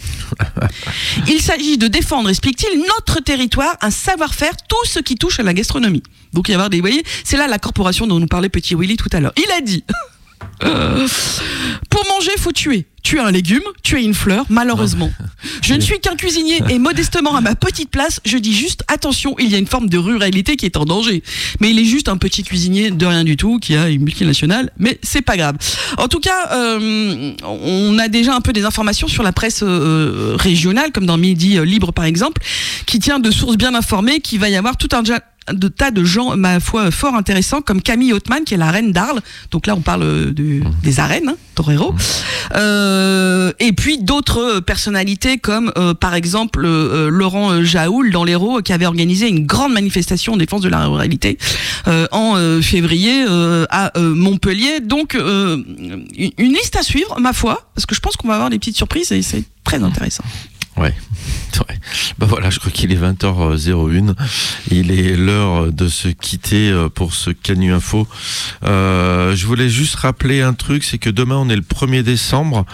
Il 1.29 1.41
s'agit 1.41 1.79
de 1.79 1.89
défendre, 1.89 2.29
explique-t-il, 2.29 2.79
notre 2.81 3.21
territoire, 3.23 3.77
un 3.81 3.91
savoir-faire, 3.91 4.53
tout 4.69 4.85
ce 4.85 5.01
qui 5.01 5.17
touche 5.17 5.41
à 5.41 5.43
la 5.43 5.55
gastronomie. 5.55 6.03
Donc 6.33 6.49
il 6.49 6.53
y 6.53 6.55
avoir 6.55 6.71
des, 6.71 6.81
voyez, 6.81 7.03
c'est 7.25 7.37
là 7.37 7.47
la 7.47 7.59
corporation 7.59 8.07
dont 8.07 8.19
nous 8.19 8.27
parlait 8.27 8.49
Petit 8.49 8.75
Willy 8.75 8.97
tout 8.97 9.11
à 9.13 9.21
l'heure. 9.21 9.33
Il 9.37 9.51
a 9.53 9.61
dit, 9.61 9.85
euh, 10.65 11.07
pour 11.91 12.05
manger, 12.07 12.31
faut 12.39 12.53
tuer. 12.53 12.87
Tuer 13.03 13.21
un 13.21 13.31
légume, 13.31 13.63
tuer 13.83 14.03
une 14.03 14.13
fleur, 14.13 14.45
malheureusement. 14.51 15.11
Je 15.63 15.73
ne 15.73 15.81
suis 15.81 15.99
qu'un 16.01 16.17
cuisinier 16.17 16.61
et 16.69 16.79
modestement 16.79 17.37
à 17.37 17.41
ma 17.41 17.55
petite 17.55 17.91
place, 17.91 18.21
je 18.25 18.37
dis 18.37 18.55
juste 18.55 18.83
attention, 18.89 19.35
il 19.39 19.49
y 19.49 19.55
a 19.55 19.59
une 19.59 19.67
forme 19.67 19.89
de 19.89 19.97
ruralité 19.97 20.57
qui 20.57 20.67
est 20.67 20.77
en 20.77 20.85
danger. 20.85 21.23
Mais 21.61 21.71
il 21.71 21.79
est 21.79 21.85
juste 21.85 22.09
un 22.09 22.17
petit 22.17 22.43
cuisinier 22.43 22.91
de 22.91 23.07
rien 23.07 23.25
du 23.25 23.37
tout 23.37 23.59
qui 23.59 23.77
a 23.77 23.89
une 23.89 24.03
multinationale, 24.03 24.71
mais 24.79 24.99
c'est 25.03 25.23
pas 25.23 25.37
grave. 25.37 25.57
En 25.97 26.09
tout 26.09 26.21
cas, 26.21 26.51
euh, 26.53 27.33
on 27.45 27.99
a 27.99 28.09
déjà 28.09 28.35
un 28.35 28.41
peu 28.41 28.53
des 28.53 28.65
informations 28.65 29.09
sur 29.09 29.23
la 29.23 29.33
presse 29.33 29.63
euh, 29.63 30.35
régionale, 30.39 30.93
comme 30.93 31.07
dans 31.07 31.17
Midi 31.19 31.59
Libre 31.65 31.93
par 31.93 32.05
exemple, 32.05 32.43
qui 32.85 32.99
tient 32.99 33.21
de 33.21 33.31
sources 33.31 33.57
bien 33.57 33.75
informées 33.75 34.21
qu'il 34.21 34.41
va 34.41 34.49
y 34.51 34.57
avoir 34.57 34.77
tout 34.77 34.89
un 34.93 35.03
de 35.53 35.69
tas 35.69 35.91
de 35.91 36.05
gens, 36.05 36.37
ma 36.37 36.61
foi, 36.61 36.91
fort 36.91 37.15
intéressants, 37.15 37.61
comme 37.63 37.83
Camille 37.83 38.13
Hautemann, 38.13 38.45
qui 38.45 38.55
est 38.55 38.59
la 38.59 38.71
reine 38.71 38.93
d'Arles. 38.93 39.21
Donc 39.51 39.67
là, 39.67 39.75
on 39.75 39.81
parle 39.81 40.03
euh, 40.03 40.33
de- 40.33 40.61
des 40.83 41.01
arènes, 41.01 41.29
hein, 41.29 41.37
torero. 41.55 41.95
Euh, 42.55 43.53
et 43.59 43.73
puis 43.73 43.99
d'autres 43.99 44.61
personnalités, 44.61 45.39
comme 45.39 45.73
euh, 45.77 45.95
par 45.95 46.15
exemple 46.15 46.65
euh, 46.65 47.09
Laurent 47.11 47.51
euh, 47.53 47.63
Jaoul 47.63 48.11
dans 48.11 48.25
l'Hérault, 48.25 48.63
qui 48.63 48.73
avait 48.73 48.87
organisé 48.87 49.29
une 49.29 49.47
grande 49.47 49.73
manifestation 49.73 50.35
en 50.35 50.37
défense 50.37 50.63
de 50.63 50.69
la 50.69 50.87
ruralité 50.87 51.39
euh, 51.87 52.07
en 52.13 52.37
euh, 52.37 52.61
février 52.63 53.25
euh, 53.29 53.67
à 53.71 53.97
euh, 53.99 54.15
Montpellier. 54.15 54.81
Donc 54.81 55.15
euh, 55.15 55.57
une 56.17 56.31
une 56.39 56.53
liste 56.55 56.77
à 56.77 56.83
suivre, 56.83 57.19
ma 57.21 57.33
foi, 57.33 57.69
parce 57.75 57.87
que 57.87 57.95
je 57.95 58.01
pense 58.01 58.17
qu'on 58.17 58.29
va 58.29 58.35
avoir 58.35 58.51
des 58.51 58.59
petites 58.59 58.77
surprises 58.77 59.13
et 59.13 59.23
c'est 59.23 59.45
très 59.65 59.83
intéressant. 59.83 60.25
Ouais. 60.79 60.95
ouais. 61.69 61.79
Bah 62.19 62.27
voilà, 62.29 62.51
je 62.51 62.59
crois 62.59 62.71
qu'il 62.71 62.93
est 62.93 63.01
20h01. 63.01 64.15
Il 64.71 64.91
est 64.93 65.17
l'heure 65.17 65.73
de 65.73 65.89
se 65.89 66.09
quitter 66.09 66.71
euh, 66.71 66.89
pour 66.89 67.15
ce 67.15 67.31
Canu 67.31 67.73
Info. 67.73 68.07
Euh, 68.65 69.35
je 69.35 69.47
voulais 69.47 69.69
juste 69.69 69.97
rappeler 69.97 70.43
un 70.43 70.55
truc, 70.55 70.85
c'est 70.85 70.99
que 70.99 71.11
demain 71.11 71.37
on 71.37 71.49
est 71.49 71.57
le 71.57 71.63
1er 71.63 72.03
décembre. 72.03 72.65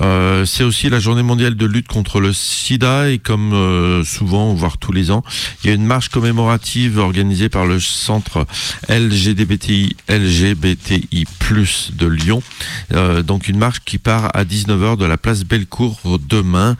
Euh, 0.00 0.44
c'est 0.44 0.64
aussi 0.64 0.88
la 0.88 0.98
journée 0.98 1.22
mondiale 1.22 1.56
de 1.56 1.66
lutte 1.66 1.88
contre 1.88 2.20
le 2.20 2.32
sida 2.32 3.10
et 3.10 3.18
comme 3.18 4.02
souvent, 4.04 4.54
voire 4.54 4.78
tous 4.78 4.92
les 4.92 5.10
ans, 5.10 5.22
il 5.62 5.68
y 5.68 5.70
a 5.72 5.74
une 5.74 5.84
marche 5.86 6.08
commémorative 6.08 6.98
organisée 6.98 7.48
par 7.48 7.66
le 7.66 7.80
centre 7.80 8.46
LGBTI, 8.88 9.96
LGBTI+, 10.08 11.26
de 11.92 12.06
Lyon. 12.06 12.42
Donc 13.24 13.48
une 13.48 13.58
marche 13.58 13.80
qui 13.84 13.98
part 13.98 14.30
à 14.34 14.44
19h 14.44 14.96
de 14.96 15.04
la 15.04 15.16
place 15.16 15.44
Bellecour 15.44 16.00
demain 16.28 16.76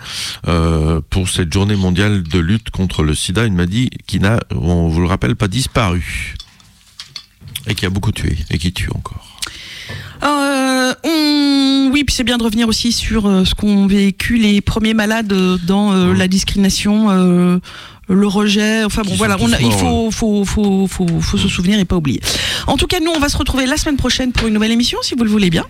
pour 1.11 1.29
cette 1.29 1.53
journée 1.53 1.77
mondiale 1.77 2.23
de 2.23 2.39
lutte 2.39 2.71
contre 2.71 3.03
le 3.03 3.15
sida, 3.15 3.45
une 3.45 3.55
maladie 3.55 3.91
qui 4.07 4.21
n'a, 4.21 4.41
on 4.55 4.89
vous 4.89 5.01
le 5.01 5.07
rappelle, 5.07 5.37
pas 5.37 5.49
disparu 5.49 6.35
et 7.67 7.75
qui 7.75 7.85
a 7.87 7.91
beaucoup 7.91 8.13
tué 8.13 8.37
et 8.51 8.59
qui 8.59 8.73
tue 8.73 8.91
encore. 8.95 9.39
Euh, 10.23 10.93
on- 11.05 11.91
Oui, 11.93 12.05
puis 12.05 12.15
c'est 12.15 12.25
bien 12.25 12.37
de 12.39 12.43
revenir 12.43 12.69
aussi 12.69 12.93
sur 12.93 13.27
euh, 13.27 13.45
ce 13.45 13.55
qu'ont 13.55 13.87
vécu 13.87 14.37
les 14.37 14.61
premiers 14.61 14.93
malades 14.95 15.33
euh, 15.33 15.57
dans 15.67 15.93
euh, 15.93 16.13
la 16.15 16.29
discrimination. 16.29 17.11
euh, 17.11 17.59
le 18.09 18.29
rejet, 18.29 18.85
enfin 18.85 19.03
bon 19.03 19.17
voilà, 19.17 19.37
on 19.41 19.53
a- 19.53 19.61
il 19.61 19.67
morts, 19.67 20.13
faut, 20.13 20.45
faut, 20.45 20.45
faut, 20.45 20.87
faut, 20.87 21.21
faut 21.21 21.37
se 21.39 21.49
souvenir 21.49 21.77
et 21.81 21.85
pas 21.85 21.97
oublier. 21.97 22.21
En 22.69 22.77
tout 22.77 22.87
cas, 22.87 23.01
nous 23.01 23.11
on 23.13 23.19
va 23.19 23.29
se 23.29 23.37
retrouver 23.37 23.67
la 23.67 23.77
semaine 23.77 23.97
prochaine 23.97 24.31
pour 24.31 24.47
une 24.47 24.55
nouvelle 24.55 24.71
émission, 24.71 24.97
si 25.03 25.17
vous 25.17 25.25
le 25.25 25.31
voulez 25.31 25.51
bien. 25.51 25.65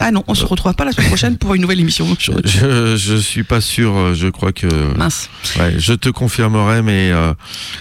Ah 0.00 0.10
non, 0.10 0.24
on 0.26 0.34
se 0.34 0.44
retrouvera 0.44 0.74
pas 0.74 0.84
la 0.84 0.90
semaine 0.90 1.06
prochaine 1.08 1.36
pour 1.36 1.54
une 1.54 1.62
nouvelle 1.62 1.78
émission. 1.78 2.04
Je- 2.18 2.96
Je, 2.96 3.14
suis 3.16 3.44
pas 3.44 3.60
sûr, 3.60 4.14
je 4.14 4.26
crois 4.28 4.50
que. 4.52 4.66
Mince. 4.96 5.28
Ouais, 5.60 5.74
je 5.78 5.92
te 5.92 6.08
confirmerai, 6.08 6.82
mais 6.82 7.10
euh, 7.12 7.34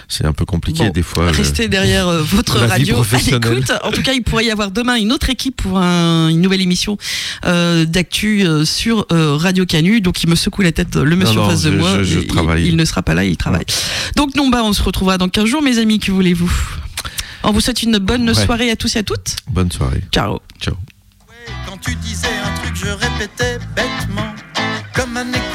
c'est 0.08 0.26
un 0.26 0.34
peu 0.34 0.46
compliqué 0.46 0.84
Bon, 0.86 0.90
des 0.92 1.02
fois. 1.02 1.32
Restez 1.32 1.68
derrière 1.68 2.08
euh, 2.08 2.22
votre 2.24 2.60
la 2.60 2.68
radio 2.68 2.98
à 3.02 3.18
l'écoute. 3.18 3.72
En 3.84 3.92
tout 3.92 4.04
cas, 4.04 4.14
il 4.14 4.22
pourrait 4.22 4.46
y 4.46 4.52
avoir 4.52 4.70
demain 4.70 4.96
une 4.98 5.12
autre 5.12 5.32
équipe 5.32 5.56
pour 5.56 5.80
un- 5.80 6.28
une 6.28 6.42
nouvelle 6.42 6.62
émission 6.62 6.98
euh, 7.46 7.86
d'actu 7.86 8.46
sur 8.66 9.08
Radio 9.10 9.66
Canu. 9.66 10.02
Donc, 10.02 10.22
il 10.24 10.30
me 10.30 10.36
secoue 10.36 10.62
la 10.62 10.72
tête, 10.72 10.96
le 10.98 11.16
monsieur 11.16 11.38
non, 11.38 11.46
en 11.46 11.50
face 11.50 11.64
de 11.64 11.72
je- 11.72 11.78
moi. 11.78 12.04
je- 12.04 12.20
Il- 12.60 12.76
ne 12.76 12.86
sera 12.86 13.02
pas 13.02 13.16
là, 13.16 13.24
il 13.26 13.36
travaille. 13.38 13.66
Donc, 14.16 14.36
non, 14.36 14.50
bah, 14.50 14.62
on 14.64 14.74
se 14.74 14.84
retrouvera 14.84 15.18
dans 15.18 15.28
15 15.30 15.46
jours, 15.46 15.64
mes 15.64 15.80
amis. 15.80 15.98
Que 15.98 16.12
voulez-vous? 16.12 16.52
On 17.44 17.52
vous 17.52 17.62
souhaite 17.62 17.82
une 17.82 17.98
bonne 17.98 18.30
Ouais. 18.30 18.46
soirée 18.46 18.70
à 18.70 18.76
tous 18.76 18.96
et 18.96 19.00
à 19.00 19.04
toutes. 19.04 19.38
Bonne 19.50 19.72
soirée. 19.72 20.02
Ciao. 20.12 20.40
Ciao. 20.62 20.76
Quand 21.68 21.78
tu 21.78 21.96
disais 21.96 22.28
un 22.28 22.54
truc, 22.62 22.76
je 22.76 22.90
répétais 22.90 23.60
bêtement, 23.76 24.34
comme 24.94 25.18
un 25.18 25.28
écolo. 25.30 25.52